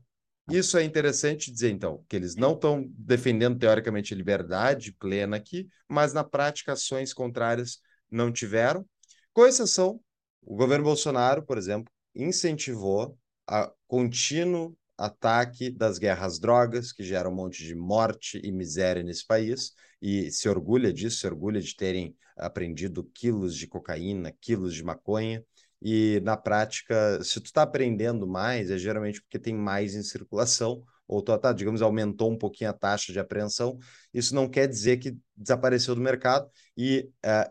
[0.48, 5.68] isso é interessante dizer, então, que eles não estão defendendo teoricamente a liberdade plena aqui,
[5.88, 8.86] mas na prática ações contrárias não tiveram.
[9.32, 10.00] Com exceção,
[10.42, 17.34] o governo Bolsonaro, por exemplo, incentivou a contínuo ataque das guerras drogas, que geram um
[17.34, 22.16] monte de morte e miséria nesse país, e se orgulha disso, se orgulha de terem
[22.36, 25.44] aprendido quilos de cocaína, quilos de maconha,
[25.82, 30.82] e na prática, se tu está aprendendo mais, é geralmente porque tem mais em circulação,
[31.06, 33.78] ou tu, tá, digamos, aumentou um pouquinho a taxa de apreensão,
[34.12, 37.50] isso não quer dizer que desapareceu do mercado, e uh,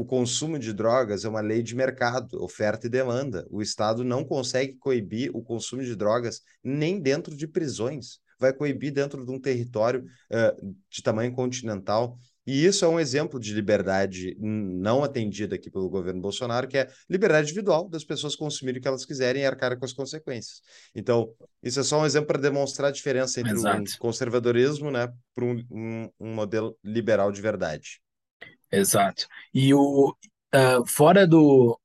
[0.00, 3.46] o consumo de drogas é uma lei de mercado, oferta e demanda.
[3.50, 8.18] O Estado não consegue coibir o consumo de drogas nem dentro de prisões.
[8.38, 12.16] Vai coibir dentro de um território uh, de tamanho continental.
[12.46, 16.88] E isso é um exemplo de liberdade não atendida aqui pelo governo Bolsonaro, que é
[17.06, 20.62] liberdade individual das pessoas consumirem o que elas quiserem e arcar com as consequências.
[20.94, 21.30] Então,
[21.62, 23.82] isso é só um exemplo para demonstrar a diferença entre Exato.
[23.82, 28.00] um conservadorismo né, para um, um, um modelo liberal de verdade.
[28.72, 29.26] Exato.
[29.52, 30.14] E o
[30.54, 31.78] uh, fora do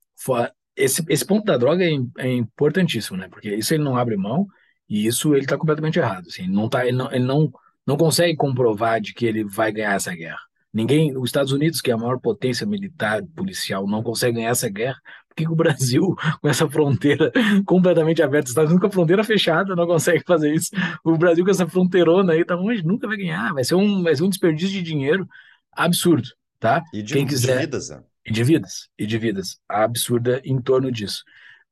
[0.76, 3.28] esse, esse ponto da droga é, é, importantíssimo, né?
[3.28, 4.46] Porque isso ele não abre mão
[4.88, 6.26] e isso ele está completamente errado.
[6.28, 7.50] Assim, não tá, ele não, ele não,
[7.86, 10.40] não consegue comprovar de que ele vai ganhar essa guerra.
[10.72, 14.68] Ninguém, os Estados Unidos, que é a maior potência militar policial, não consegue ganhar essa
[14.68, 15.00] guerra.
[15.28, 17.32] Por que o Brasil, com essa fronteira
[17.64, 20.70] completamente aberta, os Estados Unidos com a fronteira fechada, não consegue fazer isso?
[21.02, 23.54] O Brasil com essa fronteirona aí, tá longe, nunca vai ganhar.
[23.54, 25.26] Vai ser um, vai ser um desperdício de dinheiro
[25.72, 26.82] absurdo tá?
[26.92, 28.02] E de, Quem quiser, de vidas, né?
[28.24, 29.58] E de vidas, e de vidas.
[29.68, 31.22] Absurda em torno disso.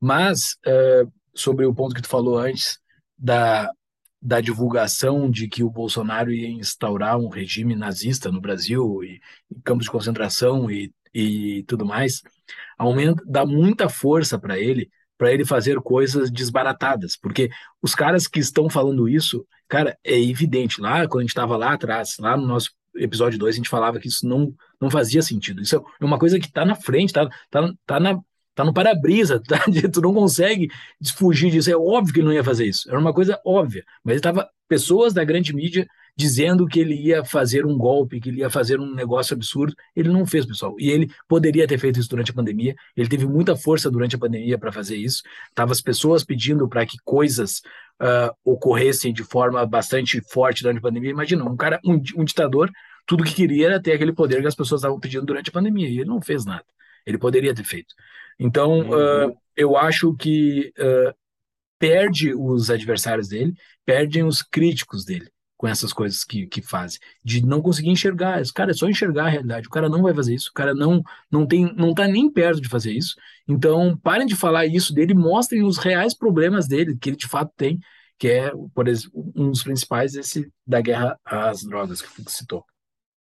[0.01, 2.79] Mas, uh, sobre o ponto que tu falou antes,
[3.19, 3.71] da,
[4.21, 9.21] da divulgação de que o Bolsonaro ia instaurar um regime nazista no Brasil, e,
[9.51, 12.23] e campos de concentração e, e tudo mais,
[12.79, 17.51] aumenta, dá muita força para ele, para ele fazer coisas desbaratadas, porque
[17.81, 21.75] os caras que estão falando isso, cara, é evidente, lá quando a gente estava lá
[21.75, 25.63] atrás, lá no nosso episódio 2 a gente falava que isso não, não fazia sentido.
[25.63, 28.19] Isso é uma coisa que está na frente, está tá, tá, na,
[28.55, 29.65] tá no para-brisa, tá?
[29.93, 30.69] tu não consegue
[31.17, 31.71] fugir disso.
[31.71, 32.89] É óbvio que ele não ia fazer isso.
[32.89, 33.85] Era uma coisa óbvia.
[34.03, 38.41] Mas estava pessoas da grande mídia dizendo que ele ia fazer um golpe, que ele
[38.41, 39.75] ia fazer um negócio absurdo.
[39.97, 40.75] Ele não fez, pessoal.
[40.79, 42.75] E ele poderia ter feito isso durante a pandemia.
[42.97, 45.23] Ele teve muita força durante a pandemia para fazer isso.
[45.55, 47.63] Tava as pessoas pedindo para que coisas
[48.01, 51.11] uh, ocorressem de forma bastante forte durante a pandemia.
[51.11, 52.71] Imagina, um cara, um, um ditador,
[53.07, 55.89] tudo que queria era ter aquele poder que as pessoas estavam pedindo durante a pandemia.
[55.89, 56.65] E ele não fez nada.
[57.07, 57.95] Ele poderia ter feito.
[58.39, 59.29] Então, uhum.
[59.29, 61.15] uh, eu acho que uh,
[61.79, 63.55] perde os adversários dele,
[63.85, 65.34] perdem os críticos dele
[65.65, 68.43] com essas coisas que, que fazem, de não conseguir enxergar.
[68.55, 69.67] Cara, é só enxergar a realidade.
[69.67, 72.61] O cara não vai fazer isso, o cara não não tem não tá nem perto
[72.61, 73.15] de fazer isso.
[73.49, 77.51] Então, parem de falar isso dele, mostrem os reais problemas dele, que ele de fato
[77.57, 77.81] tem,
[78.19, 82.63] que é, por exemplo, um dos principais esse da guerra às drogas que você citou.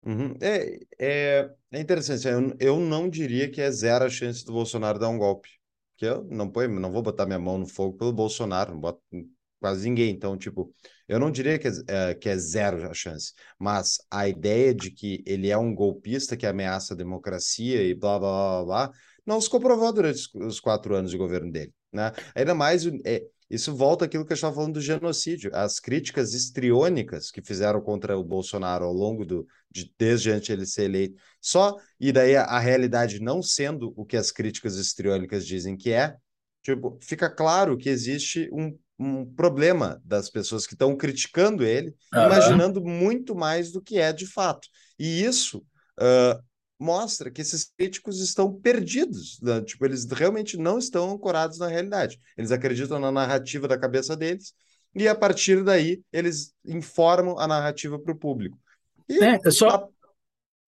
[0.05, 0.35] Uhum.
[0.41, 2.27] É, é, é interessante.
[2.27, 5.49] Eu, eu não diria que é zero a chance do Bolsonaro dar um golpe.
[5.93, 6.51] porque eu não,
[6.81, 9.01] não vou botar minha mão no fogo pelo Bolsonaro, não boto
[9.63, 10.11] quase ninguém.
[10.11, 10.75] Então, tipo,
[11.09, 14.91] eu não diria que é, é, que é zero a chance, mas a ideia de
[14.91, 18.91] que ele é um golpista que ameaça a democracia e blá, blá, blá, blá,
[19.25, 21.73] não se comprovou durante os quatro anos de governo dele.
[21.93, 22.11] Né?
[22.35, 25.55] Ainda mais, é, isso volta àquilo que eu estava falando do genocídio.
[25.55, 30.67] As críticas estriônicas que fizeram contra o Bolsonaro ao longo do, de, desde antes ele
[30.67, 35.47] ser eleito, só, e daí a, a realidade não sendo o que as críticas estriônicas
[35.47, 36.17] dizem que é,
[36.65, 42.27] tipo, fica claro que existe um um problema das pessoas que estão criticando ele, uhum.
[42.27, 44.69] imaginando muito mais do que é de fato.
[44.99, 45.59] E isso
[45.99, 46.43] uh,
[46.79, 49.61] mostra que esses críticos estão perdidos, né?
[49.63, 52.19] tipo, eles realmente não estão ancorados na realidade.
[52.37, 54.53] Eles acreditam na narrativa da cabeça deles
[54.95, 58.59] e a partir daí eles informam a narrativa para o público.
[59.09, 59.89] E é, é só,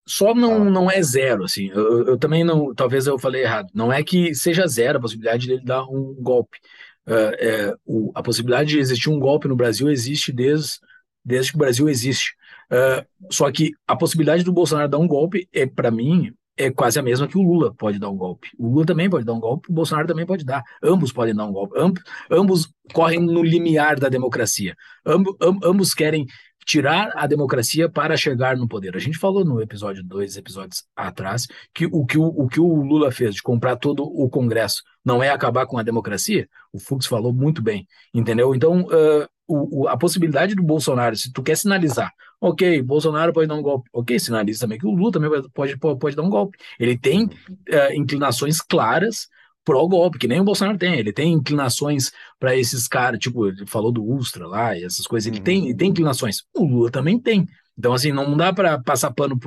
[0.06, 1.68] só não, não é zero, assim.
[1.70, 3.68] Eu, eu, também não, talvez eu falei errado.
[3.74, 6.58] Não é que seja zero a possibilidade de ele dar um golpe.
[7.06, 10.78] Uh, é, o, a possibilidade de existir um golpe no Brasil existe desde,
[11.24, 12.34] desde que o Brasil existe.
[12.70, 16.98] Uh, só que a possibilidade do Bolsonaro dar um golpe, é para mim, é quase
[16.98, 18.48] a mesma que o Lula pode dar um golpe.
[18.58, 20.62] O Lula também pode dar um golpe, o Bolsonaro também pode dar.
[20.82, 21.78] Ambos podem dar um golpe.
[21.78, 21.98] Amb
[22.30, 24.76] ambos correm no limiar da democracia.
[25.04, 25.26] Amb
[25.64, 26.26] ambos querem
[26.64, 28.96] tirar a democracia para chegar no poder.
[28.96, 32.82] A gente falou no episódio, dois episódios atrás, que o que o, o que o
[32.82, 36.48] Lula fez de comprar todo o Congresso não é acabar com a democracia.
[36.72, 38.54] O Fux falou muito bem, entendeu?
[38.54, 42.10] Então, uh, o, o, a possibilidade do Bolsonaro, se tu quer sinalizar,
[42.40, 45.98] ok, Bolsonaro pode dar um golpe, ok, sinaliza também que o Lula também pode, pode,
[45.98, 46.58] pode dar um golpe.
[46.78, 49.28] Ele tem uh, inclinações claras
[49.64, 50.98] pró-golpe, que nem o Bolsonaro tem.
[50.98, 55.26] Ele tem inclinações para esses caras, tipo, ele falou do Ustra lá e essas coisas.
[55.26, 55.44] Ele uhum.
[55.44, 56.42] tem, ele tem inclinações.
[56.54, 57.46] O Lula também tem.
[57.76, 59.38] Então, assim, não dá para passar pano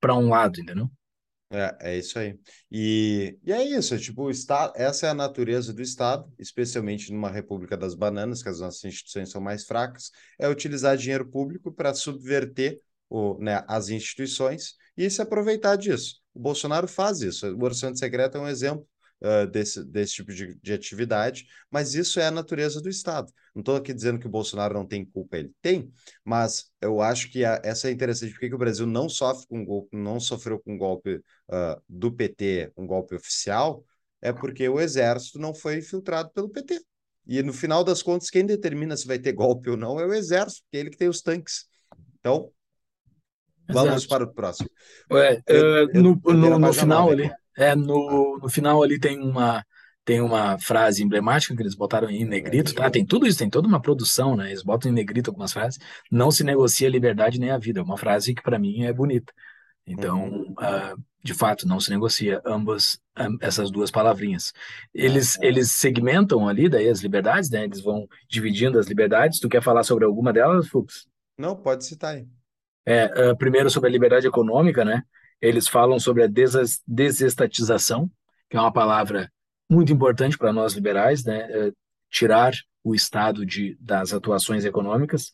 [0.00, 0.90] para um lado, entendeu?
[1.52, 2.38] É, é isso aí.
[2.70, 7.12] E, e é isso, é tipo, o Estado, essa é a natureza do Estado, especialmente
[7.12, 11.72] numa República das Bananas, que as nossas instituições são mais fracas, é utilizar dinheiro público
[11.72, 12.78] para subverter
[13.08, 16.20] o, né, as instituições e se aproveitar disso.
[16.32, 17.52] O Bolsonaro faz isso.
[17.56, 18.86] O orçamento secreto é um exemplo
[19.22, 23.32] uh, desse, desse tipo de, de atividade, mas isso é a natureza do Estado.
[23.54, 25.92] Não estou aqui dizendo que o Bolsonaro não tem culpa, ele tem,
[26.24, 29.96] mas eu acho que a, essa é interessante, porque o Brasil não sofre com golpe,
[29.96, 33.84] não sofreu com golpe uh, do PT, um golpe oficial,
[34.22, 36.80] é porque o exército não foi infiltrado pelo PT.
[37.26, 40.12] E no final das contas, quem determina se vai ter golpe ou não é o
[40.12, 41.66] exército, porque é ele que tem os tanques.
[42.18, 42.50] Então,
[43.68, 44.08] vamos Exato.
[44.08, 44.68] para o próximo.
[45.12, 47.30] Ué, eu, uh, eu, no, no, no final ali,
[47.60, 49.64] é, no, no final ali tem uma
[50.02, 52.90] tem uma frase emblemática que eles botaram em negrito, tá?
[52.90, 54.48] Tem tudo isso, tem toda uma produção, né?
[54.48, 55.78] Eles botam em negrito algumas frases.
[56.10, 57.80] Não se negocia a liberdade nem a vida.
[57.80, 59.32] É uma frase que para mim é bonita.
[59.86, 60.52] Então, uhum.
[60.52, 64.52] uh, de fato, não se negocia ambas um, essas duas palavrinhas.
[64.92, 65.44] Eles uhum.
[65.44, 67.64] eles segmentam ali daí as liberdades, né?
[67.64, 69.38] Eles vão dividindo as liberdades.
[69.38, 71.06] Tu quer falar sobre alguma delas, Fux?
[71.38, 72.26] Não, pode citar aí.
[72.86, 75.04] É, uh, primeiro sobre a liberdade econômica, né?
[75.40, 76.28] Eles falam sobre a
[76.86, 78.10] desestatização,
[78.48, 79.30] que é uma palavra
[79.68, 81.40] muito importante para nós liberais, né?
[81.50, 81.72] É
[82.10, 82.52] tirar
[82.82, 85.32] o Estado de, das atuações econômicas,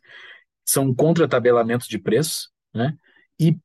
[0.65, 2.95] são contra tabelamento de preços, né?
[3.41, 3.57] E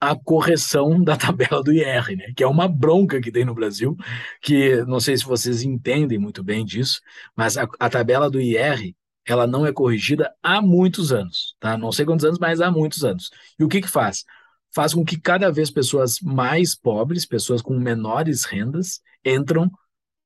[0.00, 2.32] a correção da tabela do IR, né?
[2.36, 3.96] Que é uma bronca que tem no Brasil,
[4.40, 7.00] que não sei se vocês entendem muito bem disso,
[7.34, 8.94] mas a, a tabela do IR
[9.26, 11.76] ela não é corrigida há muitos anos, tá?
[11.76, 13.30] Não sei quantos anos, mas há muitos anos.
[13.58, 14.24] E o que que faz?
[14.74, 19.70] Faz com que cada vez pessoas mais pobres, pessoas com menores rendas, entram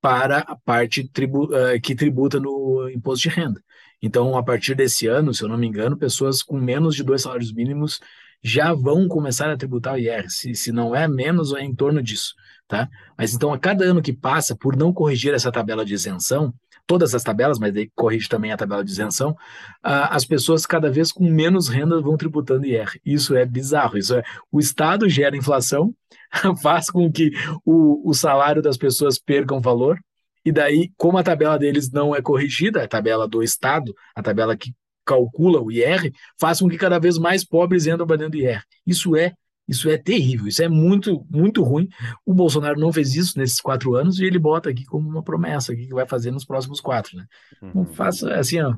[0.01, 3.62] para a parte tribu uh, que tributa no imposto de renda.
[4.02, 7.23] Então, a partir desse ano, se eu não me engano, pessoas com menos de dois
[7.23, 8.01] salários mínimos
[8.43, 10.28] já vão começar a tributar o IR.
[10.28, 12.35] Se, se não é menos, é em torno disso.
[12.66, 12.89] Tá?
[13.16, 16.52] Mas então, a cada ano que passa, por não corrigir essa tabela de isenção,
[16.86, 19.36] todas as tabelas, mas daí corrige também a tabela de isenção,
[19.82, 23.00] as pessoas cada vez com menos renda vão tributando IR.
[23.04, 23.96] Isso é bizarro.
[23.96, 25.94] Isso é o Estado gera inflação,
[26.62, 27.30] faz com que
[27.64, 29.98] o, o salário das pessoas percam valor,
[30.44, 34.56] e daí, como a tabela deles não é corrigida, a tabela do Estado, a tabela
[34.56, 38.38] que calcula o IR, faz com que cada vez mais pobres entram para dentro do
[38.38, 38.62] IR.
[38.86, 39.32] Isso é
[39.73, 41.89] isso é terrível, isso é muito, muito ruim.
[42.24, 45.74] O Bolsonaro não fez isso nesses quatro anos e ele bota aqui como uma promessa
[45.74, 47.27] que vai fazer nos próximos quatro, né?
[47.61, 47.73] Uhum.
[47.74, 48.74] Não faça assim, ó.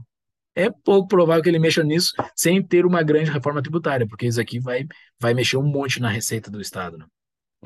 [0.57, 4.41] É pouco provável que ele mexa nisso sem ter uma grande reforma tributária, porque isso
[4.41, 4.87] aqui vai,
[5.19, 7.07] vai mexer um monte na receita do Estado, né?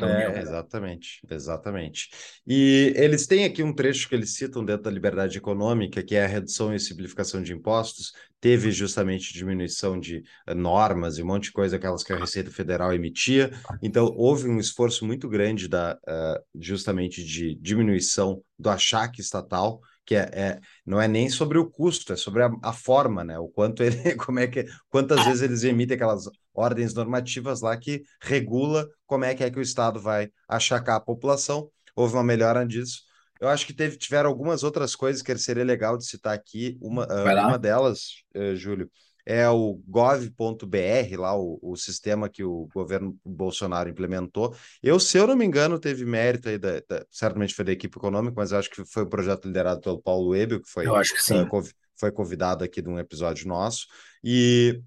[0.06, 2.08] É, exatamente, exatamente.
[2.46, 6.24] E eles têm aqui um trecho que eles citam dentro da liberdade econômica, que é
[6.24, 11.44] a redução e simplificação de impostos, teve justamente diminuição de eh, normas e um monte
[11.44, 13.50] de coisa, aquelas que a Receita Federal emitia.
[13.82, 20.14] Então, houve um esforço muito grande da, uh, justamente de diminuição do achaque estatal, que
[20.14, 23.38] é, é, não é nem sobre o custo, é sobre a, a, forma, né?
[23.38, 26.24] O quanto ele, como é que, quantas vezes eles emitem aquelas
[26.54, 31.00] ordens normativas lá que regula como é que é que o Estado vai achacar a
[31.00, 31.70] população.
[31.94, 33.02] Houve uma melhora disso.
[33.38, 36.78] Eu acho que teve, tiveram algumas outras coisas que seria legal de citar aqui.
[36.80, 38.90] Uma, uh, uma delas, uh, Júlio,
[39.28, 44.56] é o gov.br, lá o, o sistema que o governo Bolsonaro implementou.
[44.82, 47.98] Eu, se eu não me engano, teve mérito aí, da, da, certamente foi da equipe
[47.98, 51.12] econômica, mas acho que foi um projeto liderado pelo Paulo Ebel, que foi, eu acho
[51.14, 51.46] que sim.
[51.94, 53.86] Foi convidado aqui de um episódio nosso.
[54.24, 54.80] E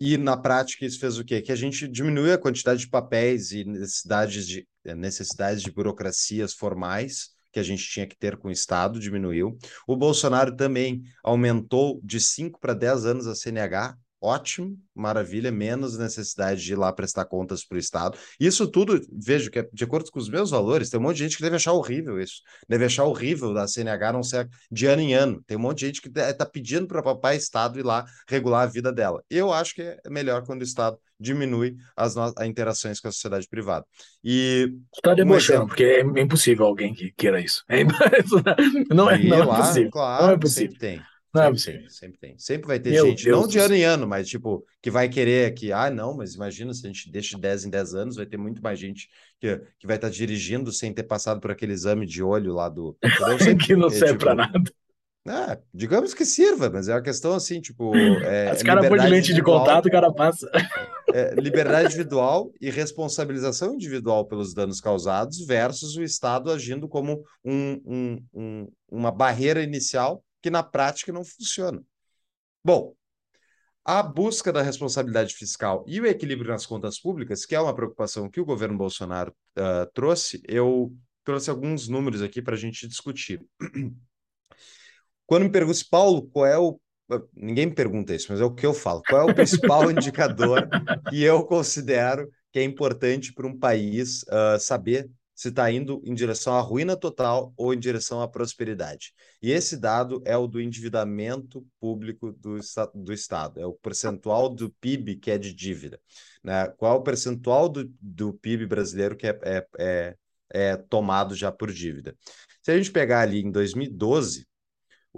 [0.00, 1.42] e na prática isso fez o quê?
[1.42, 7.30] Que a gente diminui a quantidade de papéis e necessidades de, necessidades de burocracias formais
[7.52, 9.56] que a gente tinha que ter com o Estado, diminuiu.
[9.86, 16.62] O Bolsonaro também aumentou de 5 para 10 anos a CNH, ótimo, maravilha, menos necessidade
[16.62, 18.18] de ir lá prestar contas para o Estado.
[18.38, 21.24] Isso tudo, vejo que é de acordo com os meus valores, tem um monte de
[21.24, 25.02] gente que deve achar horrível isso, deve achar horrível da CNH não ser de ano
[25.02, 25.42] em ano.
[25.46, 28.70] Tem um monte de gente que está pedindo para papai Estado ir lá regular a
[28.70, 29.22] vida dela.
[29.30, 33.48] Eu acho que é melhor quando o Estado diminui as, as interações com a sociedade
[33.48, 33.84] privada.
[34.22, 37.64] E está debochando, porque é impossível alguém que queira isso.
[37.68, 37.84] É,
[38.94, 39.90] não, é, não, é lá, possível.
[39.90, 40.72] Claro, não é possível.
[40.72, 41.02] Sempre tem.
[41.34, 42.38] Não é sempre, tem, sempre tem.
[42.38, 45.08] Sempre vai ter Meu gente, Deus não de ano em ano, mas tipo, que vai
[45.08, 48.16] querer que, ah, não, mas imagina se a gente deixa de 10 em 10 anos,
[48.16, 49.08] vai ter muito mais gente
[49.38, 52.96] que, que vai estar dirigindo sem ter passado por aquele exame de olho lá do.
[53.38, 54.72] Sempre, que não é, serve tipo, para nada.
[55.28, 57.92] Ah, digamos que sirva, mas é uma questão assim, tipo.
[58.28, 60.50] É, Os caras põem de lente de contato, o cara passa.
[61.10, 67.80] É, liberdade individual e responsabilização individual pelos danos causados versus o Estado agindo como um,
[67.86, 71.82] um, um, uma barreira inicial que na prática não funciona.
[72.62, 72.92] Bom,
[73.82, 78.28] a busca da responsabilidade fiscal e o equilíbrio nas contas públicas, que é uma preocupação
[78.28, 80.94] que o governo Bolsonaro uh, trouxe, eu
[81.24, 83.40] trouxe alguns números aqui para a gente discutir.
[85.28, 86.80] Quando me perguntam, Paulo, qual é o.
[87.36, 89.02] Ninguém me pergunta isso, mas é o que eu falo.
[89.06, 90.66] Qual é o principal indicador
[91.10, 96.14] que eu considero que é importante para um país uh, saber se está indo em
[96.14, 99.12] direção à ruína total ou em direção à prosperidade.
[99.40, 102.58] E esse dado é o do endividamento público do,
[102.94, 106.00] do Estado, é o percentual do PIB que é de dívida.
[106.42, 106.66] Né?
[106.78, 110.16] Qual é o percentual do, do PIB brasileiro que é, é, é,
[110.50, 112.16] é tomado já por dívida?
[112.60, 114.47] Se a gente pegar ali em 2012,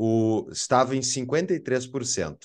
[0.02, 2.38] o, estava em 53%.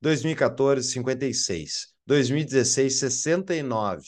[0.00, 1.86] 2014, 56%.
[2.04, 4.02] 2016, 69%.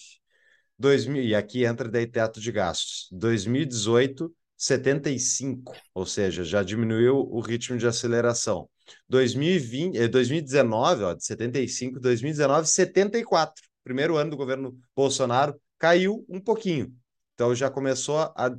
[0.77, 3.09] 2000, e aqui entra daí teto de gastos.
[3.13, 8.69] 2018, 75, ou seja, já diminuiu o ritmo de aceleração.
[9.09, 13.63] 2020, 2019, eh, ó, de 75, 2019, 74.
[13.85, 16.93] Primeiro ano do governo Bolsonaro caiu um pouquinho.
[17.35, 18.53] Então já começou a, a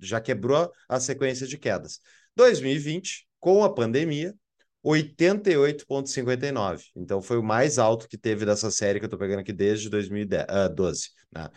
[0.00, 2.00] já quebrou a sequência de quedas.
[2.36, 4.34] 2020, com a pandemia,
[4.82, 6.84] 88,59.
[6.96, 9.90] Então foi o mais alto que teve dessa série que eu estou pegando aqui desde
[9.90, 11.08] 2012.
[11.08, 11.50] Uh, né?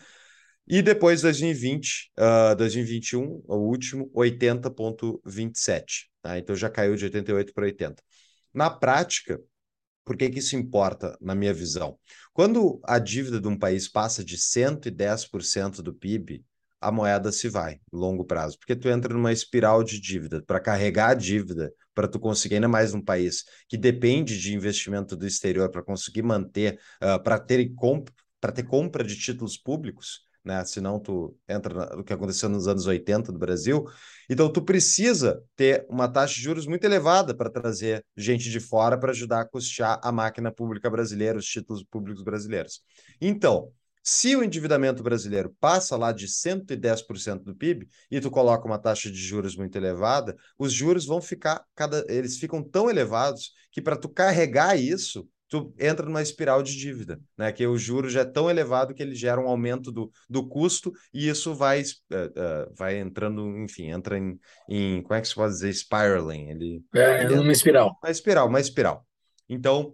[0.67, 6.09] E depois 2020, uh, 2021, o último, 80,27.
[6.21, 6.37] Tá?
[6.37, 8.03] Então já caiu de 88 para 80.
[8.53, 9.39] Na prática,
[10.03, 11.97] por que, que isso importa, na minha visão?
[12.33, 16.43] Quando a dívida de um país passa de 110% do PIB,
[16.79, 20.43] a moeda se vai, longo prazo, porque tu entra numa espiral de dívida.
[20.45, 25.15] Para carregar a dívida, para tu conseguir, ainda mais num país que depende de investimento
[25.15, 28.09] do exterior para conseguir manter, uh, para ter, comp
[28.53, 30.63] ter compra de títulos públicos, né?
[30.63, 33.85] Senão tu entra no que aconteceu nos anos 80 do Brasil.
[34.29, 38.97] Então tu precisa ter uma taxa de juros muito elevada para trazer gente de fora
[38.97, 42.81] para ajudar a custear a máquina pública brasileira, os títulos públicos brasileiros.
[43.19, 43.71] Então,
[44.09, 49.11] se o endividamento brasileiro passa lá de 110% do PIB e tu coloca uma taxa
[49.11, 53.97] de juros muito elevada, os juros vão ficar cada eles ficam tão elevados que para
[53.97, 57.51] tu carregar isso, tu entra numa espiral de dívida, né?
[57.51, 60.93] Que o juro já é tão elevado que ele gera um aumento do, do custo
[61.13, 64.39] e isso vai, uh, uh, vai entrando, enfim, entra em,
[64.69, 66.49] em, como é que se pode dizer, spiraling.
[66.51, 67.99] Ele, é, ele uma espiral.
[68.01, 69.05] Uma espiral, uma espiral.
[69.49, 69.93] Então,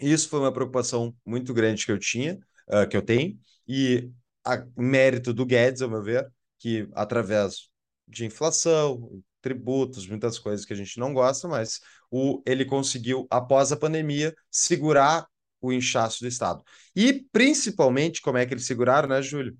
[0.00, 2.36] isso foi uma preocupação muito grande que eu tinha,
[2.68, 4.10] uh, que eu tenho, e
[4.44, 7.68] a mérito do Guedes, ao meu ver, que através
[8.08, 11.80] de inflação, tributos, muitas coisas que a gente não gosta, mas
[12.10, 15.26] o, ele conseguiu, após a pandemia, segurar
[15.60, 16.62] o inchaço do Estado.
[16.94, 19.56] E, principalmente, como é que eles seguraram, né, Júlio?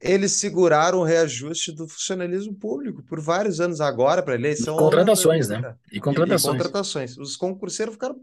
[0.00, 4.76] eles seguraram o reajuste do funcionalismo público por vários anos agora para eleição.
[4.76, 5.76] Contratações, né?
[5.92, 6.54] E contratações.
[6.54, 7.18] E, e contratações.
[7.18, 8.16] Os concurseiros ficaram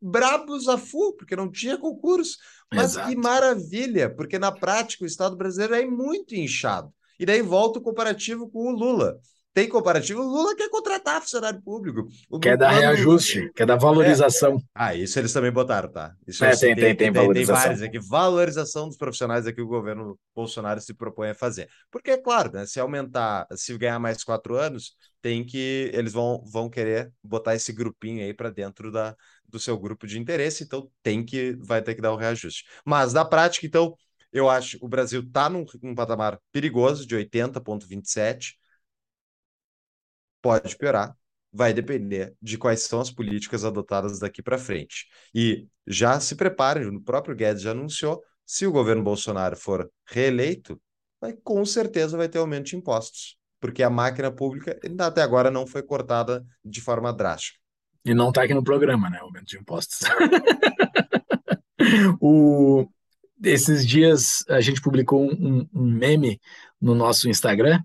[0.00, 2.36] brabos a full, porque não tinha concurso.
[2.72, 3.08] Mas Exato.
[3.08, 6.92] que maravilha, porque na prática o Estado brasileiro é muito inchado.
[7.18, 9.20] E daí volta o comparativo com o Lula
[9.52, 10.22] tem comparativo.
[10.22, 12.06] O Lula quer contratar funcionário público.
[12.28, 14.56] O quer dar reajuste, quer dar valorização.
[14.56, 14.60] É.
[14.74, 16.14] Ah, isso eles também botaram, tá?
[16.26, 17.54] Isso é, tem, tem, tem, tem, valorização.
[17.54, 17.98] Tem vários aqui.
[17.98, 21.68] Valorização dos profissionais aqui que o governo Bolsonaro se propõe a fazer.
[21.90, 25.90] Porque, é claro, né, se aumentar, se ganhar mais quatro anos, tem que.
[25.92, 29.16] Eles vão, vão querer botar esse grupinho aí para dentro da,
[29.50, 31.56] do seu grupo de interesse, então tem que.
[31.60, 32.64] Vai ter que dar o um reajuste.
[32.84, 33.94] Mas, na prática, então.
[34.32, 38.54] Eu acho que o Brasil está num, num patamar perigoso de 80,27
[40.40, 41.16] pode piorar,
[41.52, 45.06] vai depender de quais são as políticas adotadas daqui para frente.
[45.34, 50.80] E já se preparem, o próprio Guedes já anunciou, se o governo Bolsonaro for reeleito,
[51.20, 55.66] vai, com certeza vai ter aumento de impostos, porque a máquina pública até agora não
[55.66, 57.59] foi cortada de forma drástica.
[58.04, 59.18] E não está aqui no programa, né?
[59.20, 60.00] Aumento de impostos.
[62.20, 62.86] o...
[63.42, 66.38] Esses dias a gente publicou um, um meme
[66.80, 67.80] no nosso Instagram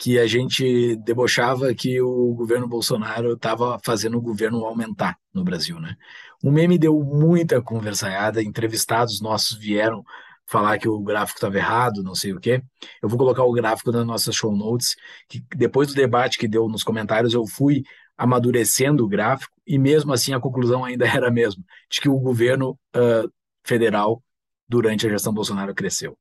[0.00, 5.78] que a gente debochava que o governo Bolsonaro estava fazendo o governo aumentar no Brasil,
[5.78, 5.94] né?
[6.42, 10.02] O meme deu muita conversaiada, entrevistados nossos vieram
[10.46, 12.62] falar que o gráfico estava errado, não sei o quê.
[13.02, 14.96] Eu vou colocar o gráfico nas nossas show notes,
[15.28, 17.84] que depois do debate que deu nos comentários, eu fui
[18.22, 22.18] amadurecendo o gráfico e mesmo assim a conclusão ainda era a mesma, de que o
[22.18, 23.30] governo uh,
[23.64, 24.22] federal
[24.68, 26.16] durante a gestão Bolsonaro cresceu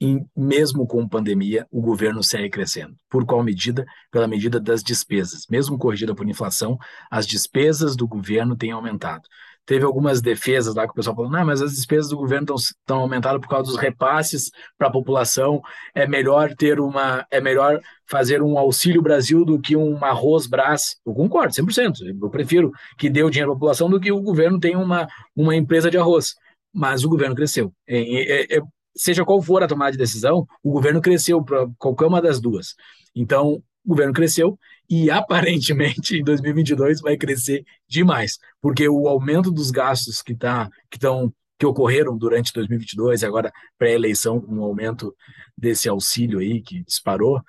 [0.00, 2.94] e mesmo com pandemia, o governo segue crescendo.
[3.08, 3.84] Por qual medida?
[4.10, 5.46] Pela medida das despesas.
[5.50, 6.76] Mesmo corrigida por inflação,
[7.10, 9.26] as despesas do governo têm aumentado.
[9.66, 13.00] Teve algumas defesas lá que o pessoal falou, não, mas as despesas do governo estão
[13.00, 15.60] aumentadas por causa dos repasses para a população.
[15.94, 20.96] É melhor ter uma, é melhor fazer um auxílio Brasil do que um arroz Brás.
[21.04, 21.94] Eu concordo, 100%.
[22.22, 25.54] Eu prefiro que dê o dinheiro a população do que o governo tenha uma, uma
[25.54, 26.34] empresa de arroz
[26.76, 27.72] mas o governo cresceu.
[27.88, 28.60] É, é, é,
[28.94, 32.74] seja qual for a tomada de decisão, o governo cresceu para qualquer uma das duas.
[33.14, 34.58] Então, o governo cresceu
[34.90, 40.96] e aparentemente em 2022 vai crescer demais, porque o aumento dos gastos que tá que
[40.96, 45.14] estão que ocorreram durante 2022 e agora pré-eleição com um aumento
[45.56, 47.40] desse auxílio aí que disparou,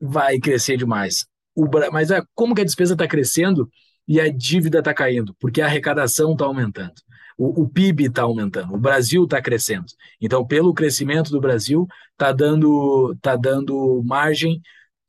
[0.00, 1.26] vai crescer demais.
[1.54, 3.70] O, mas é, como que a despesa está crescendo
[4.08, 5.32] e a dívida está caindo?
[5.38, 6.94] Porque a arrecadação está aumentando
[7.36, 9.86] o, o PIB está aumentando, o Brasil está crescendo.
[10.20, 14.60] Então, pelo crescimento do Brasil, está dando, tá dando margem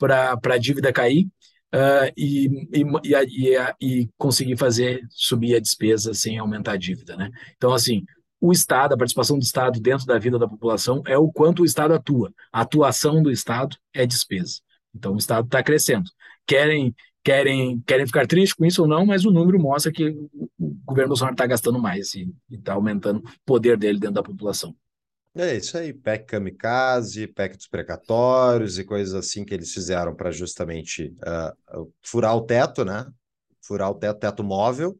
[0.07, 1.25] para a dívida cair
[1.73, 7.15] uh, e, e, e, e, conseguir fazer subir a despesa sem aumentar a dívida.
[7.15, 7.29] Né?
[7.55, 8.03] Então, assim,
[8.39, 11.65] o Estado, a participação do Estado dentro da vida da população é o quanto o
[11.65, 12.33] Estado atua.
[12.51, 14.59] A atuação do Estado é despesa.
[14.93, 16.09] Então, o Estado está crescendo.
[16.45, 16.93] Querem
[17.23, 21.09] querem, querem ficar tristes com isso ou não, mas o número mostra que o governo
[21.09, 24.75] Bolsonaro está gastando mais e está aumentando o poder dele dentro da população.
[25.35, 30.29] É isso aí, PEC kamikaze, PEC dos precatórios e coisas assim que eles fizeram para
[30.29, 31.15] justamente
[31.75, 33.07] uh, furar o teto, né?
[33.65, 34.95] Furar o teto, teto móvel.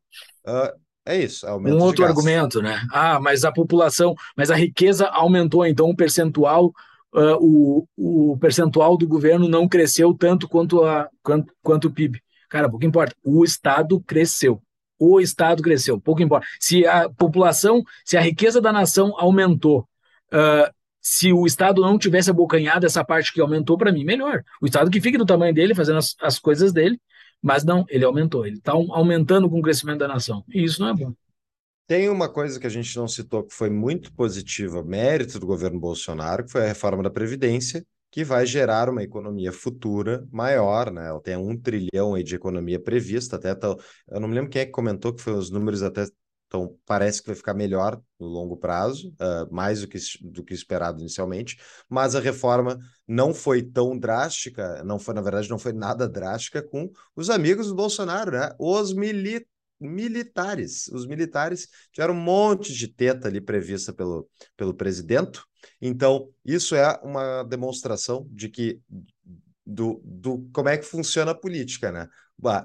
[0.48, 0.74] Uh,
[1.06, 1.46] é isso.
[1.46, 2.82] É um outro argumento, né?
[2.92, 6.74] Ah, mas a população, mas a riqueza aumentou, então o percentual
[7.14, 7.88] uh, o,
[8.34, 12.20] o percentual do governo não cresceu tanto quanto, a, quanto, quanto o PIB.
[12.50, 13.16] Cara, pouco importa.
[13.24, 14.62] O Estado cresceu.
[15.00, 16.46] O Estado cresceu, pouco importa.
[16.60, 19.88] Se a população, se a riqueza da nação aumentou,
[20.34, 24.44] uh, se o Estado não tivesse abocanhado essa parte que aumentou, para mim, melhor.
[24.62, 27.00] O Estado que fique do tamanho dele, fazendo as, as coisas dele,
[27.42, 28.46] mas não, ele aumentou.
[28.46, 30.44] Ele está aumentando com o crescimento da nação.
[30.48, 31.14] E isso não é bom.
[31.86, 35.80] Tem uma coisa que a gente não citou que foi muito positiva, mérito do governo
[35.80, 41.08] Bolsonaro, que foi a reforma da Previdência, que vai gerar uma economia futura maior, né?
[41.08, 43.78] Ela tem um trilhão aí de economia prevista, até tô,
[44.10, 46.06] eu não me lembro quem é que comentou que foi os números até
[46.54, 50.54] então parece que vai ficar melhor no longo prazo, uh, mais do que, do que
[50.54, 51.58] esperado inicialmente,
[51.90, 52.78] mas a reforma
[53.08, 57.70] não foi tão drástica, não foi, na verdade, não foi nada drástica com os amigos
[57.70, 58.52] do Bolsonaro, né?
[58.60, 59.52] Os militares
[59.82, 60.88] militares.
[60.88, 65.42] Os militares tiveram um monte de teta ali prevista pelo, pelo presidente.
[65.82, 68.80] Então, isso é uma demonstração de que
[69.66, 72.08] do, do como é que funciona a política, né?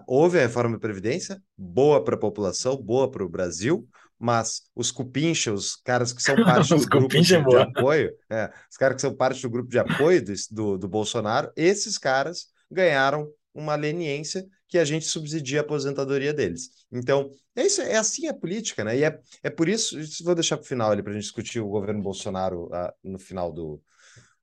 [0.06, 3.88] Houve a reforma da Previdência, boa para a população, boa para o Brasil,
[4.18, 8.50] mas os cupincha, os caras que são parte do grupo de, é de apoio, é,
[8.70, 12.46] os caras que são parte do grupo de apoio do, do, do Bolsonaro, esses caras
[12.70, 16.70] ganharam uma leniência que a gente subsidia a aposentadoria deles.
[16.92, 18.98] Então, é isso, é assim a política, né?
[18.98, 21.60] E é, é por isso, vou deixar para o final ali para a gente discutir
[21.60, 23.82] o governo Bolsonaro uh, no final do,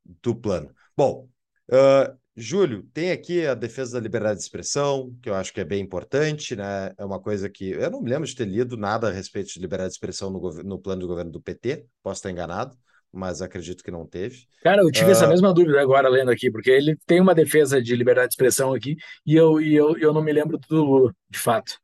[0.04, 0.74] do plano.
[0.98, 1.30] Bom,
[1.70, 5.64] uh, Júlio, tem aqui a defesa da liberdade de expressão, que eu acho que é
[5.64, 6.92] bem importante, né?
[6.98, 9.60] É uma coisa que eu não me lembro de ter lido nada a respeito de
[9.60, 12.76] liberdade de expressão no, no plano de governo do PT, posso estar enganado,
[13.10, 14.48] mas acredito que não teve.
[14.62, 15.12] Cara, eu tive uh...
[15.12, 18.74] essa mesma dúvida agora lendo aqui, porque ele tem uma defesa de liberdade de expressão
[18.74, 21.80] aqui e eu, e eu, eu não me lembro do Lula, de fato.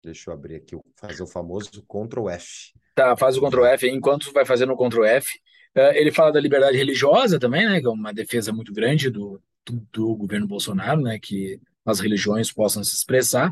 [0.00, 2.72] Deixa eu abrir aqui, fazer o famoso Ctrl F.
[2.94, 5.26] Tá, faz o Ctrl F enquanto vai fazendo o Ctrl F.
[5.76, 7.80] Uh, ele fala da liberdade religiosa também, né?
[7.80, 11.18] Que é uma defesa muito grande do, do, do governo Bolsonaro, né?
[11.18, 13.50] Que as religiões possam se expressar.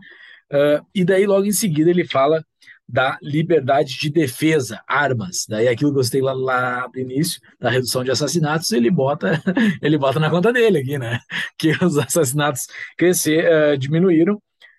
[0.52, 2.44] Uh, e daí, logo em seguida, ele fala
[2.88, 5.46] da liberdade de defesa, armas.
[5.48, 9.42] Daí aquilo que eu gostei lá, lá no início, da redução de assassinatos, ele bota,
[9.80, 11.18] ele bota na conta dele aqui, né?
[11.58, 12.66] Que os assassinatos
[12.96, 14.34] crescer, uh, diminuíram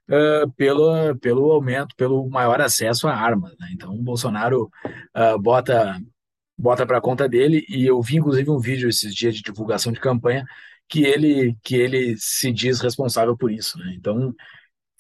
[0.09, 3.53] uh, pelo, pelo aumento, pelo maior acesso a armas.
[3.59, 3.69] Né?
[3.73, 4.69] Então, o Bolsonaro
[5.41, 5.99] bota
[6.57, 9.99] bota para conta dele e eu vi inclusive um vídeo esses dias de divulgação de
[9.99, 10.45] campanha
[10.87, 13.93] que ele que ele se diz responsável por isso, né?
[13.97, 14.33] Então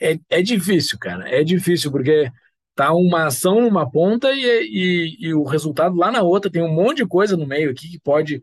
[0.01, 2.31] é, é difícil, cara, é difícil porque
[2.75, 6.73] tá uma ação numa ponta e, e, e, o resultado lá na outra tem um
[6.73, 8.41] monte de coisa no meio aqui que pode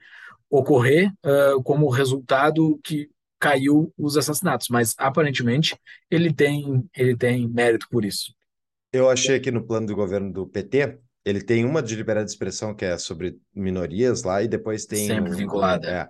[0.49, 3.09] ocorrer uh, como resultado que
[3.39, 5.77] caiu os assassinatos, mas aparentemente
[6.11, 8.35] ele tem ele tem mérito por isso.
[8.93, 12.33] Eu achei que no plano do governo do PT ele tem uma de liberdade de
[12.33, 15.07] expressão que é sobre minorias lá, e depois tem.
[15.07, 15.89] Sempre vinculada.
[15.89, 16.09] É.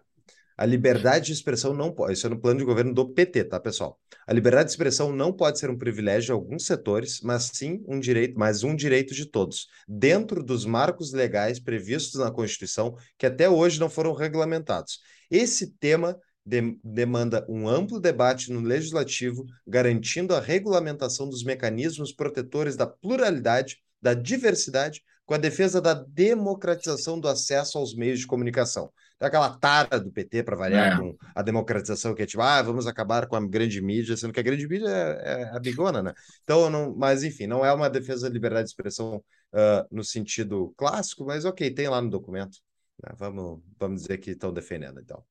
[0.56, 2.12] A liberdade de expressão não pode.
[2.12, 3.98] Isso é no plano de governo do PT, tá, pessoal?
[4.26, 7.98] A liberdade de expressão não pode ser um privilégio de alguns setores, mas sim um
[7.98, 13.48] direito, mas um direito de todos, dentro dos marcos legais previstos na Constituição, que até
[13.48, 15.00] hoje não foram regulamentados.
[15.30, 16.14] Esse tema
[16.44, 23.78] de, demanda um amplo debate no legislativo, garantindo a regulamentação dos mecanismos protetores da pluralidade
[24.00, 28.92] da diversidade com a defesa da democratização do acesso aos meios de comunicação.
[29.16, 30.96] Tem aquela tara do PT para variar é.
[30.96, 34.40] com a democratização que é tipo, ah, vamos acabar com a grande mídia, sendo que
[34.40, 36.14] a grande mídia é, é a bigona, né?
[36.42, 39.22] Então, não, mas enfim, não é uma defesa da liberdade de expressão
[39.52, 42.58] uh, no sentido clássico, mas ok, tem lá no documento.
[43.00, 43.14] Né?
[43.16, 45.22] Vamos, vamos dizer que estão defendendo, então.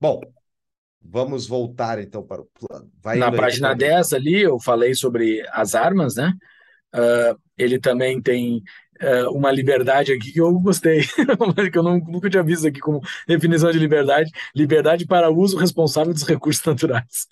[0.00, 0.20] Bom,
[1.00, 2.90] vamos voltar então para o plano.
[3.00, 6.32] Vai Na página 10 ali, eu falei sobre as armas, né?
[6.92, 8.62] Uh, ele também tem
[9.02, 11.02] uh, uma liberdade aqui que eu gostei,
[11.72, 16.12] que eu não, nunca tinha visto aqui como definição de liberdade: liberdade para uso responsável
[16.12, 17.26] dos recursos naturais.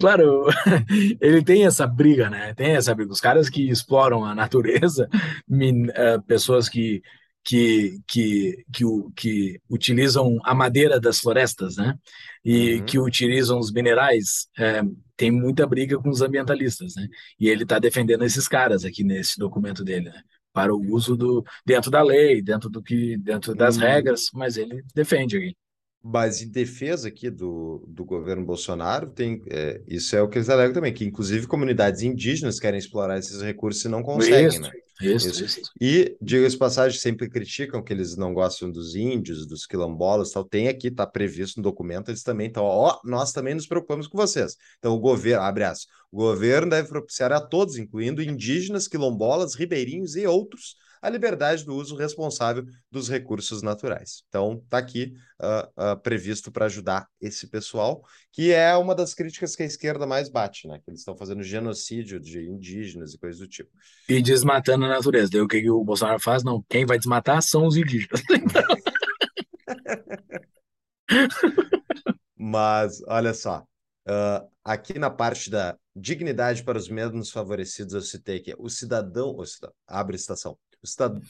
[0.00, 0.46] Claro,
[1.20, 2.54] ele tem essa briga, né?
[2.54, 3.12] Tem essa briga.
[3.12, 5.08] Os caras que exploram a natureza,
[5.48, 7.02] min, uh, pessoas que
[7.44, 8.84] que, que, que,
[9.14, 11.94] que, utilizam a madeira das florestas, né?
[12.42, 12.84] E uhum.
[12.86, 14.80] que utilizam os minerais, é,
[15.16, 17.06] tem muita briga com os ambientalistas, né?
[17.38, 20.22] E ele está defendendo esses caras aqui nesse documento dele, né?
[20.52, 23.82] Para o uso do dentro da lei, dentro do que, dentro das uhum.
[23.82, 25.56] regras, mas ele defende aqui.
[26.02, 30.50] Mas em defesa aqui do, do governo Bolsonaro, tem, é, isso é o que eles
[30.50, 34.70] alegam também, que inclusive comunidades indígenas querem explorar esses recursos e não conseguem, isso, né?
[35.00, 35.44] Isso, isso.
[35.44, 35.70] isso.
[35.80, 40.44] E, diga-se passagem, sempre criticam que eles não gostam dos índios, dos quilombolas tal.
[40.44, 44.16] Tem aqui, está previsto no documento, eles também estão, ó, nós também nos preocupamos com
[44.16, 44.56] vocês.
[44.78, 50.14] Então, o governo, abre aspas, o governo deve propiciar a todos, incluindo indígenas, quilombolas, ribeirinhos
[50.14, 54.24] e outros, a liberdade do uso responsável dos recursos naturais.
[54.26, 58.02] Então, está aqui uh, uh, previsto para ajudar esse pessoal,
[58.32, 60.80] que é uma das críticas que a esquerda mais bate, né?
[60.82, 63.68] Que eles estão fazendo genocídio de indígenas e coisas do tipo.
[64.08, 65.30] E desmatando a natureza.
[65.30, 66.42] Daí o que, que o Bolsonaro faz?
[66.42, 68.22] Não, quem vai desmatar são os indígenas.
[72.34, 73.62] Mas, olha só,
[74.08, 79.36] uh, aqui na parte da dignidade para os menos favorecidos, eu citei que o cidadão,
[79.36, 80.56] o cidadão abre citação,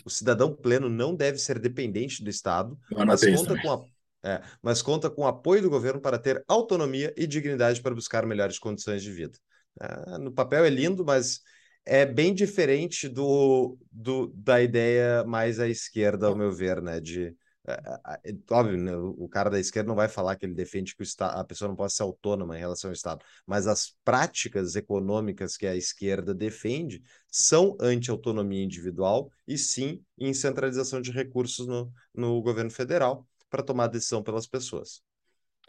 [0.05, 3.85] o cidadão pleno não deve ser dependente do Estado, mas conta, com a,
[4.29, 8.27] é, mas conta com o apoio do governo para ter autonomia e dignidade para buscar
[8.27, 9.39] melhores condições de vida.
[9.81, 11.41] É, no papel é lindo, mas
[11.85, 17.01] é bem diferente do, do, da ideia mais à esquerda, ao meu ver, né?
[17.01, 17.37] De
[17.67, 20.95] é, é, é, óbvio, né, o cara da esquerda não vai falar que ele defende
[20.95, 23.97] que o Estado, a pessoa não possa ser autônoma em relação ao Estado, mas as
[24.05, 31.67] práticas econômicas que a esquerda defende são anti-autonomia individual e sim em centralização de recursos
[31.67, 35.03] no, no governo federal para tomar decisão pelas pessoas.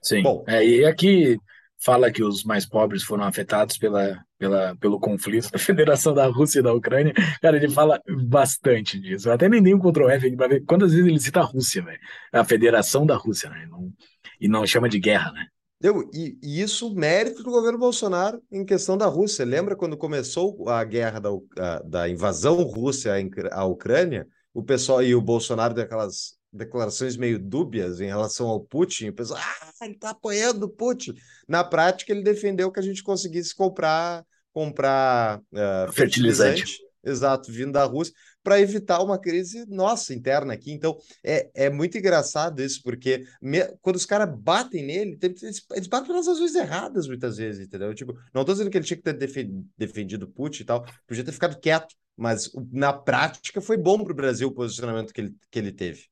[0.01, 0.21] Sim.
[0.21, 1.37] Bom, é, e aqui
[1.83, 6.59] fala que os mais pobres foram afetados pela, pela, pelo conflito da Federação da Rússia
[6.59, 7.13] e da Ucrânia.
[7.41, 9.29] Cara, ele fala bastante disso.
[9.29, 11.83] Eu até nem dei um Ctrl F para ver quantas vezes ele cita a Rússia,
[11.83, 11.99] velho.
[12.31, 13.67] A Federação da Rússia, né?
[13.69, 13.91] Não,
[14.39, 15.45] e não chama de guerra, né?
[15.81, 19.45] Eu, e, e, isso mérito do governo Bolsonaro em questão da Rússia.
[19.45, 21.29] Lembra quando começou a guerra da,
[21.59, 23.13] a, da invasão russa
[23.51, 24.25] à Ucrânia?
[24.53, 29.13] O pessoal e o Bolsonaro deu aquelas declarações meio dúbias em relação ao Putin, o
[29.13, 31.13] pessoal, ah, ele está apoiando o Putin.
[31.47, 36.61] Na prática, ele defendeu que a gente conseguisse comprar, comprar uh, fertilizante.
[36.61, 36.85] fertilizante.
[37.05, 40.71] Exato, vindo da Rússia, para evitar uma crise nossa interna aqui.
[40.71, 45.87] Então, é, é muito engraçado isso, porque me, quando os caras batem nele, eles, eles
[45.87, 47.93] batem pelas razões erradas muitas vezes, entendeu?
[47.93, 49.13] Tipo, não estou dizendo que ele tinha que ter
[49.77, 54.13] defendido o Putin e tal, podia ter ficado quieto, mas na prática foi bom para
[54.13, 56.05] o Brasil o posicionamento que ele, que ele teve.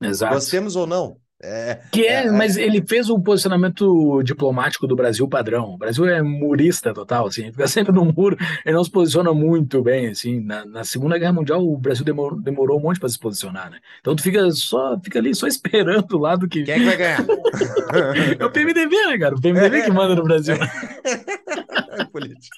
[0.00, 0.34] Exato.
[0.34, 5.28] Gostemos ou não, é, que é, é, mas ele fez o posicionamento diplomático do Brasil
[5.28, 5.74] padrão.
[5.74, 9.82] O Brasil é murista total, assim, fica sempre no muro, ele não se posiciona muito
[9.82, 10.40] bem, assim.
[10.40, 13.78] Na, na Segunda Guerra Mundial, o Brasil demorou, demorou um monte para se posicionar, né?
[14.00, 16.62] Então tu fica só, fica ali só esperando o lado que.
[16.62, 17.20] Quem é que vai ganhar?
[18.40, 19.34] é o PMDB, né, cara?
[19.34, 20.54] O PMDB que manda no Brasil.
[20.54, 22.56] é político.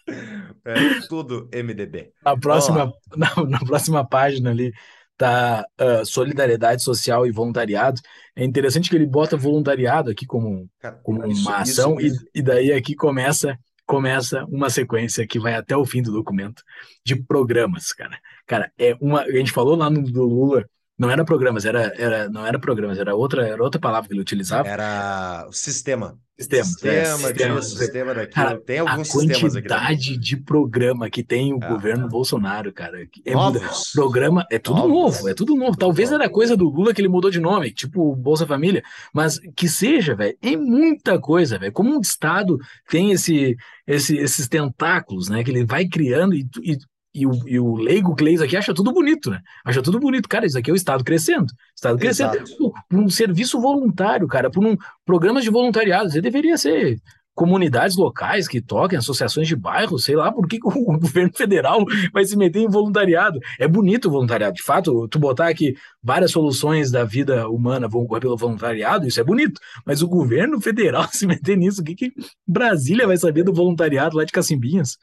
[0.64, 0.74] É
[1.08, 2.12] tudo MDB.
[2.24, 4.72] Na próxima, na, na próxima página ali
[5.18, 8.00] tá uh, solidariedade social e voluntariado.
[8.34, 10.70] É interessante que ele bota voluntariado aqui como,
[11.02, 12.26] como isso, uma ação isso, isso.
[12.34, 16.62] E, e daí aqui começa começa uma sequência que vai até o fim do documento
[17.04, 18.18] de programas, cara.
[18.46, 20.68] Cara, é uma a gente falou lá no do Lula
[20.98, 24.20] não era programas, era, era não era programas, era outra, era outra palavra que ele
[24.20, 24.68] utilizava.
[24.68, 26.18] Era o sistema.
[26.40, 28.34] Sistema, sistema, é, sistema, sistema daquilo.
[28.34, 32.08] Cara, tem alguns a quantidade de programa que tem o ah, governo ah.
[32.08, 33.08] Bolsonaro, cara.
[33.24, 33.90] É Novos.
[33.92, 35.16] programa é tudo Novos.
[35.16, 35.76] novo, é tudo novo.
[35.76, 39.68] Talvez era coisa do Lula que ele mudou de nome, tipo Bolsa Família, mas que
[39.68, 41.72] seja, velho, é muita coisa, velho.
[41.72, 42.56] Como um estado
[42.88, 46.78] tem esse, esse, esses tentáculos, né, que ele vai criando e, e
[47.14, 49.40] e o, e o leigo Gleis aqui acha tudo bonito, né?
[49.64, 50.28] Acha tudo bonito.
[50.28, 51.52] Cara, isso aqui é o Estado crescendo.
[51.74, 52.38] Estado crescendo.
[52.56, 56.10] Por, por, um serviço voluntário, cara, por um programas de voluntariado.
[56.10, 57.00] Você deveria ser
[57.38, 62.24] comunidades locais que toquem, associações de bairro, sei lá, por que, o governo federal vai
[62.24, 63.38] se meter em voluntariado?
[63.60, 68.04] É bonito o voluntariado, de fato, tu botar aqui várias soluções da vida humana vão
[68.08, 71.94] correr pelo voluntariado, isso é bonito, mas o governo federal se meter nisso, o que,
[71.94, 72.12] que
[72.44, 74.98] Brasília vai saber do voluntariado lá de Cacimbinhas?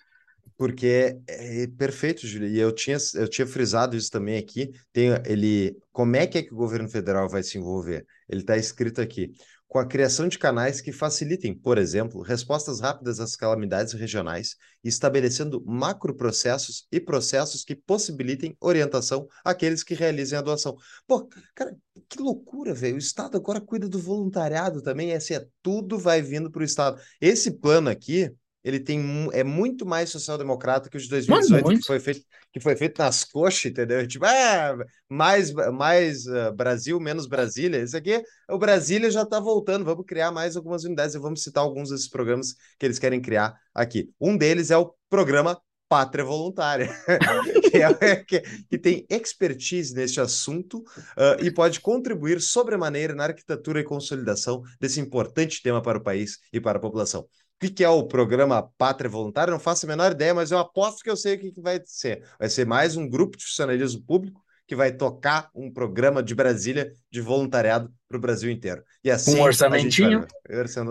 [0.58, 2.48] Porque é, é perfeito, Júlio.
[2.48, 4.72] E eu tinha, eu tinha frisado isso também aqui.
[4.92, 8.06] Tem ele, como é que é que o governo federal vai se envolver?
[8.30, 9.34] Ele está escrito aqui
[9.68, 15.62] com a criação de canais que facilitem, por exemplo, respostas rápidas às calamidades regionais, estabelecendo
[15.66, 20.78] macroprocessos e processos que possibilitem orientação àqueles que realizem a doação.
[21.06, 21.76] Pô, cara,
[22.08, 22.96] que loucura, velho.
[22.96, 27.02] O Estado agora cuida do voluntariado também, assim, é, tudo vai vindo para o Estado.
[27.20, 28.32] Esse plano aqui,
[28.66, 32.74] ele tem é muito mais social-democrata que o de 2018, que foi feito que foi
[32.78, 34.08] feito nas coxas, entendeu?
[34.08, 34.74] Tipo, é,
[35.10, 37.84] mais, mais uh, Brasil, menos Brasília.
[37.84, 39.84] Isso aqui, o Brasília já está voltando.
[39.84, 43.54] Vamos criar mais algumas unidades e vamos citar alguns desses programas que eles querem criar
[43.74, 44.10] aqui.
[44.22, 45.60] Um deles é o programa
[45.90, 46.90] Pátria Voluntária,
[47.72, 53.82] que, é, que, que, tem expertise neste assunto uh, e pode contribuir sobremaneira na arquitetura
[53.82, 57.28] e consolidação desse importante tema para o país e para a população.
[57.64, 59.52] O que é o programa Pátria Voluntária?
[59.52, 62.24] Não faço a menor ideia, mas eu aposto que eu sei o que vai ser.
[62.38, 66.92] Vai ser mais um grupo de funcionalismo público que vai tocar um programa de Brasília
[67.12, 68.84] de voluntariado para o Brasil inteiro.
[69.04, 70.26] E assim, um orçamentinho,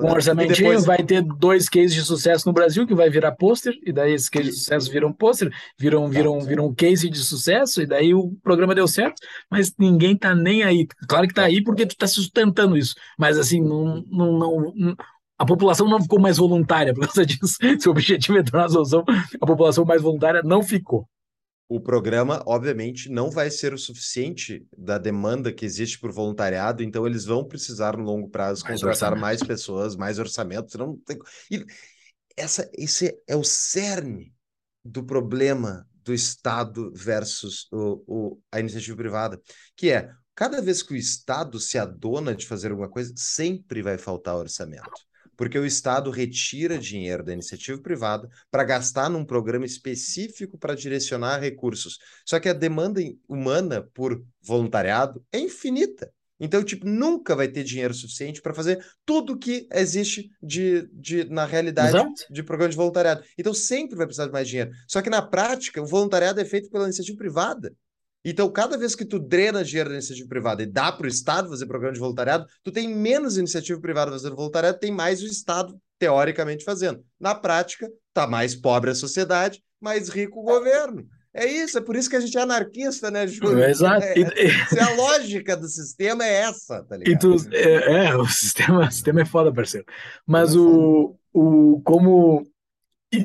[0.02, 0.84] um orçamentinho depois...
[0.84, 4.28] vai ter dois cases de sucesso no Brasil que vai virar pôster e daí esses
[4.28, 8.32] cases de sucesso viram pôster, viram viram viram um case de sucesso e daí o
[8.42, 9.20] programa deu certo,
[9.50, 10.86] mas ninguém tá nem aí.
[11.08, 14.96] Claro que tá aí porque tu tá sustentando isso, mas assim não, não, não
[15.38, 17.56] a população não ficou mais voluntária por causa disso.
[17.78, 19.04] Se o objetivo é tornar a solução,
[19.40, 21.08] a população mais voluntária não ficou.
[21.68, 27.06] O programa, obviamente, não vai ser o suficiente da demanda que existe por voluntariado, então
[27.06, 29.20] eles vão precisar, no longo prazo, mais contratar orçamento.
[29.20, 30.76] mais pessoas, mais orçamento.
[30.76, 31.18] Não tem...
[31.50, 31.64] e
[32.36, 34.34] essa, esse é o cerne
[34.84, 39.40] do problema do Estado versus o, o, a iniciativa privada,
[39.74, 43.96] que é cada vez que o Estado se adona de fazer alguma coisa, sempre vai
[43.96, 44.90] faltar orçamento
[45.36, 51.40] porque o Estado retira dinheiro da iniciativa privada para gastar num programa específico para direcionar
[51.40, 51.98] recursos.
[52.24, 56.12] Só que a demanda humana por voluntariado é infinita.
[56.38, 61.44] Então, tipo, nunca vai ter dinheiro suficiente para fazer tudo que existe de, de, na
[61.44, 62.26] realidade Exato.
[62.28, 63.24] de programa de voluntariado.
[63.38, 64.72] Então, sempre vai precisar de mais dinheiro.
[64.88, 67.72] Só que na prática, o voluntariado é feito pela iniciativa privada.
[68.24, 71.50] Então, cada vez que tu drena dinheiro da iniciativa privada e dá para o Estado
[71.50, 75.78] fazer programa de voluntariado, tu tem menos iniciativa privada fazendo voluntariado, tem mais o Estado,
[75.98, 77.04] teoricamente, fazendo.
[77.20, 81.06] Na prática, tá mais pobre a sociedade, mais rico o governo.
[81.36, 83.64] É isso, é por isso que a gente é anarquista, né, Júlio?
[83.64, 84.06] Exato.
[84.06, 87.18] É, é, a lógica do sistema é essa, tá ligado?
[87.18, 89.84] Tu, é, é, o sistema, o sistema é foda, parceiro.
[90.24, 92.46] Mas o, o, como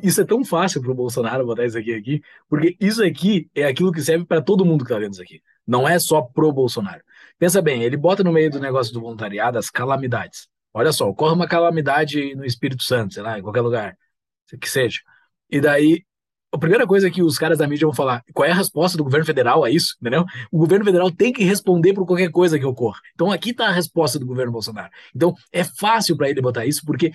[0.03, 3.66] isso é tão fácil para o Bolsonaro botar isso aqui, aqui, porque isso aqui é
[3.66, 5.41] aquilo que serve para todo mundo que está vendo isso aqui.
[5.66, 7.02] Não é só pro Bolsonaro.
[7.38, 10.48] Pensa bem, ele bota no meio do negócio do voluntariado as calamidades.
[10.74, 13.98] Olha só, ocorre uma calamidade no Espírito Santo, sei lá, em qualquer lugar,
[14.60, 14.99] que seja.
[15.49, 16.03] E daí,
[16.52, 19.03] a primeira coisa que os caras da mídia vão falar, qual é a resposta do
[19.03, 20.26] governo federal a isso, entendeu?
[20.52, 22.99] O governo federal tem que responder por qualquer coisa que ocorra.
[23.14, 24.90] Então aqui está a resposta do governo Bolsonaro.
[25.16, 27.11] Então é fácil para ele botar isso, porque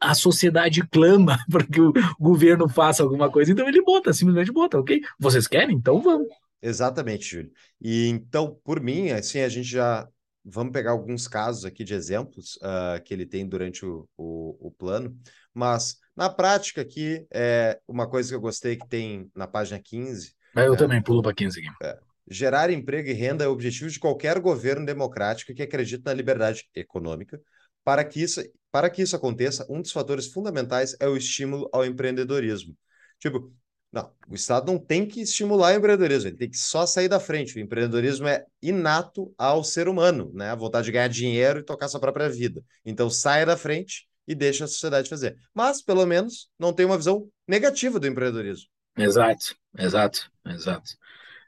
[0.00, 4.78] a sociedade clama para que o governo faça alguma coisa, então ele bota, simplesmente bota,
[4.78, 5.00] ok?
[5.18, 5.76] Vocês querem?
[5.76, 6.28] Então vamos.
[6.62, 7.52] Exatamente, Júlio.
[7.80, 10.08] E então, por mim, assim, a gente já
[10.44, 14.70] vamos pegar alguns casos aqui de exemplos uh, que ele tem durante o, o, o,
[14.70, 15.16] plano,
[15.52, 20.34] mas na prática aqui, é uma coisa que eu gostei que tem na página 15.
[20.54, 21.68] Eu é, também pulo para 15 aqui.
[21.82, 21.98] É,
[22.28, 26.64] gerar emprego e renda é o objetivo de qualquer governo democrático que acredita na liberdade
[26.74, 27.40] econômica.
[27.84, 28.42] Para que isso,
[28.76, 32.76] para que isso aconteça, um dos fatores fundamentais é o estímulo ao empreendedorismo.
[33.18, 33.50] Tipo,
[33.90, 37.18] não, o Estado não tem que estimular o empreendedorismo, ele tem que só sair da
[37.18, 37.56] frente.
[37.56, 40.50] O empreendedorismo é inato ao ser humano, né?
[40.50, 42.62] A vontade de ganhar dinheiro e tocar sua própria vida.
[42.84, 45.38] Então, saia da frente e deixa a sociedade fazer.
[45.54, 48.66] Mas, pelo menos, não tem uma visão negativa do empreendedorismo.
[48.94, 50.90] Exato, exato, exato.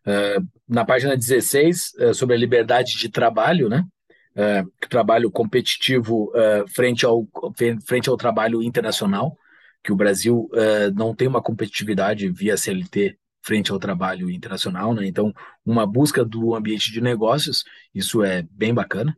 [0.07, 3.85] Uh, na página 16, uh, sobre a liberdade de trabalho, né?
[4.39, 6.31] Uh, trabalho competitivo
[6.73, 7.27] frente, ao,
[7.85, 9.37] frente ao trabalho internacional
[9.83, 15.07] que o Brasil uh, não tem uma competitividade via CLT frente ao trabalho internacional, né?
[15.07, 15.33] Então,
[15.65, 19.17] uma busca do ambiente de negócios, isso é bem bacana.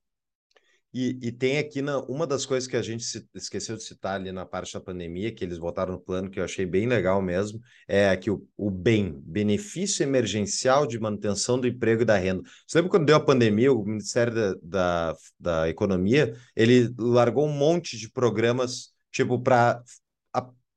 [0.92, 4.16] E, e tem aqui na, uma das coisas que a gente se, esqueceu de citar
[4.16, 7.22] ali na parte da pandemia, que eles botaram no plano, que eu achei bem legal
[7.22, 12.42] mesmo, é que o, o BEM, Benefício Emergencial de Manutenção do Emprego e da Renda.
[12.66, 17.52] Você lembra quando deu a pandemia, o Ministério da, da, da Economia, ele largou um
[17.52, 19.82] monte de programas, tipo, para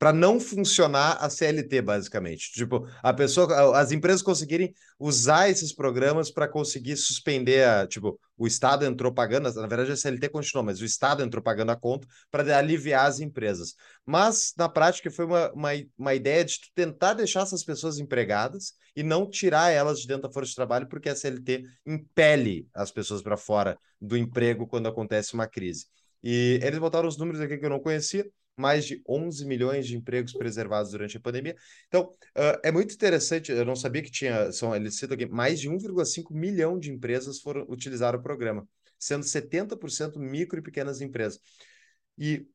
[0.04, 2.52] para não funcionar a CLT, basicamente.
[2.52, 8.46] Tipo, a pessoa, as empresas conseguirem usar esses programas para conseguir suspender a, tipo, o
[8.46, 12.06] Estado entrou pagando, na verdade a CLT continuou, mas o Estado entrou pagando a conta
[12.30, 13.76] para aliviar as empresas.
[14.06, 19.04] Mas, na prática, foi uma, uma, uma ideia de tentar deixar essas pessoas empregadas e
[19.04, 23.22] não tirar elas de dentro da força de trabalho, porque a CLT impele as pessoas
[23.22, 25.86] para fora do emprego quando acontece uma crise.
[26.22, 29.96] E eles botaram os números aqui que eu não conhecia, mais de 11 milhões de
[29.96, 31.56] empregos preservados durante a pandemia.
[31.88, 32.04] Então,
[32.38, 35.70] uh, é muito interessante, eu não sabia que tinha, são, eles citam aqui, mais de
[35.70, 38.68] 1,5 milhão de empresas foram utilizar o programa,
[39.00, 41.40] sendo 70% micro e pequenas empresas.
[42.18, 42.48] E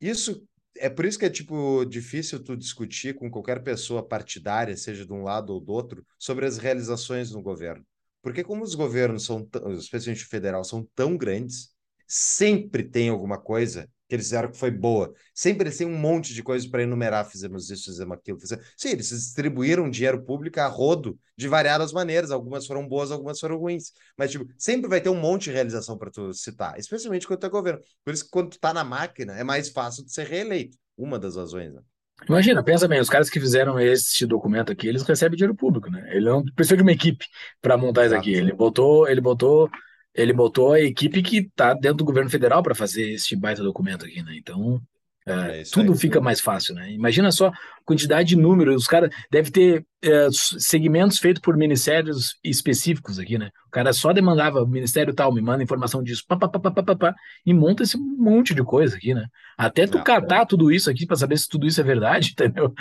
[0.00, 0.46] isso
[0.78, 5.12] é por isso que é tipo difícil tu discutir com qualquer pessoa partidária, seja de
[5.12, 7.84] um lado ou do outro, sobre as realizações do governo.
[8.22, 11.70] Porque como os governos são, especialmente o federal, são tão grandes,
[12.06, 15.12] sempre tem alguma coisa que eles fizeram que foi boa.
[15.34, 18.38] Sempre tem um monte de coisas para enumerar, fizemos isso, fizemos aquilo.
[18.38, 18.64] Fizemos...
[18.76, 22.30] Sim, eles distribuíram dinheiro público a rodo de variadas maneiras.
[22.30, 23.92] Algumas foram boas, algumas foram ruins.
[24.16, 27.46] Mas, tipo, sempre vai ter um monte de realização para tu citar, especialmente quando tu
[27.46, 27.80] é governo.
[28.04, 30.76] Por isso que quando tu tá na máquina, é mais fácil de ser reeleito.
[30.96, 31.80] Uma das razões, né?
[32.26, 36.08] Imagina, pensa bem, os caras que fizeram esse documento aqui, eles recebem dinheiro público, né?
[36.14, 37.26] Ele não precisa de uma equipe
[37.60, 38.22] para montar Exato.
[38.22, 38.38] isso aqui.
[38.38, 39.68] Ele botou, ele botou
[40.16, 44.06] ele botou a equipe que está dentro do governo federal para fazer esse baita documento
[44.06, 44.34] aqui, né?
[44.36, 44.80] Então,
[45.26, 45.98] é, é tudo aí.
[45.98, 46.90] fica mais fácil, né?
[46.90, 47.52] Imagina só
[47.86, 53.50] quantidade de números, os caras devem ter é, segmentos feitos por ministérios específicos aqui, né?
[53.66, 56.82] O cara só demandava, o ministério tal, me manda informação disso, pá, pá, pá, pá,
[56.82, 57.14] pá, pá,
[57.44, 59.26] e monta esse monte de coisa aqui, né?
[59.56, 60.46] Até tu catar é.
[60.46, 62.72] tudo isso aqui para saber se tudo isso é verdade, entendeu?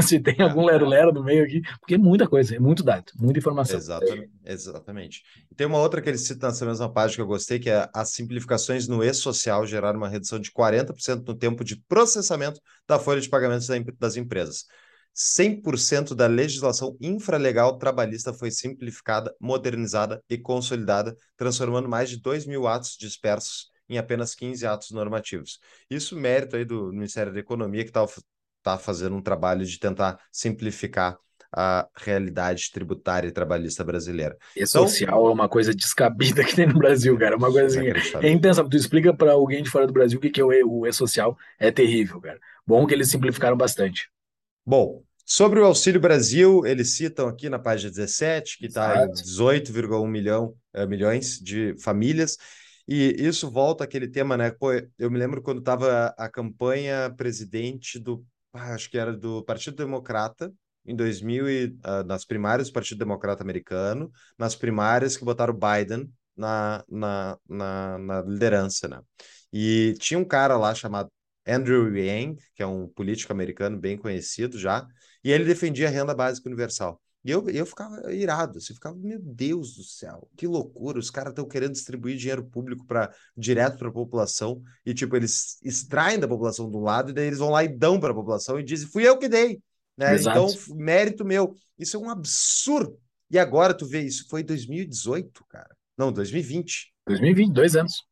[0.00, 3.38] se tem algum lero-lero no meio aqui, porque é muita coisa, é muito dado, muita
[3.38, 3.76] informação.
[3.76, 4.30] Exatamente.
[4.44, 5.22] Exatamente.
[5.56, 8.10] Tem uma outra que ele cita nessa mesma página que eu gostei, que é as
[8.10, 12.60] simplificações no e-social geraram uma redução de 40% no tempo de processamento
[12.92, 14.66] da folha de pagamentos das empresas.
[15.14, 22.66] 100% da legislação infralegal trabalhista foi simplificada, modernizada e consolidada, transformando mais de 2 mil
[22.66, 25.58] atos dispersos em apenas 15 atos normativos.
[25.90, 28.06] Isso mérito aí do Ministério da Economia, que está
[28.62, 31.18] tá fazendo um trabalho de tentar simplificar
[31.54, 34.36] a realidade tributária e trabalhista brasileira.
[34.56, 37.36] E então, social é uma coisa descabida que tem no Brasil, cara.
[37.36, 37.88] Uma coisa assim,
[38.22, 38.70] é impensável.
[38.70, 42.20] Tu explica para alguém de fora do Brasil o que é o e-social, é terrível,
[42.20, 42.40] cara.
[42.66, 44.08] Bom que eles simplificaram bastante.
[44.64, 50.06] Bom, sobre o Auxílio Brasil, eles citam aqui na página 17 que está em 18,1
[50.06, 52.38] milhão, é, milhões de famílias.
[52.88, 54.50] E isso volta àquele tema, né?
[54.50, 59.42] Pô, eu me lembro quando estava a campanha presidente do, ah, acho que era do
[59.44, 60.52] Partido Democrata,
[60.84, 66.10] em 2000 e, uh, nas primárias do Partido Democrata Americano, nas primárias que botaram Biden
[66.36, 69.00] na, na, na, na liderança, né?
[69.52, 71.10] E tinha um cara lá chamado
[71.46, 74.86] Andrew Yang, que é um político americano bem conhecido já,
[75.22, 77.00] e ele defendia a renda básica universal.
[77.24, 81.30] E eu, eu ficava irado, assim, ficava, meu Deus do céu, que loucura, os caras
[81.30, 86.26] estão querendo distribuir dinheiro público para direto para a população, e tipo, eles extraem da
[86.26, 88.88] população do lado, e daí eles vão lá e dão para a população e dizem,
[88.88, 89.62] fui eu que dei,
[89.96, 90.16] né?
[90.16, 91.54] Então, mérito meu.
[91.78, 92.98] Isso é um absurdo.
[93.30, 95.74] E agora tu vê, isso foi 2018, cara.
[95.96, 96.92] Não, 2020.
[97.06, 98.04] 2020, dois anos.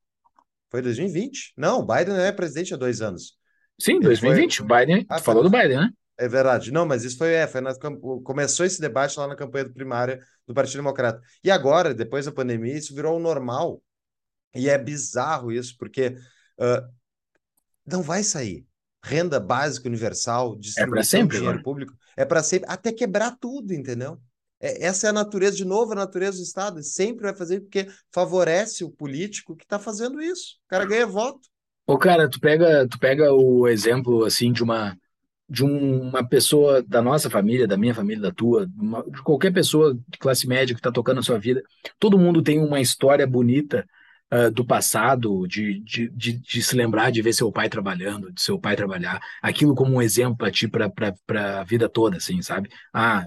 [0.71, 1.53] Foi 2020?
[1.57, 3.37] Não, Biden não é presidente há dois anos.
[3.79, 4.59] Sim, Ele 2020.
[4.59, 4.67] Foi...
[4.67, 5.91] Biden, ah, falou do Biden, né?
[6.17, 6.71] É verdade.
[6.71, 7.73] Não, mas isso foi, é, foi na,
[8.23, 11.21] começou esse debate lá na campanha do primária do Partido Democrata.
[11.43, 13.83] E agora, depois da pandemia, isso virou o normal.
[14.55, 16.09] E é bizarro isso, porque
[16.59, 16.89] uh,
[17.87, 18.67] não vai sair.
[19.03, 24.19] Renda básica universal, distribuição é de dinheiro público, é para sempre, até quebrar tudo, entendeu?
[24.61, 26.83] É, essa é a natureza, de novo, a natureza do Estado.
[26.83, 30.59] Sempre vai fazer porque favorece o político que está fazendo isso.
[30.67, 31.41] O cara ganha voto.
[31.87, 34.97] Ô, cara, tu pega, tu pega o exemplo assim de uma
[35.49, 39.99] de uma pessoa da nossa família, da minha família, da tua, uma, de qualquer pessoa
[40.09, 41.61] de classe média que está tocando a sua vida,
[41.99, 43.85] todo mundo tem uma história bonita
[44.33, 48.43] uh, do passado, de, de, de, de, se lembrar de ver seu pai trabalhando, de
[48.43, 52.71] seu pai trabalhar, aquilo como um exemplo para ti, para a vida toda, assim, sabe?
[52.93, 53.27] Ah,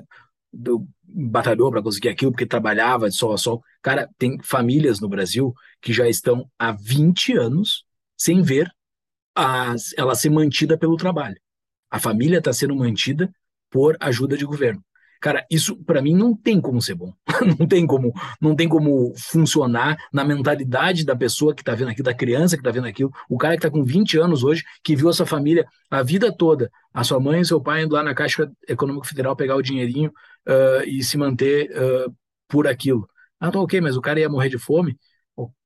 [0.52, 3.64] do, batalhou para conseguir aquilo porque trabalhava de sol a sol.
[3.82, 7.86] Cara, tem famílias no Brasil que já estão há 20 anos
[8.18, 8.72] sem ver
[9.36, 11.40] a, ela ser mantida pelo trabalho.
[11.90, 13.32] A família está sendo mantida
[13.70, 14.84] por ajuda de governo.
[15.24, 17.14] Cara, isso para mim não tem como ser bom.
[17.58, 22.04] não tem como, não tem como funcionar na mentalidade da pessoa que está vendo aquilo,
[22.04, 24.98] da criança que está vendo aquilo, o cara que está com 20 anos hoje, que
[24.98, 28.04] viu a sua família a vida toda, a sua mãe e seu pai indo lá
[28.04, 30.10] na Caixa Econômica Federal pegar o dinheirinho
[30.46, 32.14] uh, e se manter uh,
[32.50, 33.08] por aquilo.
[33.40, 34.98] Ah, tá ok, mas o cara ia morrer de fome.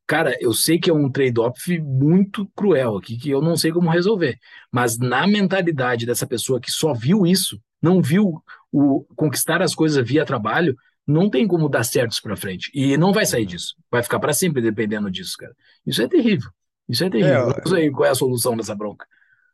[0.06, 3.90] Cara, eu sei que é um trade-off muito cruel aqui, que eu não sei como
[3.90, 4.38] resolver.
[4.72, 10.06] Mas na mentalidade dessa pessoa que só viu isso, não viu o conquistar as coisas
[10.08, 10.76] via trabalho,
[11.06, 12.70] não tem como dar certos para frente.
[12.74, 13.76] E não vai sair disso.
[13.90, 15.56] Vai ficar para sempre dependendo disso, cara.
[15.86, 16.50] Isso é terrível.
[16.88, 17.52] Isso é terrível.
[17.52, 19.06] É, não sei qual é a solução dessa bronca.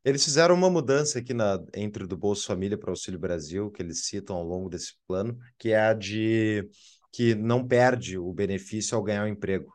[0.03, 3.81] Eles fizeram uma mudança aqui na, entre do Bolsa Família para o Auxílio Brasil, que
[3.81, 6.68] eles citam ao longo desse plano, que é a de
[7.11, 9.72] que não perde o benefício ao ganhar o emprego.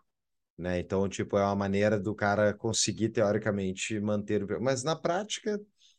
[0.59, 0.81] Né?
[0.81, 4.61] Então, tipo, é uma maneira do cara conseguir, teoricamente, manter o.
[4.61, 5.59] Mas na prática,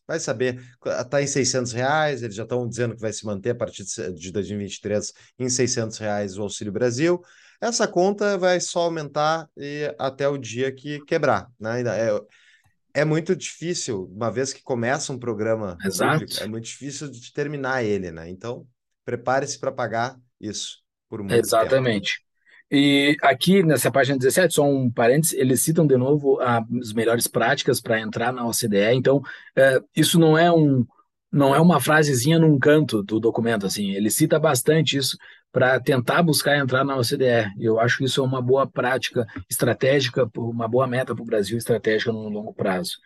[0.10, 0.60] vai saber.
[1.00, 3.84] Está em 600 reais, eles já estão dizendo que vai se manter a partir
[4.16, 7.22] de 2023 em 600 reais o Auxílio Brasil.
[7.62, 11.48] Essa conta vai só aumentar e até o dia que quebrar.
[11.60, 11.82] Né?
[11.82, 17.32] É, é muito difícil, uma vez que começa um programa público, é muito difícil de
[17.32, 18.28] terminar ele, né?
[18.30, 18.66] Então,
[19.06, 22.18] prepare-se para pagar isso por muito Exatamente.
[22.18, 22.29] Tempo.
[22.72, 27.82] E aqui nessa página 17, só um parênteses, eles citam de novo as melhores práticas
[27.82, 28.94] para entrar na OCDE.
[28.94, 29.22] Então,
[29.56, 30.86] é, isso não é um
[31.32, 33.92] não é uma frasezinha num canto do documento, assim.
[33.92, 35.16] Ele cita bastante isso
[35.52, 37.54] para tentar buscar entrar na OCDE.
[37.60, 41.58] Eu acho que isso é uma boa prática estratégica, uma boa meta para o Brasil
[41.58, 42.98] estratégica no longo prazo.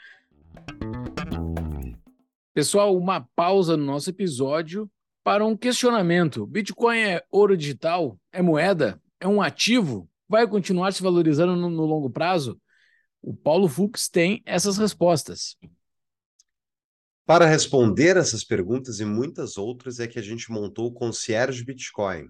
[2.53, 4.89] Pessoal, uma pausa no nosso episódio
[5.23, 6.45] para um questionamento.
[6.45, 8.17] Bitcoin é ouro digital?
[8.31, 9.01] É moeda?
[9.23, 10.09] É um ativo?
[10.27, 12.59] Vai continuar se valorizando no, no longo prazo?
[13.21, 15.55] O Paulo Fux tem essas respostas.
[17.25, 22.27] Para responder essas perguntas e muitas outras é que a gente montou o Concierge Bitcoin.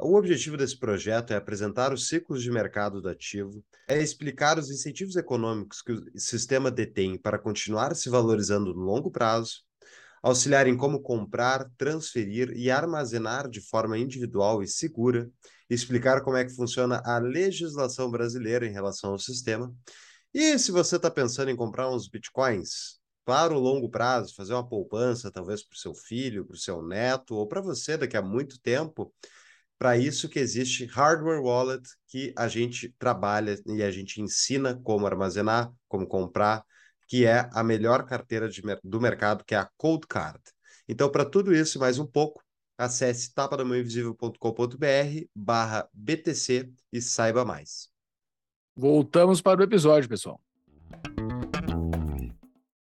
[0.00, 4.70] O objetivo desse projeto é apresentar os ciclos de mercado do ativo, é explicar os
[4.70, 9.60] incentivos econômicos que o sistema detém para continuar se valorizando no longo prazo,
[10.22, 15.28] auxiliar em como comprar, transferir e armazenar de forma individual e segura,
[15.74, 19.74] explicar como é que funciona a legislação brasileira em relação ao sistema.
[20.34, 24.66] E se você está pensando em comprar uns bitcoins para o longo prazo, fazer uma
[24.66, 28.22] poupança, talvez para o seu filho, para o seu neto, ou para você daqui a
[28.22, 29.12] muito tempo,
[29.78, 35.06] para isso que existe Hardware Wallet, que a gente trabalha e a gente ensina como
[35.06, 36.64] armazenar, como comprar,
[37.08, 40.40] que é a melhor carteira de, do mercado, que é a Cold Card.
[40.88, 42.42] Então, para tudo isso e mais um pouco,
[42.84, 47.88] acesse tapadamãoinvisível.com.br barra BTC e saiba mais.
[48.76, 50.40] Voltamos para o episódio, pessoal.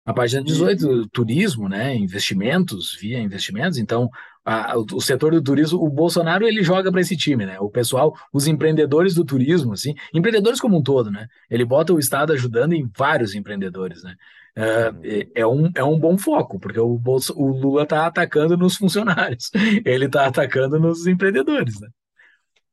[0.06, 1.96] A página 18, turismo, né?
[1.96, 3.78] Investimentos, via investimentos.
[3.78, 4.10] Então,
[4.44, 7.60] a, o, o, setor do turismo, o Bolsonaro ele joga para esse time, né?
[7.60, 11.28] O pessoal, os empreendedores do turismo, assim, empreendedores como um todo, né?
[11.50, 14.16] Ele bota o Estado ajudando em vários empreendedores, né?
[14.56, 18.76] É, é, um, é um bom foco, porque o, Bolso, o Lula está atacando nos
[18.76, 19.50] funcionários,
[19.86, 21.90] ele está atacando nos empreendedores, né?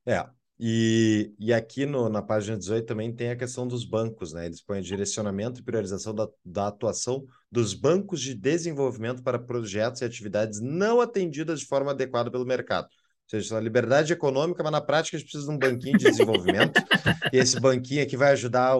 [0.06, 0.26] É,
[0.58, 4.46] e, e aqui no, na página 18 também tem a questão dos bancos, né?
[4.46, 10.04] Eles põem direcionamento e priorização da, da atuação dos bancos de desenvolvimento para projetos e
[10.04, 12.88] atividades não atendidas de forma adequada pelo mercado.
[13.30, 16.72] Seja, a liberdade econômica, mas na prática a gente precisa de um banquinho de desenvolvimento.
[17.32, 18.74] e esse banquinho aqui vai ajudar,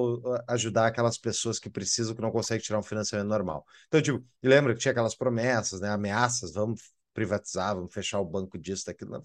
[0.49, 3.65] ajudar aquelas pessoas que precisam, que não conseguem tirar um financiamento normal.
[3.89, 5.91] Então, tipo, lembra que tinha aquelas promessas, né?
[5.91, 6.81] Ameaças, vamos
[7.19, 9.17] privatizar, vamos fechar o banco disso, daquilo.
[9.17, 9.23] O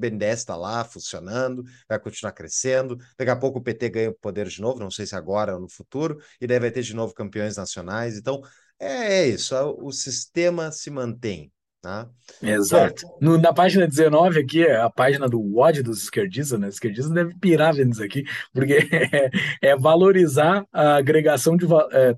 [0.00, 2.96] BNDES está lá funcionando, vai continuar crescendo.
[3.18, 5.60] Daqui a pouco o PT ganha o poder de novo, não sei se agora ou
[5.60, 8.16] no futuro, e daí vai ter de novo campeões nacionais.
[8.16, 8.40] Então,
[8.78, 11.52] é, é isso, o sistema se mantém.
[11.84, 12.08] Tá?
[12.42, 13.06] Exato.
[13.20, 16.66] No, na página 19 aqui, é a página do ódio dos esquerdistas, né?
[16.66, 18.24] Os esquerdistas devem pirar vendo isso aqui,
[18.54, 19.30] porque é,
[19.60, 22.16] é valorizar a agregação de é,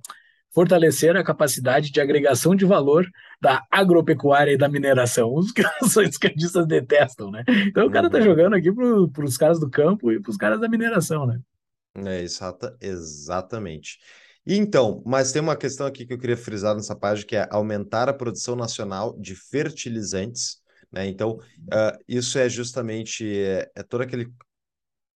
[0.55, 3.05] fortalecer a capacidade de agregação de valor
[3.41, 5.35] da agropecuária e da mineração.
[5.35, 7.43] Os que os esquerdistas detestam, né?
[7.67, 8.25] Então o cara tá uhum.
[8.25, 11.41] jogando aqui para os caras do campo e para os caras da mineração, né?
[12.05, 13.99] É, exata, exatamente.
[14.47, 18.09] Então, mas tem uma questão aqui que eu queria frisar nessa página, que é aumentar
[18.09, 20.61] a produção nacional de fertilizantes.
[20.93, 21.09] Né?
[21.09, 24.33] Então, uh, isso é justamente é, é todo aquele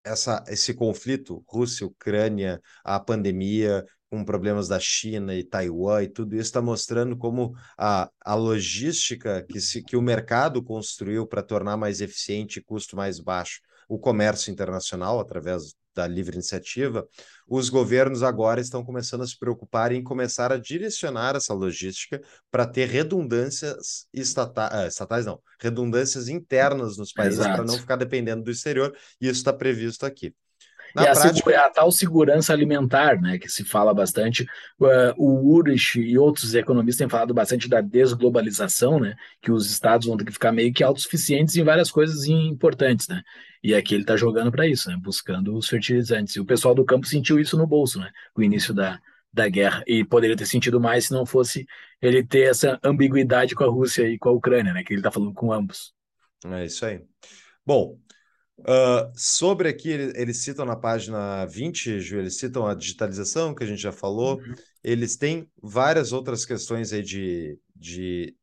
[0.02, 6.34] essa, esse conflito Rússia, Ucrânia, a pandemia, com problemas da China e Taiwan e tudo
[6.34, 11.76] isso está mostrando como a, a logística que, se, que o mercado construiu para tornar
[11.76, 17.06] mais eficiente e custo mais baixo o comércio internacional através da livre iniciativa,
[17.48, 22.66] os governos agora estão começando a se preocupar em começar a direcionar essa logística para
[22.66, 28.50] ter redundâncias estata ah, estatais, não, redundâncias internas nos países para não ficar dependendo do
[28.50, 30.34] exterior, e isso está previsto aqui.
[30.94, 31.60] Na e a, prática...
[31.60, 34.44] a, tal segurança alimentar, né, que se fala bastante,
[34.78, 40.06] uh, o Urich e outros economistas têm falado bastante da desglobalização, né, que os estados
[40.06, 43.22] vão ter que ficar meio que autossuficientes em várias coisas importantes, né,
[43.62, 46.84] e aqui ele está jogando para isso, né, buscando os fertilizantes, e o pessoal do
[46.84, 48.98] campo sentiu isso no bolso, né, com o início da,
[49.32, 51.66] da guerra, e poderia ter sentido mais se não fosse
[52.02, 55.10] ele ter essa ambiguidade com a Rússia e com a Ucrânia, né, que ele está
[55.10, 55.92] falando com ambos.
[56.44, 57.02] É isso aí.
[57.64, 57.98] Bom,
[58.60, 63.66] Uh, sobre aqui, eles citam na página 20, Ju, eles citam a digitalização, que a
[63.66, 64.38] gente já falou.
[64.38, 64.54] Uhum.
[64.82, 68.36] Eles têm várias outras questões aí de, de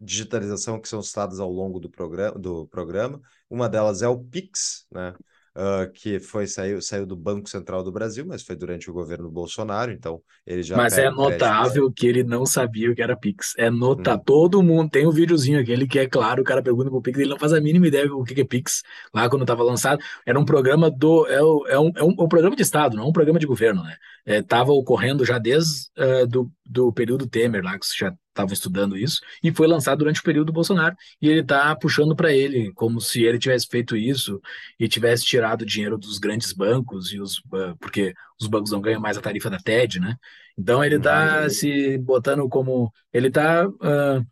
[0.00, 3.20] digitalização que são citadas ao longo do programa, do programa.
[3.48, 5.14] Uma delas é o Pix, né?
[5.56, 9.30] Uh, que foi saiu, saiu do Banco Central do Brasil, mas foi durante o governo
[9.30, 10.76] Bolsonaro, então ele já.
[10.76, 13.54] Mas é notável que ele não sabia o que era Pix.
[13.56, 14.20] É notável.
[14.20, 14.24] Hum.
[14.24, 17.30] Todo mundo tem um videozinho aquele que é claro, o cara pergunta pro Pix, ele
[17.30, 18.82] não faz a mínima ideia do que é Pix.
[19.14, 21.26] Lá quando estava lançado, era um programa do.
[21.26, 23.82] É, um, é, um, é um programa de Estado, não é um programa de governo,
[23.82, 23.96] né?
[24.26, 28.96] Estava é, ocorrendo já desde uh, do, do período Temer, lá que já estavam estudando
[28.96, 33.00] isso, e foi lançado durante o período Bolsonaro, e ele está puxando para ele, como
[33.00, 34.40] se ele tivesse feito isso
[34.78, 39.00] e tivesse tirado dinheiro dos grandes bancos, e os, uh, porque os bancos não ganham
[39.00, 40.16] mais a tarifa da TED, né?
[40.58, 41.50] Então ele está uhum.
[41.50, 42.92] se botando como.
[43.12, 43.66] Ele está.
[43.68, 44.26] Uh,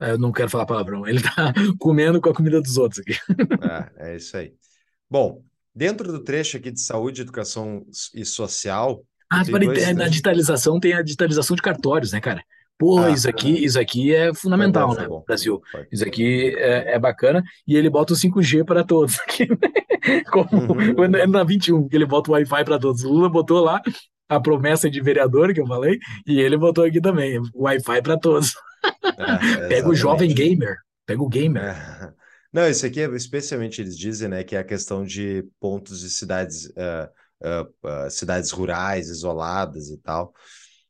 [0.00, 3.14] ah, eu não quero falar palavrão, ele está comendo com a comida dos outros aqui.
[3.98, 4.52] É, é isso aí.
[5.08, 5.42] Bom,
[5.74, 9.04] dentro do trecho aqui de saúde, educação e social.
[9.40, 12.42] Ah, para na digitalização tem a digitalização de cartórios, né, cara?
[12.76, 15.24] Pô, ah, isso aqui, isso aqui é fundamental, bom, né, bom.
[15.26, 15.62] Brasil?
[15.92, 17.42] Isso aqui é, é, bacana.
[17.66, 19.46] E ele bota o 5G para todos aqui,
[20.30, 21.28] Como uhum.
[21.28, 23.04] na 21, que ele bota o Wi-Fi para todos.
[23.04, 23.80] O Lula botou lá
[24.28, 28.54] a promessa de vereador que eu falei, e ele botou aqui também, Wi-Fi para todos.
[29.16, 31.62] É, pega o jovem gamer, pega o gamer.
[31.62, 32.12] É.
[32.52, 36.10] Não, isso aqui é especialmente eles dizem, né, que é a questão de pontos de
[36.10, 37.08] cidades, uh,
[37.44, 40.32] uh, uh, cidades rurais isoladas e tal.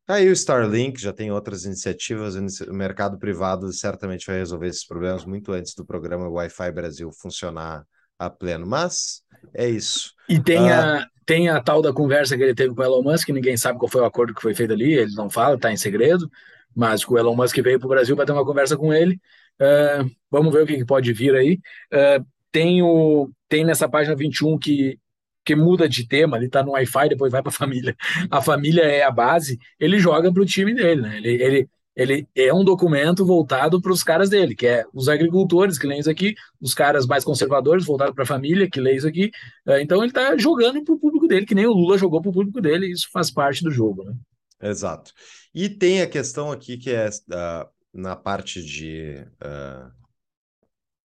[0.06, 5.24] Aí o Starlink já tem outras iniciativas, o mercado privado certamente vai resolver esses problemas
[5.24, 7.84] muito antes do programa Wi-Fi Brasil funcionar
[8.18, 9.22] a pleno, mas
[9.54, 10.12] é isso.
[10.28, 13.02] E tem, ah, a, tem a tal da conversa que ele teve com o Elon
[13.02, 15.72] Musk, ninguém sabe qual foi o acordo que foi feito ali, ele não fala, está
[15.72, 16.30] em segredo,
[16.76, 20.10] mas o Elon Musk veio para o Brasil para ter uma conversa com ele, uh,
[20.30, 21.58] vamos ver o que, que pode vir aí.
[21.90, 24.98] Uh, tem, o, tem nessa página 21 que
[25.44, 27.96] que muda de tema, ele tá no Wi-Fi, depois vai para a família.
[28.30, 31.18] A família é a base, ele joga para o time dele, né?
[31.18, 35.78] Ele, ele, ele é um documento voltado para os caras dele, que é os agricultores
[35.78, 39.08] que leem isso aqui, os caras mais conservadores voltados para a família que leem isso
[39.08, 39.30] aqui.
[39.66, 42.30] É, então ele está jogando para o público dele, que nem o Lula jogou para
[42.30, 44.14] o público dele, e isso faz parte do jogo, né?
[44.62, 45.12] Exato.
[45.54, 49.92] E tem a questão aqui que é uh, na parte de uh,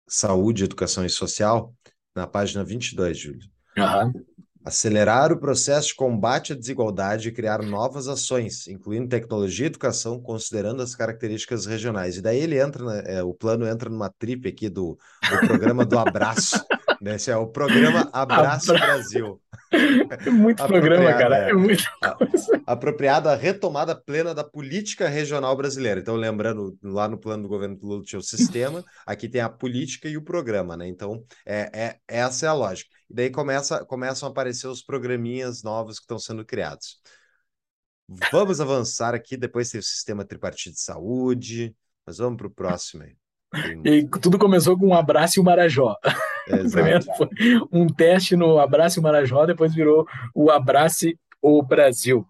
[0.07, 1.75] saúde, educação e social,
[2.15, 3.49] na página 22, Júlio.
[3.77, 4.13] Uhum.
[4.69, 10.21] Acelerar o processo de combate à desigualdade e criar novas ações, incluindo tecnologia e educação,
[10.21, 12.19] considerando as características regionais.
[12.19, 14.99] E daí ele entra, né, é, o plano entra numa trip aqui do,
[15.31, 16.63] do programa do Abraço.
[17.01, 17.15] né?
[17.15, 18.87] Esse é o programa Abraço Abra...
[18.87, 19.41] Brasil.
[19.73, 21.47] É muito programa, cara.
[21.47, 21.85] É, é muita
[22.15, 22.61] coisa.
[22.67, 25.99] Apropriada a retomada plena da política regional brasileira.
[25.99, 29.49] Então, lembrando, lá no plano do governo do Lula tinha o sistema, aqui tem a
[29.49, 30.87] política e o programa, né?
[30.87, 32.98] Então, é, é, essa é a lógica.
[33.11, 37.01] E daí começa, começam a aparecer os programinhas novos que estão sendo criados.
[38.33, 41.75] Vamos avançar aqui, depois tem o sistema tripartite de saúde,
[42.07, 43.17] mas vamos para o próximo aí.
[43.85, 45.97] E tudo começou com um abraço e o Marajó.
[46.73, 47.29] Primeiro foi
[47.71, 52.27] um teste no Abraço Marajó, depois virou o Abrace o Brasil.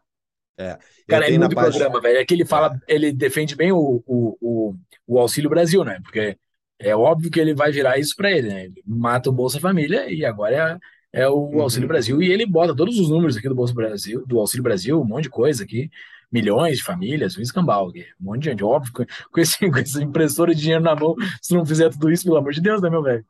[0.58, 0.76] É.
[1.06, 1.72] Cara, é muito página...
[1.72, 2.18] programa, velho.
[2.18, 2.94] É que ele fala, é.
[2.94, 4.74] ele defende bem o, o, o,
[5.06, 6.00] o, Auxílio Brasil, né?
[6.02, 6.36] Porque
[6.78, 8.64] é óbvio que ele vai virar isso para ele, né?
[8.66, 10.80] Ele mata o Bolsa Família e agora
[11.12, 11.62] é, é o uhum.
[11.62, 12.22] Auxílio Brasil.
[12.22, 15.24] E ele bota todos os números aqui do Bolsa Brasil, do Auxílio Brasil, um monte
[15.24, 15.90] de coisa aqui.
[16.30, 17.92] Milhões de famílias, um escambau, um
[18.24, 18.62] monte de gente.
[18.62, 22.10] Óbvio, com, com, esse, com essa impressora de dinheiro na mão, se não fizer tudo
[22.10, 23.24] isso, pelo amor de Deus, né, meu velho?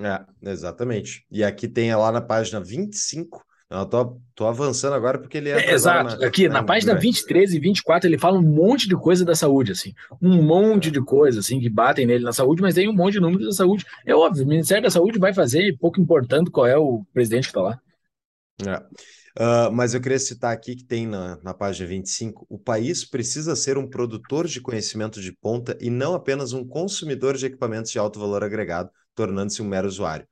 [0.00, 1.24] É, exatamente.
[1.30, 3.44] E aqui tem lá na página 25.
[3.70, 5.72] Eu tô, tô avançando agora porque ele é.
[5.72, 6.18] exato.
[6.18, 9.34] Na, aqui na, na página 23 e 24 ele fala um monte de coisa da
[9.34, 9.92] saúde, assim.
[10.22, 13.20] Um monte de coisa, assim, que batem nele na saúde, mas tem um monte de
[13.20, 13.84] números da saúde.
[14.06, 17.50] É óbvio, o Ministério da Saúde vai fazer, pouco importando qual é o presidente que
[17.50, 17.80] está lá.
[18.66, 18.78] É.
[19.38, 23.54] Uh, mas eu queria citar aqui que tem na, na página 25: o país precisa
[23.54, 27.98] ser um produtor de conhecimento de ponta e não apenas um consumidor de equipamentos de
[27.98, 30.26] alto valor agregado, tornando-se um mero usuário.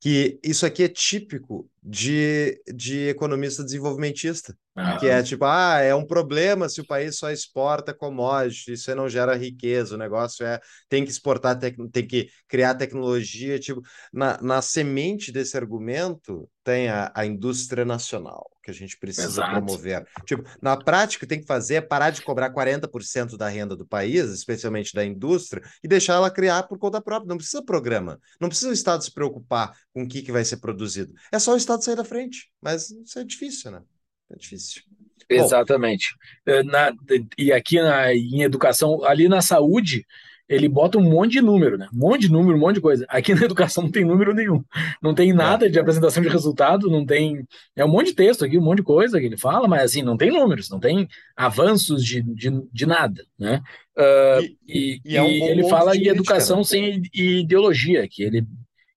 [0.00, 4.96] Que isso aqui é típico de, de economista desenvolvimentista, ah.
[4.98, 9.08] que é tipo, ah, é um problema se o país só exporta commodity, isso não
[9.08, 13.82] gera riqueza, o negócio é, tem que exportar, tem que criar tecnologia, tipo,
[14.12, 19.50] na, na semente desse argumento tem a, a indústria nacional, que a gente precisa Exato.
[19.50, 20.06] promover.
[20.24, 24.30] Tipo, na prática, tem que fazer é parar de cobrar 40% da renda do país,
[24.30, 27.28] especialmente da indústria, e deixar ela criar por conta própria.
[27.28, 30.58] Não precisa programa, não precisa o Estado se preocupar com o que, que vai ser
[30.58, 31.12] produzido.
[31.32, 32.50] É só o Estado sair da frente.
[32.60, 33.82] Mas isso é difícil, né?
[34.30, 34.82] É difícil.
[35.28, 36.14] Exatamente.
[36.46, 36.92] Bom, na,
[37.38, 40.04] e aqui na, em educação, ali na saúde,
[40.48, 41.88] ele bota um monte de número, né?
[41.92, 43.06] Um monte de número, um monte de coisa.
[43.08, 44.62] Aqui na educação não tem número nenhum.
[45.02, 47.46] Não tem nada de apresentação de resultado, não tem.
[47.74, 50.02] É um monte de texto aqui, um monte de coisa que ele fala, mas assim,
[50.02, 53.62] não tem números, não tem avanços de, de, de nada, né?
[53.96, 56.64] Uh, e, e, e, é um e ele fala em educação né?
[56.64, 58.46] sem ideologia, que ele,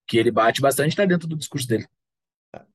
[0.06, 1.86] que ele bate bastante, está dentro do discurso dele.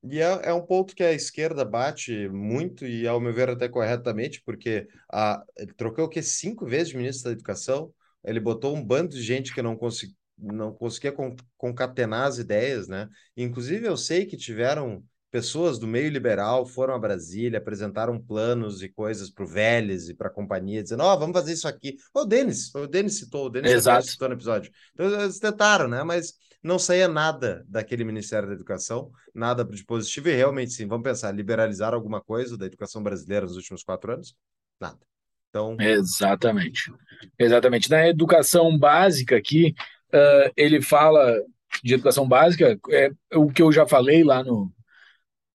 [0.04, 3.68] E é, é um ponto que a esquerda bate muito, e ao meu ver até
[3.70, 6.22] corretamente, porque a, ele trocou o quê?
[6.22, 7.94] Cinco vezes de ministro da Educação,
[8.24, 11.14] ele botou um bando de gente que não, consegui, não conseguia
[11.58, 13.08] concatenar as ideias, né?
[13.36, 18.90] Inclusive, eu sei que tiveram pessoas do meio liberal foram a Brasília, apresentaram planos e
[18.90, 21.96] coisas para o Vélez e para a companhia, dizendo: Ó, oh, vamos fazer isso aqui.
[22.14, 24.72] O Denis, o Denis citou, o Denis citou no episódio.
[24.94, 26.04] Então, eles tentaram, né?
[26.04, 26.34] Mas
[26.64, 31.32] não saía nada daquele Ministério da Educação, nada de positivo, e realmente, sim, vamos pensar,
[31.32, 34.36] liberalizar alguma coisa da educação brasileira nos últimos quatro anos?
[34.80, 35.00] Nada.
[35.50, 35.76] Então...
[35.80, 36.92] Exatamente.
[37.38, 37.90] Exatamente.
[37.90, 39.74] Na educação básica aqui,
[40.14, 41.42] uh, ele fala
[41.84, 44.72] de educação básica, é o que eu já falei lá no,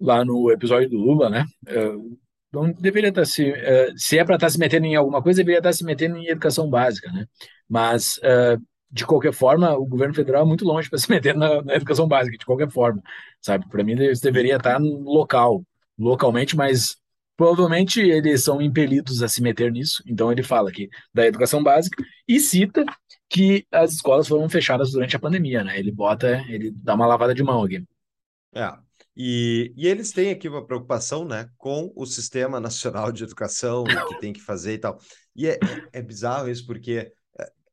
[0.01, 1.45] lá no episódio do Lula, né?
[1.69, 2.19] Uh,
[2.53, 5.59] não deveria estar se uh, se é para estar se metendo em alguma coisa, deveria
[5.59, 7.27] estar se metendo em educação básica, né?
[7.69, 8.61] Mas uh,
[8.97, 12.09] de qualquer forma, o governo federal é muito longe para se meter na, na, educação
[12.09, 13.03] básica, de qualquer forma,
[13.43, 13.69] sabe?
[13.69, 15.63] Para mim, eles deveriam estar local,
[15.99, 16.97] localmente, mas
[17.37, 20.03] provavelmente eles são impelidos a se meter nisso.
[20.07, 22.85] Então, ele fala aqui da educação básica e cita
[23.29, 25.79] que as escolas foram fechadas durante a pandemia, né?
[25.79, 27.85] Ele bota, ele dá uma lavada de mão aqui.
[28.55, 28.73] É,
[29.15, 34.09] e, e, eles têm aqui uma preocupação né, com o Sistema Nacional de Educação, o
[34.09, 34.99] que tem que fazer e tal.
[35.35, 35.55] E é,
[35.93, 37.13] é, é bizarro isso, porque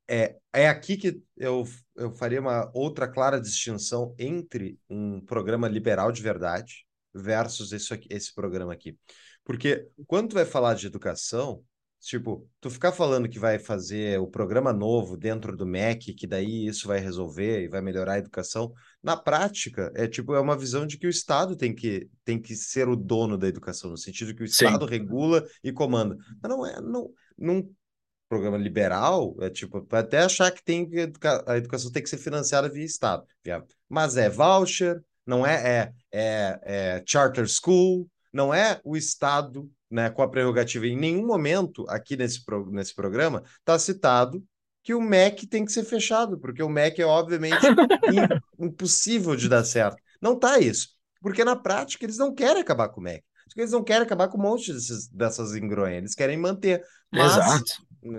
[0.07, 1.63] é, é aqui que eu,
[1.95, 8.07] eu faria uma outra clara distinção entre um programa liberal de verdade versus esse, aqui,
[8.09, 8.97] esse programa aqui.
[9.43, 11.63] Porque quando tu vai falar de educação,
[11.99, 16.65] tipo, tu ficar falando que vai fazer o programa novo dentro do MEC, que daí
[16.67, 20.85] isso vai resolver e vai melhorar a educação, na prática, é tipo, é uma visão
[20.85, 24.35] de que o Estado tem que, tem que ser o dono da educação, no sentido
[24.35, 24.91] que o Estado Sim.
[24.91, 26.17] regula e comanda.
[26.41, 27.69] Mas não é, não, não
[28.34, 32.68] programa liberal, é tipo, até achar que tem educa a educação tem que ser financiada
[32.68, 33.23] via Estado.
[33.88, 40.10] Mas é voucher, não é, é, é, é charter school, não é o Estado né,
[40.10, 40.88] com a prerrogativa.
[40.88, 44.43] Em nenhum momento aqui nesse, pro, nesse programa está citado
[44.81, 47.61] que o MEC tem que ser fechado, porque o MEC é obviamente
[48.60, 49.97] impossível de dar certo.
[50.19, 50.89] Não está isso,
[51.22, 53.23] porque na prática eles não querem acabar com o MEC.
[53.55, 56.84] Eles não querem acabar com um monte desses, dessas engronhas, eles querem manter.
[57.11, 57.73] Mas, Exato.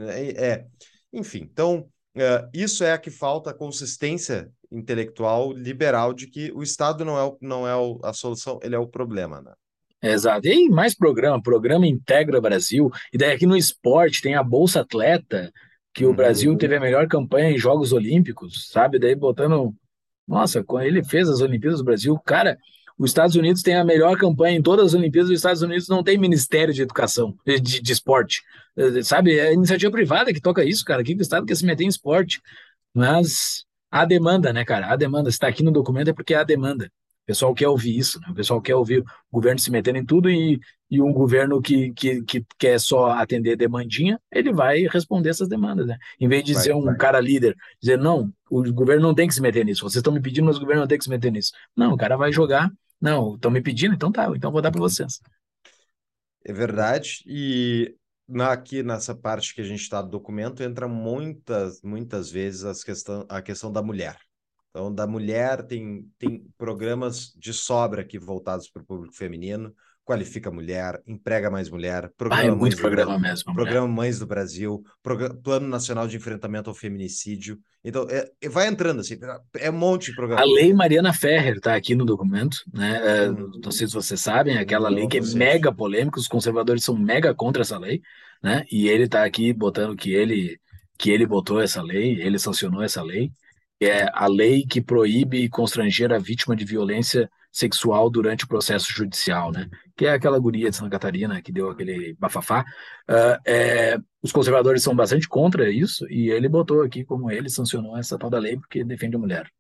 [0.09, 0.67] É, é,
[1.13, 7.05] enfim, então, uh, isso é a que falta consistência intelectual liberal de que o Estado
[7.05, 9.53] não é, o, não é o, a solução, ele é o problema, né?
[10.03, 10.47] Exato.
[10.47, 12.91] E mais programa, programa Integra Brasil.
[13.11, 15.51] E daí aqui no esporte tem a Bolsa Atleta,
[15.95, 16.15] que o uhum.
[16.15, 18.99] Brasil teve a melhor campanha em Jogos Olímpicos, sabe?
[18.99, 19.75] Daí botando.
[20.27, 22.59] Nossa, quando ele fez as Olimpíadas do Brasil, cara,
[22.99, 26.03] os Estados Unidos tem a melhor campanha em todas as Olimpíadas, os Estados Unidos não
[26.03, 28.43] tem Ministério de Educação, de, de esporte.
[28.77, 29.37] Eh, sabe?
[29.37, 31.03] É a iniciativa privada que toca isso, cara.
[31.03, 32.41] Aqui o Estado quer se meter em esporte.
[32.95, 34.93] Mas há demanda, né, cara?
[34.93, 35.31] Há demanda.
[35.31, 36.87] Se está aqui no documento é porque há demanda.
[37.25, 38.29] O pessoal quer ouvir isso, né?
[38.31, 40.61] O pessoal quer ouvir o governo se metendo em tudo e,
[40.91, 45.87] e um governo que, que, que quer só atender demandinha, ele vai responder essas demandas,
[45.87, 45.97] né?
[46.21, 46.97] Em vez de vai, ser um vai.
[46.97, 50.21] cara líder, dizer, não, o governo não tem que se meter nisso, vocês estão me
[50.21, 51.53] pedindo, mas o governo não tem que se meter nisso.
[51.75, 52.71] Não, o cara vai jogar,
[53.05, 55.21] não, estão me pedindo, então tá, então vou dar para vocês.
[56.43, 57.95] É verdade, e
[58.27, 62.83] na, aqui nessa parte que a gente está do documento entra muitas, muitas vezes as
[62.83, 64.19] questão, a questão da mulher.
[64.71, 69.73] Então, da mulher, tem, tem programas de sobra aqui voltados para o público feminino,
[70.05, 73.55] qualifica mulher, emprega mais mulher, programa ah, é muito programa mesmo.
[73.55, 77.59] Programa Mães do Brasil, programa, Plano Nacional de Enfrentamento ao Feminicídio.
[77.83, 79.19] Então, é, vai entrando assim,
[79.57, 80.43] é um monte de programa.
[80.43, 83.01] A lei Mariana Ferrer está aqui no documento, né?
[83.03, 83.51] É, hum.
[83.63, 87.35] Não sei se vocês sabem, aquela lei que é mega polêmica, os conservadores são mega
[87.35, 88.03] contra essa lei,
[88.43, 88.65] né?
[88.71, 90.59] E ele está aqui botando que ele
[90.97, 93.33] que ele botou essa lei, ele sancionou essa lei
[93.81, 99.53] é a lei que proíbe constranger a vítima de violência sexual durante o processo judicial,
[99.53, 99.69] né?
[99.97, 102.65] Que é aquela guria de Santa Catarina que deu aquele bafafá.
[103.09, 107.97] Uh, é, os conservadores são bastante contra isso e ele botou aqui como ele sancionou
[107.97, 109.51] essa tal da lei porque defende a mulher.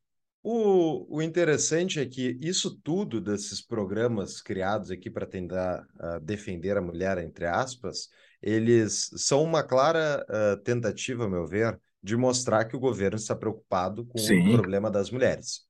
[0.47, 6.77] O, o interessante é que isso tudo desses programas criados aqui para tentar uh, defender
[6.77, 8.11] a mulher, entre aspas,
[8.43, 13.35] eles são uma clara uh, tentativa, a meu ver, de mostrar que o governo está
[13.35, 14.51] preocupado com Sim.
[14.51, 15.63] o problema das mulheres.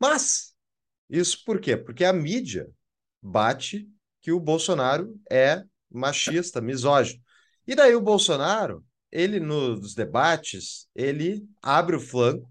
[0.00, 0.52] Mas,
[1.08, 1.76] isso por quê?
[1.76, 2.68] Porque a mídia
[3.22, 3.88] bate
[4.28, 7.18] que o Bolsonaro é machista, misógino.
[7.66, 12.46] E daí o Bolsonaro, ele nos debates, ele abre o flanco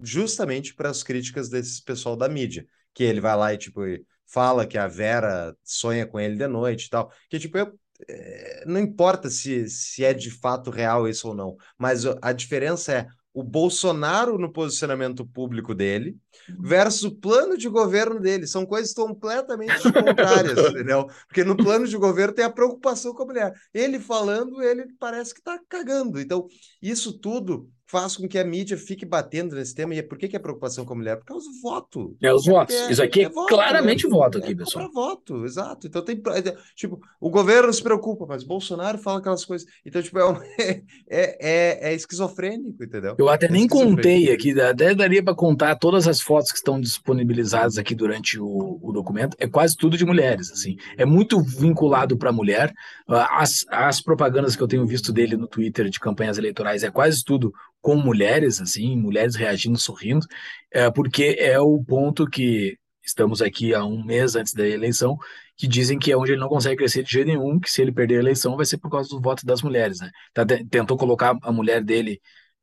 [0.00, 3.82] justamente para as críticas desse pessoal da mídia, que ele vai lá e tipo
[4.26, 7.12] fala que a Vera sonha com ele de noite e tal.
[7.28, 7.72] Que tipo, eu,
[8.08, 12.92] é, não importa se, se é de fato real isso ou não, mas a diferença
[12.92, 16.16] é o Bolsonaro no posicionamento público dele
[16.58, 18.46] versus o plano de governo dele.
[18.46, 21.06] São coisas completamente contrárias, entendeu?
[21.28, 23.52] Porque no plano de governo tem a preocupação com a mulher.
[23.72, 26.20] Ele falando, ele parece que está cagando.
[26.20, 26.46] Então,
[26.82, 29.94] isso tudo faz com que a mídia fique batendo nesse tema.
[29.94, 31.16] E por que, que é preocupação com a mulher?
[31.16, 32.16] Por causa do voto.
[32.22, 32.74] É os votos.
[32.74, 34.10] É, Isso aqui é, é voto, claramente né?
[34.10, 34.86] voto aqui, é pessoal.
[34.86, 35.86] É voto, exato.
[35.88, 36.16] Então tem.
[36.16, 39.66] É, tipo, o governo se preocupa, mas Bolsonaro fala aquelas coisas.
[39.84, 40.22] Então, tipo, é,
[41.10, 43.16] é, é, é esquizofrênico, entendeu?
[43.18, 46.80] Eu até é nem contei aqui, até daria para contar todas as fotos que estão
[46.80, 49.36] disponibilizadas aqui durante o, o documento.
[49.40, 50.76] É quase tudo de mulheres, assim.
[50.96, 52.72] É muito vinculado para a mulher.
[53.08, 57.24] As, as propagandas que eu tenho visto dele no Twitter de campanhas eleitorais é quase
[57.24, 60.26] tudo com mulheres, assim, mulheres reagindo, sorrindo,
[60.72, 65.16] é, porque é o ponto que estamos aqui há um mês antes da eleição,
[65.56, 67.92] que dizem que é onde ele não consegue crescer de jeito nenhum, que se ele
[67.92, 70.10] perder a eleição vai ser por causa do voto das mulheres, né?
[70.32, 72.20] Tá, tentou colocar a mulher dele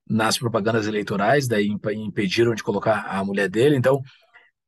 [0.09, 4.01] nas propagandas eleitorais, daí impediram de colocar a mulher dele, então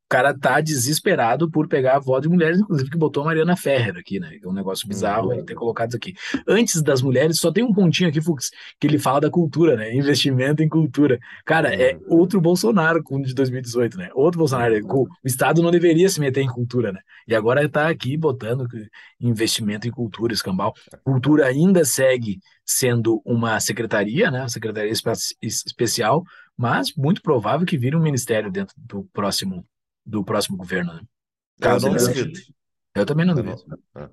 [0.09, 3.95] cara tá desesperado por pegar a voz de mulheres, inclusive que botou a Mariana Ferrer
[3.95, 4.39] aqui, né?
[4.43, 5.33] É um negócio bizarro uhum.
[5.33, 6.15] ele ter colocado isso aqui.
[6.47, 8.49] Antes das mulheres, só tem um pontinho aqui, Fux,
[8.79, 9.93] que ele fala da cultura, né?
[9.93, 11.19] Investimento em cultura.
[11.45, 12.19] Cara, é uhum.
[12.19, 14.09] outro Bolsonaro com de 2018, né?
[14.15, 14.73] Outro Bolsonaro.
[14.73, 15.03] Uhum.
[15.03, 16.99] O Estado não deveria se meter em cultura, né?
[17.27, 18.67] E agora tá aqui botando
[19.21, 20.73] investimento em cultura, escambau.
[21.03, 24.39] Cultura ainda segue sendo uma secretaria, né?
[24.39, 24.91] Uma secretaria
[25.41, 26.23] especial,
[26.57, 29.63] mas muito provável que vire um ministério dentro do próximo
[30.05, 30.93] do próximo governo.
[30.93, 31.01] Né?
[31.59, 32.39] Caso eu não duvido.
[32.95, 33.63] Eu também não duvido.
[33.95, 34.09] É.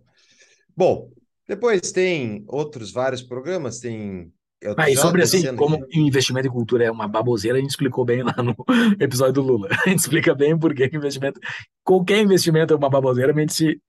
[0.76, 1.10] Bom,
[1.48, 4.32] depois tem outros vários programas, tem.
[4.76, 8.04] Ah, e sobre assim, como o investimento em cultura é uma baboseira, a gente explicou
[8.04, 8.56] bem lá no
[8.98, 9.68] episódio do Lula.
[9.70, 11.38] A gente explica bem por que investimento.
[11.84, 13.80] Qualquer investimento é uma baboseira, a gente se,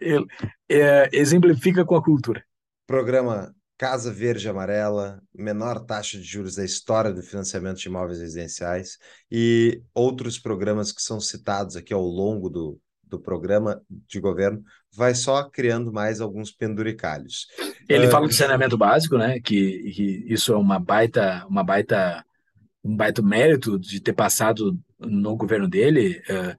[0.70, 2.44] é, exemplifica com a cultura.
[2.86, 8.98] Programa Casa Verde Amarela, menor taxa de juros da história do financiamento de imóveis residenciais
[9.32, 14.64] e outros programas que são citados aqui ao longo do, do programa de governo,
[14.96, 17.46] vai só criando mais alguns penduricalhos.
[17.88, 19.40] Ele uh, fala do saneamento básico, né?
[19.40, 22.26] Que, que, isso é uma baita, uma baita,
[22.84, 26.20] um baita mérito de ter passado no governo dele.
[26.30, 26.58] Uh,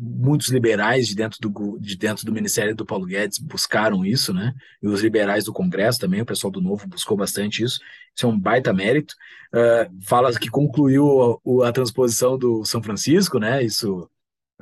[0.00, 4.54] muitos liberais de dentro, do, de dentro do Ministério do Paulo Guedes buscaram isso, né?
[4.82, 7.80] E os liberais do Congresso também, o pessoal do Novo buscou bastante isso.
[8.16, 9.14] Isso é um baita mérito.
[9.52, 13.62] Uh, fala que concluiu a, a, transposição do São Francisco, né?
[13.62, 14.08] Isso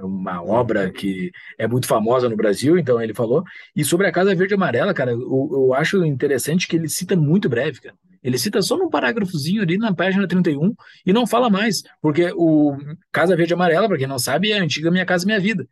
[0.01, 3.43] uma obra que é muito famosa no Brasil, então ele falou.
[3.75, 7.16] E sobre a Casa Verde e Amarela, cara, eu, eu acho interessante que ele cita
[7.16, 7.97] muito breve, cara.
[8.23, 10.75] Ele cita só num parágrafozinho ali na página 31
[11.07, 12.77] e não fala mais, porque o
[13.12, 15.66] Casa Verde e Amarela, para quem não sabe, é a antiga Minha Casa Minha Vida,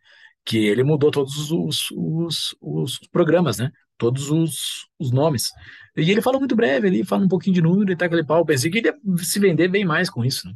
[0.45, 3.71] que ele mudou todos os, os, os programas, né?
[3.97, 5.51] Todos os, os nomes.
[5.95, 8.45] E ele fala muito breve ali, fala um pouquinho de número e tá aquele pau.
[8.45, 10.53] Pensei que ele ia se vender bem mais com isso, né?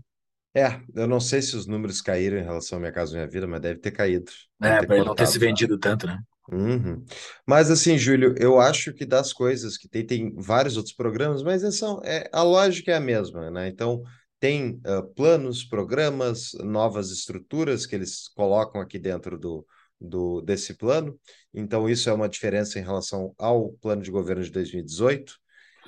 [0.53, 3.47] É, eu não sei se os números caíram em relação à Minha Casa Minha Vida,
[3.47, 4.31] mas deve ter caído.
[4.59, 6.19] Deve é, ter para ele não ter se vendido tanto, né?
[6.51, 7.05] Uhum.
[7.47, 11.63] Mas assim, Júlio, eu acho que das coisas que tem, tem vários outros programas, mas
[11.63, 13.69] é, são, é, a lógica é a mesma, né?
[13.69, 14.03] Então,
[14.39, 19.65] tem uh, planos, programas, novas estruturas que eles colocam aqui dentro do,
[19.99, 21.17] do, desse plano.
[21.53, 25.35] Então, isso é uma diferença em relação ao plano de governo de 2018.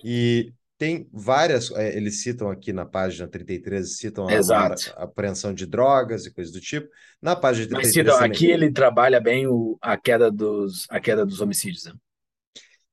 [0.04, 0.54] E
[0.84, 6.26] tem várias, é, eles citam aqui na página 33, citam a, a, apreensão de drogas
[6.26, 6.90] e coisas do tipo.
[7.22, 8.32] Na página 33 Mas, também...
[8.32, 11.86] aqui ele trabalha bem o, a, queda dos, a queda dos homicídios.
[11.86, 11.94] Né?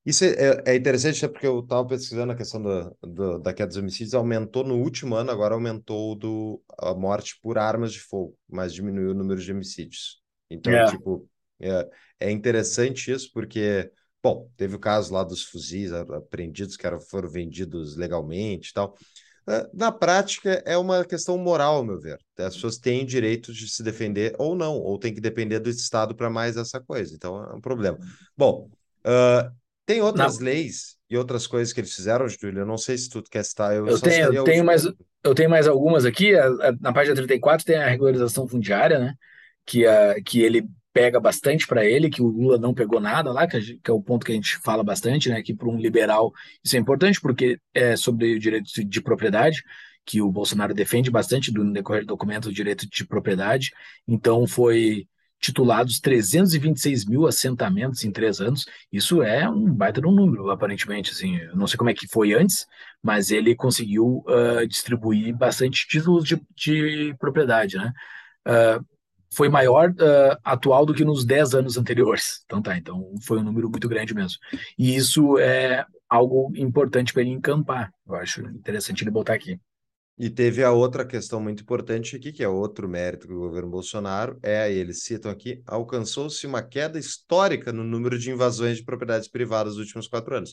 [0.06, 3.76] Isso é, é interessante, porque eu estava pesquisando a questão do, do, da queda dos
[3.76, 8.72] homicídios, aumentou no último ano, agora aumentou do, a morte por armas de fogo, mas
[8.72, 10.22] diminuiu o número de homicídios.
[10.48, 10.86] Então, é.
[10.86, 11.28] tipo,
[11.60, 11.88] é,
[12.20, 13.90] é interessante isso, porque
[14.22, 18.94] Bom, teve o caso lá dos fuzis apreendidos que eram, foram vendidos legalmente e tal.
[19.72, 22.18] Na prática, é uma questão moral, ao meu ver.
[22.38, 26.14] As pessoas têm direito de se defender ou não, ou tem que depender do Estado
[26.14, 27.14] para mais essa coisa.
[27.14, 27.98] Então, é um problema.
[28.36, 28.70] Bom,
[29.00, 29.50] uh,
[29.84, 30.44] tem outras não.
[30.44, 32.60] leis e outras coisas que eles fizeram, Júlio.
[32.60, 33.74] Eu não sei se tu quer citar.
[33.74, 34.84] Eu, eu tenho, eu tenho mais,
[35.24, 36.32] eu tenho mais algumas aqui.
[36.80, 39.14] Na página 34 tem a regularização fundiária, né?
[39.66, 43.46] Que, a, que ele pega bastante para ele, que o Lula não pegou nada lá,
[43.46, 45.42] que, a, que, é o ponto que a gente fala bastante, né?
[45.42, 46.32] Que para um liberal
[46.64, 49.62] isso é importante, porque é sobre o direito de propriedade,
[50.04, 53.70] que o Bolsonaro defende bastante do decorrer do documento do direito de propriedade.
[54.08, 55.06] Então foi
[55.40, 58.66] titulados 326 mil assentamentos em três anos.
[58.92, 61.12] Isso é um baita de um número, aparentemente.
[61.12, 62.66] Assim, eu não sei como é que foi antes,
[63.02, 67.92] mas ele conseguiu uh, distribuir bastante títulos de, de propriedade, né?
[68.46, 68.84] Uh,
[69.32, 72.42] foi maior uh, atual do que nos 10 anos anteriores.
[72.44, 74.38] Então tá, então foi um número muito grande mesmo.
[74.78, 77.92] E isso é algo importante para ele encampar.
[78.06, 79.58] Eu acho interessante ele botar aqui.
[80.18, 84.38] E teve a outra questão muito importante aqui, que é outro mérito do governo Bolsonaro,
[84.42, 89.76] é, eles citam aqui, alcançou-se uma queda histórica no número de invasões de propriedades privadas
[89.76, 90.52] nos últimos quatro anos.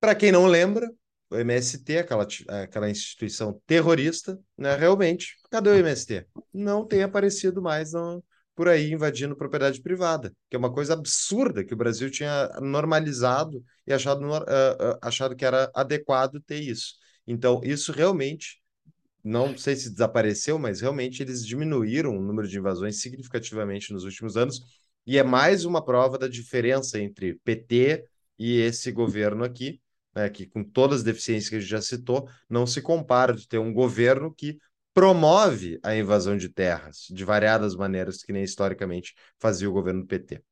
[0.00, 0.90] Para quem não lembra,
[1.32, 4.76] o MST, aquela, aquela instituição terrorista, né?
[4.76, 6.26] Realmente, cadê o MST?
[6.52, 8.22] Não tem aparecido mais no,
[8.54, 13.64] por aí invadindo propriedade privada, que é uma coisa absurda que o Brasil tinha normalizado
[13.86, 16.94] e achado, uh, achado que era adequado ter isso.
[17.26, 18.60] Então, isso realmente,
[19.24, 24.36] não sei se desapareceu, mas realmente eles diminuíram o número de invasões significativamente nos últimos
[24.36, 24.60] anos,
[25.06, 28.04] e é mais uma prova da diferença entre PT
[28.38, 29.80] e esse governo aqui,
[30.14, 33.46] né, que com todas as deficiências que a gente já citou, não se compara de
[33.46, 34.58] ter um governo que
[34.94, 40.06] promove a invasão de terras de variadas maneiras, que nem historicamente fazia o governo do
[40.06, 40.42] PT.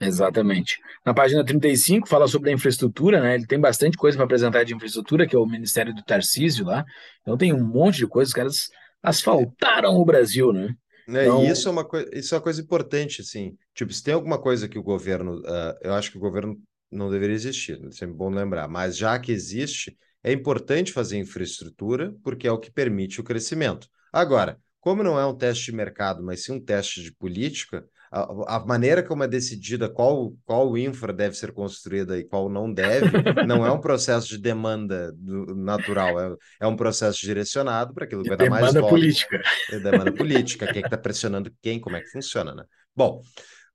[0.00, 0.78] Exatamente.
[1.04, 3.34] Na página 35 fala sobre a infraestrutura, né?
[3.34, 6.84] Ele tem bastante coisa para apresentar de infraestrutura, que é o Ministério do Tarcísio lá.
[7.22, 8.68] Então tem um monte de coisas, os caras
[9.02, 10.72] asfaltaram o Brasil, né?
[11.08, 11.42] É, então...
[11.42, 13.56] E isso é, uma coisa, isso é uma coisa importante, assim.
[13.74, 15.38] Tipo, se tem alguma coisa que o governo.
[15.40, 16.56] Uh, eu acho que o governo
[16.90, 18.68] não deveria existir, é sempre bom lembrar.
[18.68, 23.88] Mas já que existe, é importante fazer infraestrutura, porque é o que permite o crescimento.
[24.12, 28.56] Agora, como não é um teste de mercado, mas sim um teste de política, a,
[28.56, 33.10] a, maneira como é decidida qual, qual infra deve ser construída e qual não deve,
[33.46, 38.22] não é um processo de demanda do, natural, é, é um processo direcionado para aquilo
[38.22, 39.42] que vai dar mais Demanda política.
[39.70, 42.64] É demanda política, quem é está pressionando quem, como é que funciona, né?
[42.96, 43.20] Bom,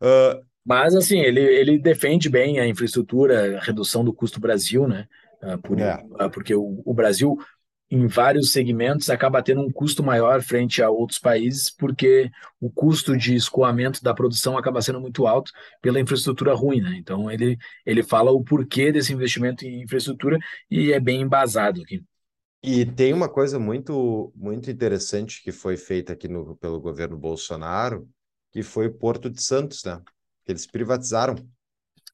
[0.02, 5.08] uh, mas, assim, ele, ele defende bem a infraestrutura, a redução do custo Brasil, né?
[5.42, 6.06] Ah, por, é.
[6.18, 7.38] Ah, porque o, o, Brasil,
[7.92, 12.32] em vários segmentos, acaba tendo um custo maior frente a outros países, porque
[12.62, 16.96] o custo de escoamento da produção acaba sendo muito alto pela infraestrutura ruim, né?
[16.98, 20.40] Então, ele, ele fala o porquê desse investimento em infraestrutura
[20.72, 22.02] e é bem embasado aqui.
[22.66, 28.08] E tem uma coisa muito, muito interessante que foi feita aqui no, pelo governo Bolsonaro,
[28.54, 30.02] que foi o Porto de Santos, né?
[30.48, 31.36] Eles privatizaram.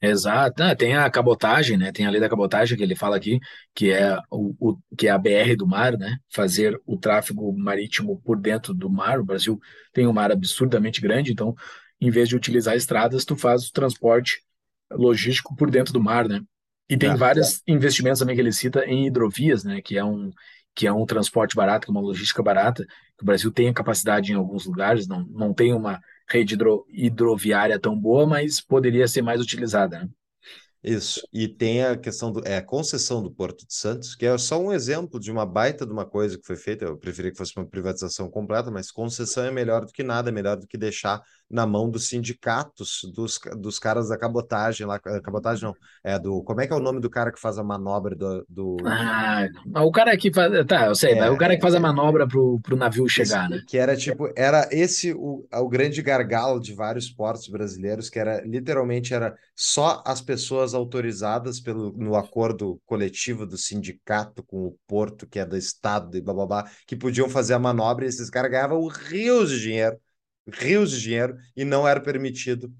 [0.01, 1.91] Exato, Ah, tem a cabotagem, né?
[1.91, 3.37] Tem a lei da cabotagem que ele fala aqui,
[3.75, 6.17] que é o, o- que é a BR do mar, né?
[6.33, 9.19] Fazer o tráfego marítimo por dentro do mar.
[9.19, 9.59] O Brasil
[9.91, 11.53] tem um mar absurdamente grande, então,
[11.99, 14.41] em vez de utilizar estradas, tu faz o transporte
[14.89, 16.39] logístico por dentro do mar, né?
[16.89, 17.17] E tem É.
[17.17, 19.81] vários investimentos também que ele cita em hidrovias, né?
[19.81, 20.31] Que é um
[20.75, 22.85] que é um transporte barato, que é uma logística barata.
[23.17, 25.99] Que o Brasil tem a capacidade em alguns lugares, não, não tem uma
[26.29, 30.09] rede hidro, hidroviária tão boa, mas poderia ser mais utilizada, né?
[30.81, 31.21] Isso.
[31.33, 34.57] E tem a questão do, é, a concessão do Porto de Santos, que é só
[34.61, 36.85] um exemplo de uma baita de uma coisa que foi feita.
[36.85, 40.31] Eu preferia que fosse uma privatização completa, mas concessão é melhor do que nada, é
[40.31, 44.99] melhor do que deixar na mão dos sindicatos, dos, dos caras da cabotagem lá.
[44.99, 46.43] Cabotagem não, é do.
[46.43, 48.45] Como é que é o nome do cara que faz a manobra do.
[48.49, 48.99] do...
[49.73, 50.51] Ah, o cara que faz.
[50.67, 53.07] Tá, eu sei, É, mas o cara que faz a é- manobra pro, pro navio
[53.15, 53.61] Esse- chegar, né?
[53.67, 58.41] que era tipo, era esse o, o grande gargalo de vários portos brasileiros, que era
[58.45, 65.27] literalmente era só as pessoas autorizadas pelo no acordo coletivo do sindicato com o porto,
[65.27, 68.87] que é do estado e bababá, que podiam fazer a manobra e esses caras ganhavam
[68.87, 69.97] rios de dinheiro,
[70.49, 72.71] rios de dinheiro, e não era permitido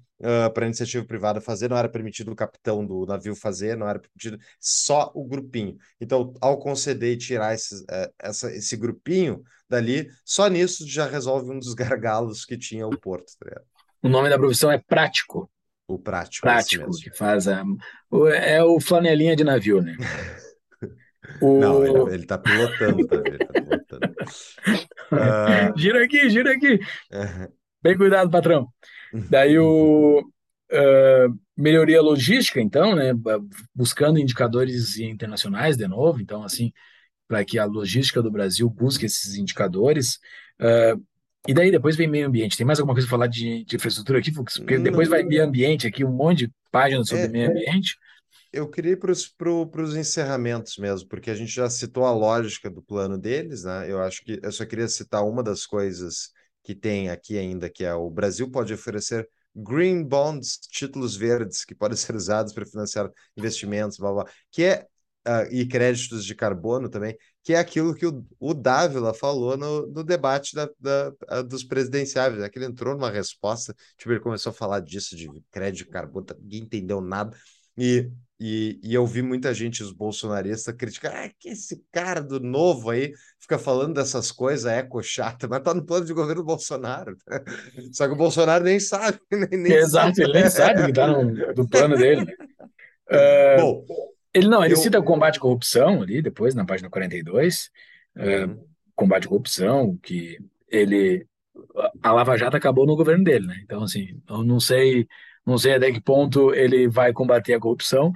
[0.52, 3.98] para a iniciativa privada fazer, não era permitido o capitão do navio fazer, não era
[3.98, 5.78] permitido só o grupinho.
[5.98, 11.50] Então, ao conceder e tirar esses, eh, essa, esse grupinho dali, só nisso já resolve
[11.50, 13.62] um dos gargalos que tinha o porto, tá?
[14.02, 15.50] O nome da profissão é prático.
[15.88, 17.02] O prático, é esse Prático, mesmo.
[17.02, 17.64] que faz a.
[18.10, 19.96] o- É o flanelinha de navio, né?
[21.40, 21.60] O...
[21.60, 23.16] Não, ele, ele tá pilotando, tá?
[23.26, 24.14] Ele tá pilotando.
[25.12, 26.78] Ah, Gira aqui, gira aqui.
[27.84, 28.68] É, Bem cuidado, patrão.
[29.28, 30.22] Daí o
[30.72, 31.26] ah,
[31.56, 33.12] melhoria logística, então, né?
[33.74, 36.72] Buscando indicadores internacionais de novo, então, assim,
[37.26, 40.18] para que a logística do Brasil busque esses indicadores.
[40.58, 40.94] Ah,
[41.48, 42.56] e daí depois vem meio ambiente.
[42.56, 44.30] Tem mais alguma coisa para falar de, de infraestrutura aqui?
[44.32, 47.28] Porque depois vai meio ambiente aqui, um monte de páginas sobre É.
[47.28, 47.96] meio ambiente.
[48.52, 52.68] Eu queria ir para os pro, encerramentos mesmo, porque a gente já citou a lógica
[52.68, 53.90] do plano deles, né?
[53.90, 56.30] Eu acho que eu só queria citar uma das coisas
[56.62, 61.74] que tem aqui ainda, que é o Brasil pode oferecer green bonds, títulos verdes, que
[61.74, 64.86] podem ser usados para financiar investimentos, blá, blá, que é,
[65.24, 69.86] ah, e créditos de carbono também, que é aquilo que o, o Dávila falou no,
[69.86, 72.48] no debate da, da- ah, dos presidenciáveis, né?
[72.48, 76.26] Que ele entrou numa resposta, tipo, ele começou a falar disso, de crédito de carbono,
[76.26, 77.36] tá- ninguém entendeu nada,
[77.80, 78.10] e
[78.42, 82.88] e, e eu vi muita gente, os bolsonaristas, criticar ah, que esse cara do novo
[82.88, 87.18] aí fica falando dessas coisas, é chata, mas tá no plano de governo do Bolsonaro.
[87.92, 91.24] Só que o Bolsonaro nem sabe, nem, nem Exato, ele nem sabe que está no,
[91.54, 92.34] no plano dele.
[93.10, 93.84] Ah, Bom,
[94.32, 97.70] ele não, ele eu- cita o combate à corrupção ali, depois, na página 42.
[98.16, 98.58] ah, uhum,
[98.96, 101.26] combate à corrupção, que ele
[102.02, 103.60] a Lava Jato acabou no governo dele, né?
[103.64, 105.06] Então assim, eu não sei,
[105.46, 108.12] não sei até que ponto ele vai combater a corrupção.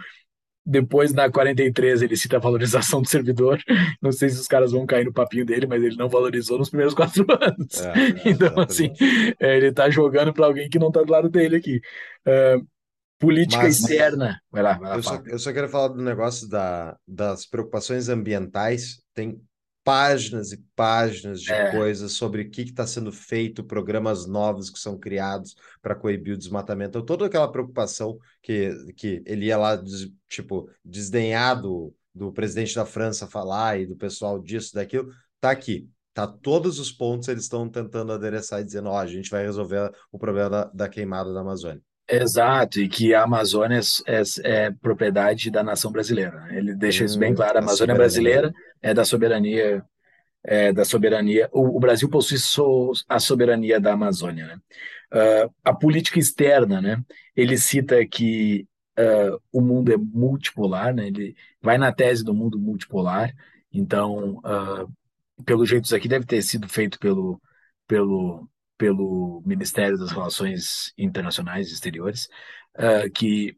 [0.66, 3.60] Depois na 43 ele cita a valorização do servidor.
[4.01, 6.70] Não sei se os caras vão cair no papinho dele, mas ele não valorizou nos
[6.70, 7.80] primeiros quatro anos.
[7.82, 8.90] é, é, Então assim,
[9.38, 11.80] é, ele tá jogando para alguém que não tá do lado dele aqui.
[12.26, 12.56] Ah,
[13.18, 14.40] política Mas- externa.
[14.51, 18.09] Vai lá, vai lá, Eu só, eu só quero falar do negócio da, das preocupações
[18.09, 19.02] ambientais.
[19.14, 19.38] Tem
[19.85, 21.70] páginas e páginas de É.
[21.70, 26.39] coisas sobre o que está sendo feito, programas novos que são criados para coibir o
[26.39, 26.90] desmatamento.
[26.90, 29.81] Então, toda aquela preocupação que, que ele ia lá,
[30.28, 31.94] tipo, desdenhar do,
[32.32, 35.89] presidente da França falar e do pessoal disso, daquilo, tá aqui.
[36.15, 39.93] Tá todos os pontos eles estão tentando adereçar e dizendo, ó, a gente vai resolver
[40.12, 41.82] o problema da, da queimada da Amazônia.
[42.09, 46.32] Exato, e que a Amazônia é, é- é propriedade da nação brasileira.
[46.43, 46.59] né?
[46.59, 47.59] Ele deixa isso bem Hum, claro.
[47.59, 49.82] A Amazônia brasileira é da soberania,
[50.45, 51.48] é da soberania.
[51.53, 54.59] O, o Brasil possui so- a soberania da Amazônia, né?
[55.12, 57.03] Ah, a política externa, né?
[57.37, 58.66] Ele cita que
[58.98, 61.06] ah, o mundo é multipolar, né?
[61.09, 63.32] Ele vai na tese do mundo multipolar.
[63.72, 64.87] Então, ah,
[65.45, 67.40] pelo jeito, isso aqui deve ter sido feito pelo,
[67.87, 72.28] pelo, pelo Ministério das Relações Internacionais e Exteriores,
[72.74, 73.56] ah, que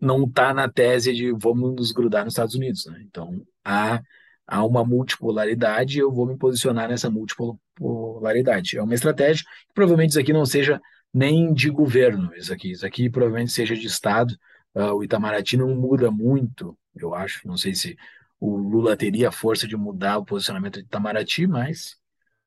[0.00, 3.00] não está na tese de vamos nos grudar nos Estados Unidos, né?
[3.02, 4.00] Então, há,
[4.46, 8.76] há uma multipolaridade e eu vou me posicionar nessa multipolaridade.
[8.78, 10.80] É uma estratégia que provavelmente isso aqui não seja
[11.12, 14.36] nem de governo, isso aqui, isso aqui provavelmente seja de Estado.
[14.74, 17.46] Ah, o Itamaraty não muda muito, eu acho.
[17.46, 17.96] Não sei se
[18.40, 21.96] o Lula teria a força de mudar o posicionamento de Itamaraty, mas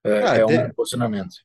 [0.03, 1.35] ah, Ah, é um te- posicionamento.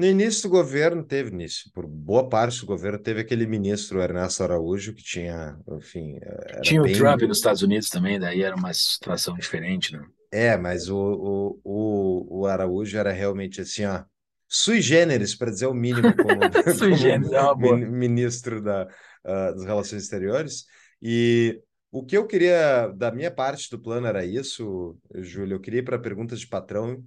[0.00, 4.42] No início do governo teve nisso, por boa parte do governo teve aquele ministro Ernesto
[4.42, 6.94] Araújo que tinha, enfim, era Tinha o bem...
[6.94, 10.02] Trump nos Estados Unidos também, daí era uma situação diferente, né?
[10.32, 14.02] É, mas o, o, o, o Araújo era realmente assim, ó,
[14.48, 16.40] sui generis, para dizer o mínimo, como,
[16.78, 17.76] sui generis, é uma boa.
[17.76, 20.64] ministro da, uh, das Relações Exteriores.
[21.02, 21.60] E
[21.92, 25.56] o que eu queria, da minha parte do plano era isso, Júlio.
[25.56, 27.04] Eu queria ir para perguntas de patrão,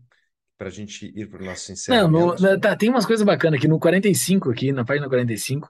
[0.64, 2.42] para a gente ir para o nosso encerramento.
[2.42, 5.68] Não, no, tá, tem umas coisas bacanas aqui no 45, aqui na página 45.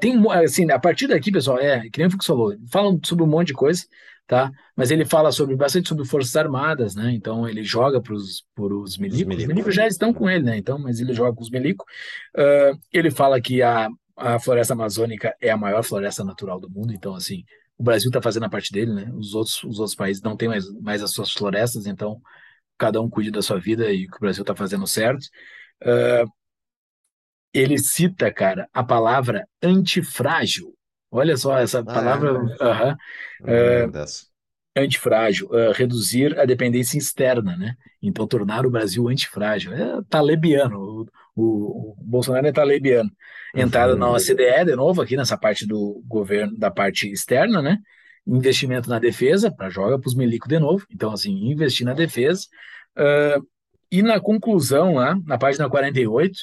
[0.00, 3.26] Tem, assim, a partir daqui, pessoal, é, que nem o Fux falou, falam sobre um
[3.26, 3.84] monte de coisa,
[4.28, 4.52] tá?
[4.76, 7.10] Mas ele fala sobre bastante sobre Forças Armadas, né?
[7.10, 8.44] Então ele joga para os
[8.96, 9.36] milicos.
[9.36, 10.56] Os milicos já estão com ele, né?
[10.56, 11.84] Então, mas ele joga com os milicos.
[12.36, 16.92] Uh, ele fala que a, a floresta amazônica é a maior floresta natural do mundo,
[16.92, 17.42] então, assim,
[17.76, 19.10] o Brasil está fazendo a parte dele, né?
[19.16, 22.20] Os outros, os outros países não têm mais, mais as suas florestas, então
[22.78, 25.26] cada um cuide da sua vida e que o Brasil está fazendo certo.
[25.82, 26.30] Uh,
[27.52, 30.74] ele cita, cara, a palavra antifrágil.
[31.10, 32.30] Olha só essa ah, palavra.
[32.30, 32.96] É, uh
[33.44, 33.94] -huh.
[33.94, 34.28] uh,
[34.76, 37.74] antifrágil, uh, reduzir a dependência externa, né?
[38.00, 39.72] Então, tornar o Brasil antifrágil.
[39.72, 43.10] É talebiano, o, o, o Bolsonaro é talebiano.
[43.54, 43.98] Entrada uhum.
[43.98, 47.78] na OCDE, de novo, aqui nessa parte do governo, da parte externa, né?
[48.36, 50.84] Investimento na defesa, para joga para os milicos de novo.
[50.90, 52.42] Então, assim, investir na defesa.
[52.96, 53.46] Uh,
[53.90, 56.36] e na conclusão, lá, na página 48,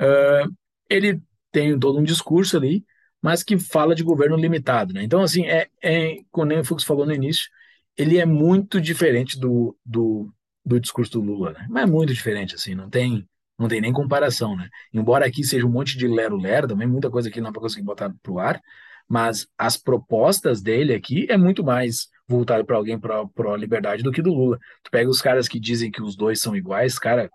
[0.00, 0.52] uh,
[0.88, 2.84] ele tem todo um discurso ali,
[3.20, 5.02] mas que fala de governo limitado, né?
[5.02, 7.48] Então, assim, é, é como o Fux falou no início,
[7.96, 10.32] ele é muito diferente do, do,
[10.64, 11.66] do discurso do Lula, né?
[11.68, 13.26] Mas é muito diferente, assim, não tem,
[13.58, 14.68] não tem nem comparação, né?
[14.92, 18.14] Embora aqui seja um monte de lero-lero, também muita coisa que não vai conseguir botar
[18.22, 18.60] pro ar,
[19.08, 24.10] mas as propostas dele aqui é muito mais voltado para alguém para a liberdade do
[24.10, 24.58] que do Lula.
[24.82, 27.30] Tu pega os caras que dizem que os dois são iguais, cara,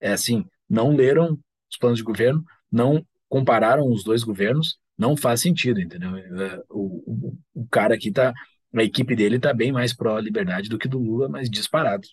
[0.00, 1.38] é assim, não leram
[1.70, 6.16] os planos de governo, não compararam os dois governos, não faz sentido, entendeu?
[6.16, 8.32] É, o, o, o cara aqui tá
[8.74, 12.06] a equipe dele está bem mais pró-liberdade do que do Lula, mas disparado.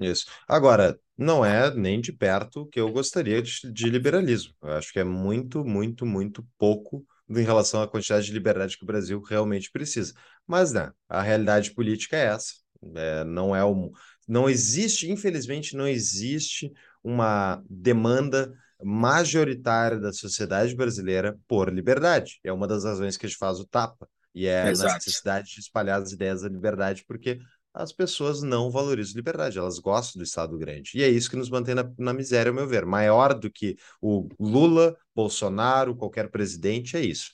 [0.00, 0.26] Isso.
[0.48, 4.54] Agora, não é nem de perto que eu gostaria de, de liberalismo.
[4.62, 7.04] Eu acho que é muito, muito, muito pouco
[7.38, 10.12] em relação à quantidade de liberdade que o Brasil realmente precisa.
[10.46, 12.52] Mas, né, a realidade política é essa.
[12.96, 13.90] É, não é um,
[14.28, 18.52] não existe, infelizmente, não existe uma demanda
[18.82, 22.40] majoritária da sociedade brasileira por liberdade.
[22.42, 24.08] É uma das razões que a gente faz o tapa.
[24.34, 24.88] E é Exato.
[24.88, 27.38] na necessidade de espalhar as ideias da liberdade, porque
[27.74, 30.92] as pessoas não valorizam liberdade, elas gostam do Estado grande.
[30.94, 32.84] E é isso que nos mantém na, na miséria, ao meu ver.
[32.84, 37.32] Maior do que o Lula, Bolsonaro, qualquer presidente, é isso.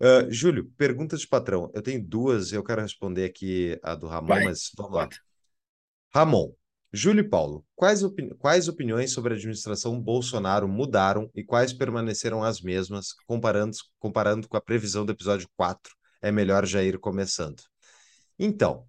[0.00, 1.70] Uh, Júlio, perguntas de patrão.
[1.72, 4.44] Eu tenho duas, eu quero responder aqui a do Ramon, Vai.
[4.44, 5.08] mas vamos lá.
[6.12, 6.52] Ramon,
[6.92, 12.42] Júlio e Paulo, quais, opini quais opiniões sobre a administração Bolsonaro mudaram e quais permaneceram
[12.42, 15.92] as mesmas, comparando, comparando com a previsão do episódio 4
[16.22, 17.62] é melhor já ir começando.
[18.38, 18.86] Então,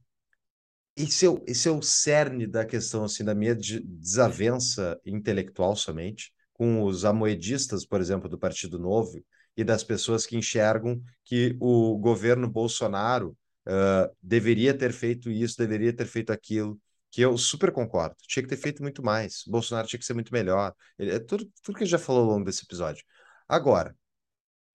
[0.95, 6.33] esse é, o, esse é o cerne da questão, assim, da minha desavença intelectual somente,
[6.53, 9.23] com os amoedistas, por exemplo, do Partido Novo,
[9.57, 15.93] e das pessoas que enxergam que o governo Bolsonaro uh, deveria ter feito isso, deveria
[15.93, 16.79] ter feito aquilo,
[17.11, 18.15] que eu super concordo.
[18.27, 19.43] Tinha que ter feito muito mais.
[19.47, 20.73] Bolsonaro tinha que ser muito melhor.
[20.97, 23.05] É tudo, tudo que já falou ao longo desse episódio.
[23.47, 23.95] Agora,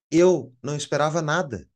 [0.09, 1.67] eu não esperava nada.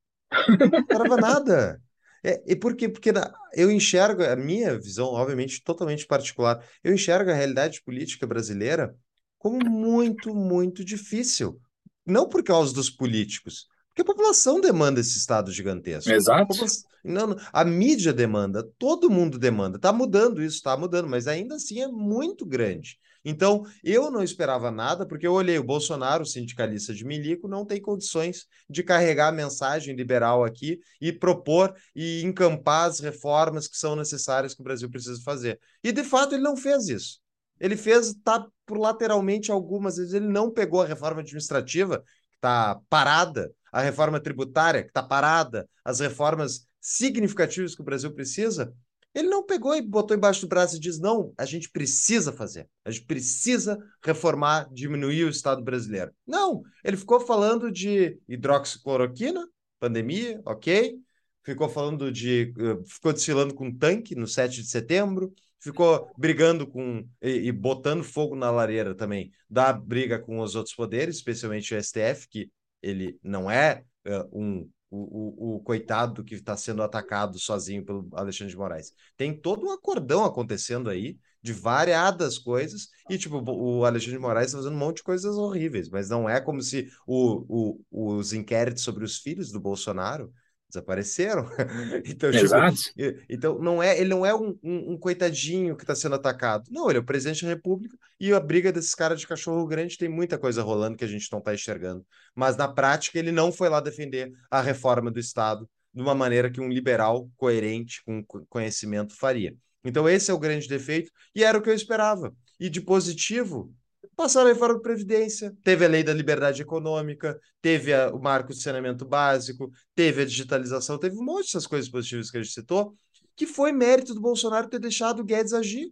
[0.60, 1.82] Não esperava nada.
[2.26, 2.90] É, e por quê?
[2.90, 8.26] Porque na, eu enxergo, a minha visão, obviamente, totalmente particular, eu enxergo a realidade política
[8.26, 8.96] brasileira
[9.38, 11.62] como muito, muito difícil.
[12.04, 16.12] Não por causa dos políticos, porque a população demanda esse Estado gigantesco.
[16.12, 16.66] Exato.
[16.66, 16.68] A,
[17.04, 19.78] não, a mídia demanda, todo mundo demanda.
[19.78, 22.98] Está mudando isso, está mudando, mas ainda assim é muito grande.
[23.26, 27.82] Então, eu não esperava nada, porque eu olhei o Bolsonaro, sindicalista de milico, não tem
[27.82, 33.96] condições de carregar a mensagem liberal aqui e propor e encampar as reformas que são
[33.96, 35.60] necessárias que o Brasil precisa fazer.
[35.84, 37.20] E, de fato, ele não fez isso.
[37.60, 42.80] Ele fez, tá por lateralmente algumas vezes, ele não pegou a reforma administrativa, que está
[42.90, 48.72] parada, a reforma tributária, que está parada, as reformas significativas que o Brasil precisa,
[49.16, 52.70] ele não pegou e botou embaixo do braço e diz: não, a gente precisa fazer,
[52.84, 56.12] a gente precisa reformar, diminuir o Estado brasileiro.
[56.28, 59.48] Não, ele ficou falando de hidroxicloroquina,
[59.80, 61.00] pandemia, ok.
[61.44, 62.54] Ficou falando de.
[62.58, 67.08] Uh, ficou desfilando com tanque no 7 de setembro, ficou brigando com.
[67.22, 71.82] E, e, botando fogo na lareira também da briga com os outros poderes, especialmente o
[71.82, 77.38] STF, que ele não é uh, um o, o, o coitado que está sendo atacado
[77.40, 78.94] sozinho pelo Alexandre de Moraes.
[79.18, 84.48] Tem todo um acordão acontecendo aí de variadas coisas, e tipo, o Alexandre de Moraes
[84.48, 88.34] está fazendo um monte de coisas horríveis, mas não é como se o, o, os
[88.34, 90.34] inquéritos sobre os filhos do Bolsonaro
[90.76, 91.48] desapareceram.
[92.06, 92.76] então, Exato.
[92.76, 96.70] Tipo, então não é, ele não é um, um, um coitadinho que está sendo atacado.
[96.70, 99.98] Não, ele é o presidente da República e a briga desses caras de cachorro grande
[99.98, 102.06] tem muita coisa rolando que a gente não está enxergando.
[102.36, 106.52] Mas na prática ele não foi lá defender a reforma do Estado de uma maneira
[106.52, 109.56] que um liberal coerente com conhecimento faria.
[109.84, 112.34] Então esse é o grande defeito e era o que eu esperava.
[112.60, 113.74] E de positivo,
[114.16, 118.54] Passaram a reforma da Previdência, teve a lei da liberdade econômica, teve a, o marco
[118.54, 122.54] de saneamento básico, teve a digitalização, teve um monte dessas coisas positivas que a gente
[122.54, 122.96] citou,
[123.36, 125.92] que foi mérito do Bolsonaro ter deixado o Guedes agir.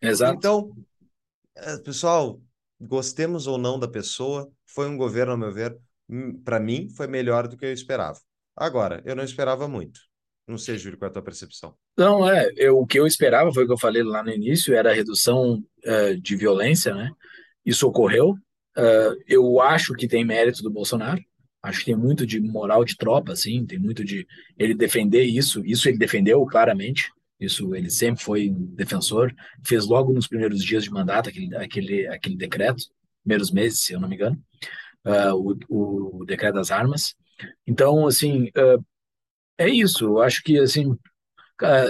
[0.00, 0.34] Exato.
[0.36, 0.70] Então,
[1.56, 2.40] eh, pessoal,
[2.80, 5.76] gostemos ou não da pessoa, foi um governo, ao meu ver,
[6.08, 8.20] hum, para mim, foi melhor do que eu esperava.
[8.56, 10.00] Agora, eu não esperava muito.
[10.46, 11.74] Não sei, Júlio, qual é a tua percepção?
[11.96, 14.74] Não, é, eu, o que eu esperava foi o que eu falei lá no início,
[14.74, 17.10] era a redução uh, de violência, né?
[17.68, 18.30] Isso ocorreu.
[18.30, 21.22] Uh, eu acho que tem mérito do Bolsonaro.
[21.62, 24.26] Acho que tem muito de moral de tropa, assim, tem muito de
[24.58, 25.62] ele defender isso.
[25.66, 27.10] Isso ele defendeu claramente.
[27.38, 29.34] Isso ele sempre foi um defensor.
[29.66, 32.84] Fez logo nos primeiros dias de mandato aquele, aquele, aquele decreto,
[33.22, 34.42] primeiros meses, se eu não me engano,
[35.04, 37.14] uh, o, o decreto das armas.
[37.66, 38.82] Então, assim, uh,
[39.58, 40.06] é isso.
[40.06, 40.96] Eu acho que, assim,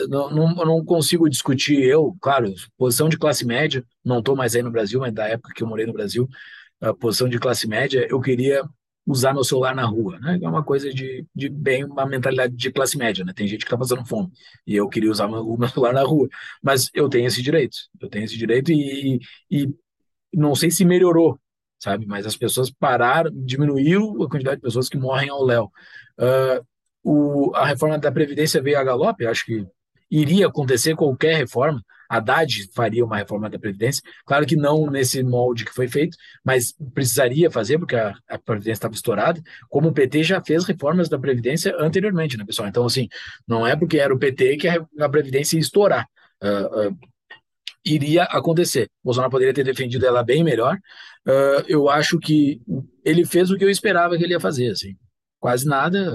[0.09, 4.63] não, não, não consigo discutir eu, claro, posição de classe média, não estou mais aí
[4.63, 6.29] no Brasil, mas da época que eu morei no Brasil,
[6.81, 8.63] a posição de classe média, eu queria
[9.07, 10.39] usar meu celular na rua, né?
[10.43, 13.33] É uma coisa de, de bem uma mentalidade de classe média, né?
[13.35, 14.31] Tem gente que está passando fome
[14.67, 16.29] e eu queria usar meu, meu celular na rua,
[16.63, 19.19] mas eu tenho esse direito, eu tenho esse direito e,
[19.51, 19.75] e
[20.33, 21.39] não sei se melhorou,
[21.79, 22.07] sabe?
[22.07, 25.73] Mas as pessoas pararam, diminuiu a quantidade de pessoas que morrem ao léu.
[26.19, 26.65] Uh,
[27.09, 29.67] o, a reforma da Previdência veio a galope, acho que
[30.11, 31.83] iria acontecer qualquer reforma.
[32.07, 36.75] Haddad faria uma reforma da Previdência, claro que não nesse molde que foi feito, mas
[36.95, 41.19] precisaria fazer, porque a, a Previdência estava estourada, como o PT já fez reformas da
[41.19, 42.69] Previdência anteriormente, né, pessoal?
[42.69, 43.09] Então, assim,
[43.47, 46.07] não é porque era o PT que a, a Previdência ia estourar.
[46.43, 46.99] Uh, uh,
[47.85, 48.89] iria acontecer.
[49.03, 50.77] Bolsonaro poderia ter defendido ela bem melhor.
[51.27, 52.61] Uh, eu acho que
[53.05, 54.95] ele fez o que eu esperava que ele ia fazer, assim.
[55.41, 56.15] Quase nada.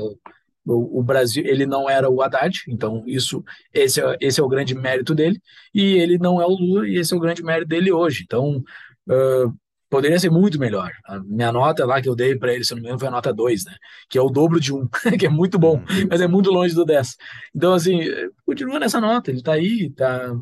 [0.65, 3.43] O, o, Brasil, ele não era o Haddad, então isso,
[3.73, 5.41] esse é, esse é o grande mérito dele,
[5.73, 8.23] e ele não é o Lula, e esse é o grande mérito dele hoje.
[8.23, 8.63] Então,
[9.09, 9.53] uh,
[9.89, 10.91] poderia ser muito melhor.
[11.05, 13.11] A minha nota lá que eu dei para ele, se não me engano, foi a
[13.11, 13.75] nota 2, né?
[14.09, 14.87] Que é o dobro de um,
[15.19, 16.07] que é muito bom, uhum.
[16.09, 17.15] mas é muito longe do 10.
[17.55, 17.99] Então, assim,
[18.45, 20.33] continua nessa nota, ele está aí, tá,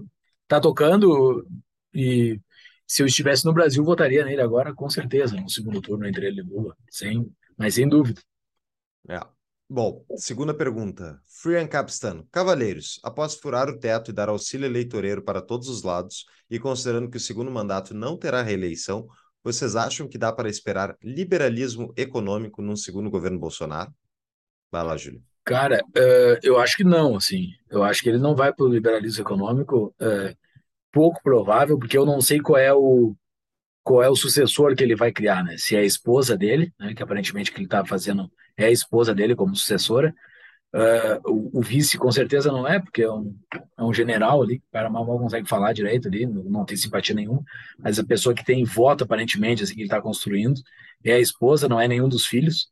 [0.47, 1.45] tá tocando,
[1.93, 2.39] e
[2.87, 6.41] se eu estivesse no Brasil, votaria nele agora, com certeza, no segundo turno entre ele
[6.41, 8.21] e Lula, sem, mas sem dúvida.
[9.07, 9.19] É.
[9.73, 11.17] Bom, segunda pergunta.
[11.25, 12.25] Free Capstan.
[12.29, 17.09] Cavaleiros, após furar o teto e dar auxílio eleitoreiro para todos os lados, e considerando
[17.09, 19.07] que o segundo mandato não terá reeleição,
[19.41, 23.93] vocês acham que dá para esperar liberalismo econômico num segundo governo Bolsonaro?
[24.69, 25.23] Vai lá, Júlio.
[25.45, 27.47] Cara, uh, eu acho que não, assim.
[27.69, 29.95] Eu acho que ele não vai para o liberalismo econômico.
[30.01, 30.35] Uh,
[30.91, 33.15] pouco provável, porque eu não sei qual é o
[33.83, 35.55] qual é o sucessor que ele vai criar, né?
[35.57, 36.93] Se é a esposa dele, né?
[36.93, 40.13] Que aparentemente que ele está fazendo é a esposa dele como sucessora.
[40.73, 43.35] Uh, o, o, vice com certeza não é, porque é um,
[43.77, 46.77] é um general ali, o cara mal, mal consegue falar direito ali, não, não, tem
[46.77, 47.43] simpatia nenhuma,
[47.77, 50.61] mas a pessoa que tem voto aparentemente, assim, que ele está construindo,
[51.03, 52.69] é a esposa, não é nenhum dos filhos.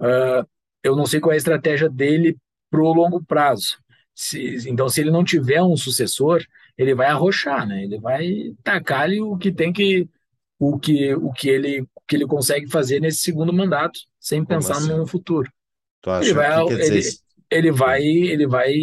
[0.00, 0.44] Uh,
[0.82, 2.36] eu não sei qual é a estratégia dele
[2.70, 3.78] pro longo prazo.
[4.14, 6.44] Se, então, se ele não tiver um sucessor,
[6.76, 7.84] ele vai arrochar, né?
[7.84, 10.08] Ele vai tacar ali o que tem que
[10.58, 14.78] o que o que ele que ele consegue fazer nesse segundo mandato sem Como pensar
[14.78, 14.88] assim?
[14.88, 15.50] no futuro.
[16.00, 17.02] Tu acha ele vai, que ele,
[17.50, 18.74] ele vai ele vai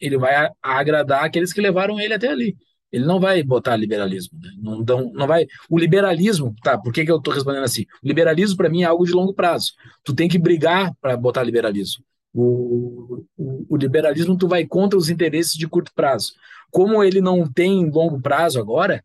[0.00, 2.56] ele vai agradar aqueles que levaram ele até ali.
[2.94, 4.50] Ele não vai botar liberalismo, né?
[4.56, 5.46] não, não, não vai.
[5.68, 6.78] O liberalismo, tá?
[6.78, 7.82] Por que, que eu estou respondendo assim?
[8.00, 9.72] O liberalismo para mim é algo de longo prazo.
[10.04, 12.04] Tu tem que brigar para botar liberalismo.
[12.32, 16.34] O, o, o, liberalismo tu vai contra os interesses de curto prazo.
[16.70, 19.04] Como ele não tem longo prazo agora,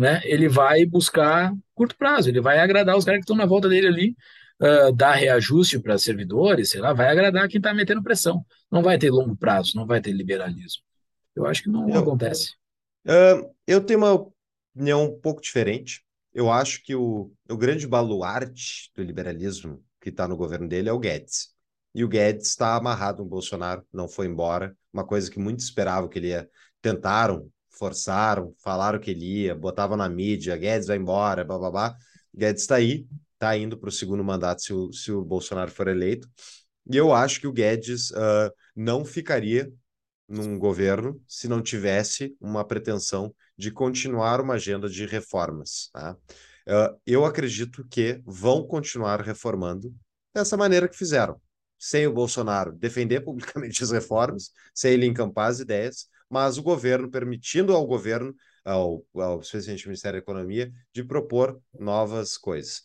[0.00, 0.22] né?
[0.24, 3.86] Ele vai buscar curto prazo, ele vai agradar os caras que estão na volta dele
[3.86, 4.16] ali,
[4.62, 8.42] uh, dar reajuste para servidores, sei lá, vai agradar quem está metendo pressão.
[8.70, 10.82] Não vai ter longo prazo, não vai ter liberalismo.
[11.36, 12.54] Eu acho que não eu, acontece.
[13.06, 14.32] Uh, eu tenho uma
[14.74, 16.02] opinião um pouco diferente.
[16.32, 20.92] Eu acho que o, o grande baluarte do liberalismo que está no governo dele é
[20.94, 21.48] o Guedes.
[21.94, 24.74] E o Guedes está amarrado no Bolsonaro, não foi embora.
[24.94, 26.48] Uma coisa que muitos esperavam que ele ia.
[26.80, 27.50] Tentaram
[27.80, 31.96] forçaram, falaram que ele ia, botavam na mídia, Guedes vai embora, blá blá blá.
[32.36, 35.88] Guedes está aí, está indo para o segundo mandato se o, se o Bolsonaro for
[35.88, 36.28] eleito.
[36.92, 39.72] E eu acho que o Guedes uh, não ficaria
[40.28, 45.88] num governo se não tivesse uma pretensão de continuar uma agenda de reformas.
[45.92, 46.16] Tá?
[46.68, 49.94] Uh, eu acredito que vão continuar reformando
[50.34, 51.40] dessa maneira que fizeram.
[51.78, 57.10] sem o Bolsonaro defender publicamente as reformas, sem ele encampar as ideias, mas o governo
[57.10, 58.34] permitindo ao governo,
[58.64, 62.82] ao, ao do Ministério da Economia, de propor novas coisas.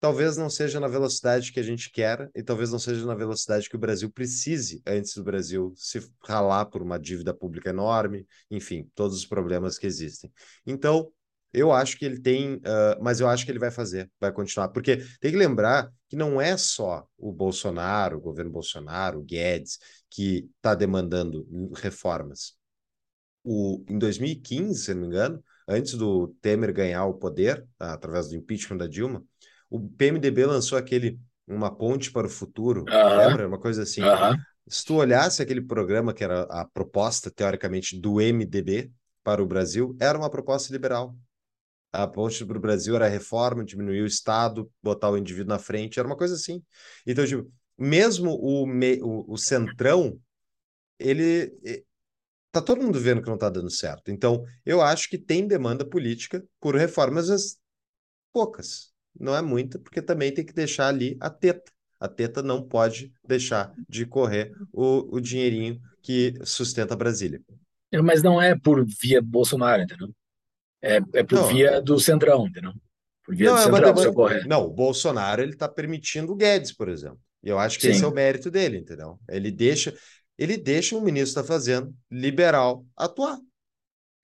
[0.00, 3.68] Talvez não seja na velocidade que a gente quer e talvez não seja na velocidade
[3.68, 8.88] que o Brasil precise antes do Brasil se ralar por uma dívida pública enorme, enfim,
[8.94, 10.32] todos os problemas que existem.
[10.64, 11.12] Então,
[11.52, 14.68] eu acho que ele tem, uh, mas eu acho que ele vai fazer, vai continuar,
[14.68, 19.78] porque tem que lembrar que não é só o Bolsonaro, o governo Bolsonaro, o Guedes,
[20.10, 22.57] que está demandando reformas.
[23.50, 28.28] O, em 2015, se não me engano, antes do Temer ganhar o poder, tá, através
[28.28, 29.24] do impeachment da Dilma,
[29.70, 33.48] o PMDB lançou aquele Uma Ponte para o Futuro, lembra?
[33.48, 34.02] Uma coisa assim.
[34.66, 38.90] Se tu olhasse aquele programa que era a proposta, teoricamente, do MDB
[39.24, 41.16] para o Brasil, era uma proposta liberal
[41.92, 45.98] a ponte para o Brasil era reforma, diminuir o Estado, botar o indivíduo na frente,
[45.98, 46.62] era uma coisa assim.
[47.06, 50.18] Então, tipo, mesmo o, me, o, o centrão,
[50.98, 51.52] ele
[52.60, 54.10] tá todo mundo vendo que não está dando certo.
[54.10, 57.58] Então, eu acho que tem demanda política por reformas as,
[58.32, 58.92] poucas.
[59.18, 61.72] Não é muita, porque também tem que deixar ali a teta.
[61.98, 67.40] A teta não pode deixar de correr o, o dinheirinho que sustenta Brasília.
[68.04, 70.14] Mas não é por via Bolsonaro, entendeu?
[70.80, 72.72] É, é por não, via do Centrão, entendeu?
[73.24, 74.46] Por via não, do é Centrão, demanda...
[74.46, 77.20] Não, o Bolsonaro ele está permitindo o Guedes, por exemplo.
[77.42, 77.90] E eu acho que Sim.
[77.90, 79.18] esse é o mérito dele, entendeu?
[79.28, 79.92] Ele deixa,
[80.38, 83.38] ele deixa o ministro está fazendo liberal atuar.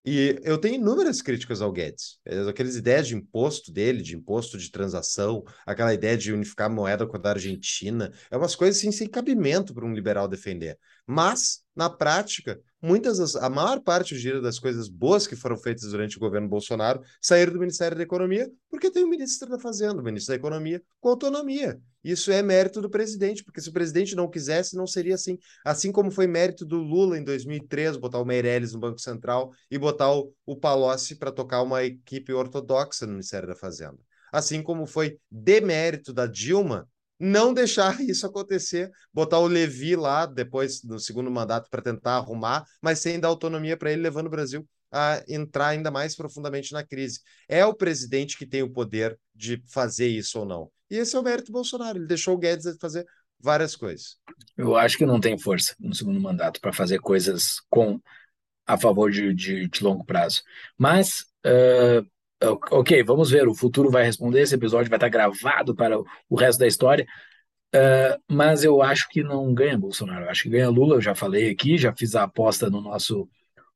[0.07, 2.19] E eu tenho inúmeras críticas ao Guedes.
[2.47, 7.07] Aquelas ideias de imposto dele, de imposto de transação, aquela ideia de unificar a moeda
[7.07, 10.79] com a da Argentina, é umas coisas assim, sem cabimento para um liberal defender.
[11.07, 16.17] Mas, na prática, muitas das, a maior parte das coisas boas que foram feitas durante
[16.17, 20.05] o governo Bolsonaro saíram do Ministério da Economia, porque tem o ministro da Fazenda, o
[20.05, 21.81] ministro da Economia, com autonomia.
[22.03, 25.39] Isso é mérito do presidente, porque se o presidente não quisesse, não seria assim.
[25.65, 29.79] Assim como foi mérito do Lula em 2003, botar o Meirelles no Banco Central e
[29.79, 33.99] botar o, o Palocci para tocar uma equipe ortodoxa no Ministério da Fazenda.
[34.31, 40.83] Assim como foi demérito da Dilma não deixar isso acontecer, botar o Levi lá depois
[40.83, 44.67] no segundo mandato para tentar arrumar, mas sem dar autonomia para ele, levando o Brasil
[44.93, 47.21] a entrar ainda mais profundamente na crise.
[47.49, 50.71] É o presidente que tem o poder de fazer isso ou não.
[50.89, 51.99] E esse é o mérito do Bolsonaro.
[51.99, 53.05] Ele deixou o Guedes fazer
[53.41, 54.17] várias coisas.
[54.57, 58.01] Eu acho que não tem força no segundo mandato para fazer coisas com
[58.67, 60.43] a favor de, de, de longo prazo.
[60.79, 62.09] Mas uh,
[62.71, 63.49] Ok, vamos ver.
[63.49, 64.43] O futuro vai responder.
[64.43, 67.07] Esse episódio vai estar gravado para o resto da história.
[67.75, 70.25] Uh, mas eu acho que não ganha Bolsonaro.
[70.25, 70.97] Eu acho que ganha Lula.
[70.97, 73.29] Eu já falei aqui, já fiz a aposta no nosso,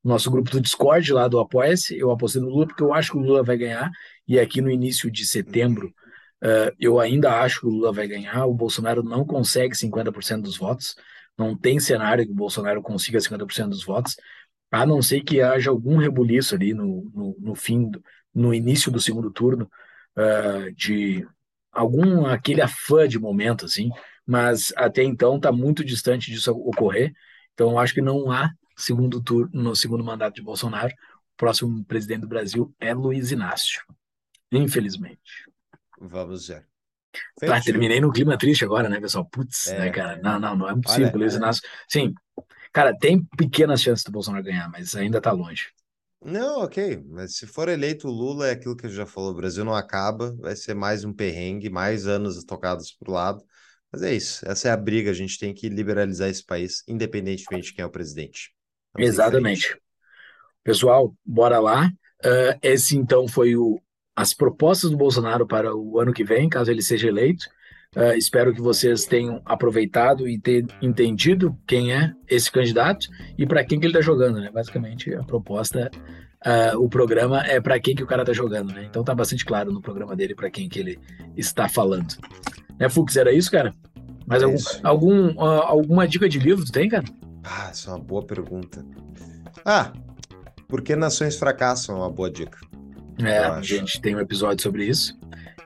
[0.05, 1.99] nosso grupo do Discord lá do Apoia-se.
[1.99, 3.91] Eu apostei no Lula porque eu acho que o Lula vai ganhar.
[4.27, 5.89] E aqui no início de setembro,
[6.45, 8.47] uh, eu ainda acho que o Lula vai ganhar.
[8.47, 10.95] O Bolsonaro não consegue 50% dos votos.
[11.37, 14.17] Não tem cenário que o Bolsonaro consiga 50% dos votos,
[14.73, 18.03] a não ser que haja algum rebuliço ali no, no, no fim do
[18.39, 19.69] no início do segundo turno,
[20.17, 21.27] uh, de
[21.73, 23.91] algum aquele afã de momento, assim,
[24.25, 27.13] mas até então está muito distante disso ocorrer.
[27.53, 30.93] Então, acho que não há segundo turno no segundo mandato de Bolsonaro.
[30.93, 33.83] O próximo presidente do Brasil é Luiz Inácio,
[34.53, 35.49] infelizmente.
[36.01, 36.65] Vamos ver.
[37.41, 39.25] Tá, terminei no clima triste agora, né, pessoal?
[39.25, 39.79] Putz, é.
[39.79, 40.21] né, cara?
[40.23, 41.09] Não, não, não é possível.
[41.09, 41.37] Olha, Luiz é.
[41.39, 41.63] Inácio.
[41.89, 42.15] Sim,
[42.73, 45.73] cara, tem pequenas chances do Bolsonaro ganhar, mas ainda está longe.
[46.21, 49.37] Não, ok, mas se for eleito o Lula, é aquilo que eu já falou, o
[49.37, 53.43] Brasil não acaba, vai ser mais um perrengue, mais anos tocados pro lado.
[53.91, 57.69] Mas é isso, essa é a briga, a gente tem que liberalizar esse país, independentemente
[57.69, 58.53] de quem é o presidente.
[58.93, 59.79] Vamos Exatamente.
[60.65, 61.87] Pessoal, bora lá.
[62.25, 63.81] Uh, esse então foi o,
[64.15, 67.47] as propostas do Bolsonaro para o ano que vem, caso ele seja eleito.
[67.97, 73.65] Uh, espero que vocês tenham aproveitado e ter entendido quem é esse candidato e para
[73.65, 74.51] quem que ele está jogando, né?
[74.53, 75.91] Basicamente, a proposta,
[76.47, 78.85] uh, o programa é para quem que o cara está jogando, né?
[78.85, 80.99] Então tá bastante claro no programa dele para quem que ele
[81.35, 82.15] está falando.
[82.79, 83.75] Né, Fux, era isso, cara?
[84.27, 87.05] Mais é algum, algum uh, alguma dica de livro tu tem, cara?
[87.43, 88.85] Ah, essa é uma boa pergunta.
[89.65, 89.93] Ah,
[90.69, 92.59] por que nações fracassam é uma boa dica.
[93.21, 95.19] É, a gente tem um episódio sobre isso.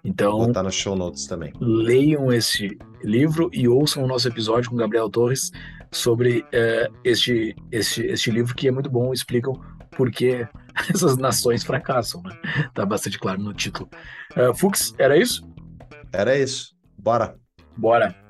[0.05, 1.53] Então, Vou botar no show notes também.
[1.61, 5.51] Leiam esse livro e ouçam o nosso episódio com Gabriel Torres
[5.93, 9.61] sobre uh, este, este, este livro que é muito bom, explicam
[9.93, 10.47] por que
[10.91, 12.37] essas nações fracassam, né?
[12.75, 13.89] Tá bastante claro no título.
[14.37, 15.47] Uh, Fux, era isso?
[16.13, 16.75] Era isso.
[16.99, 17.37] Bora.
[17.77, 18.22] Bora.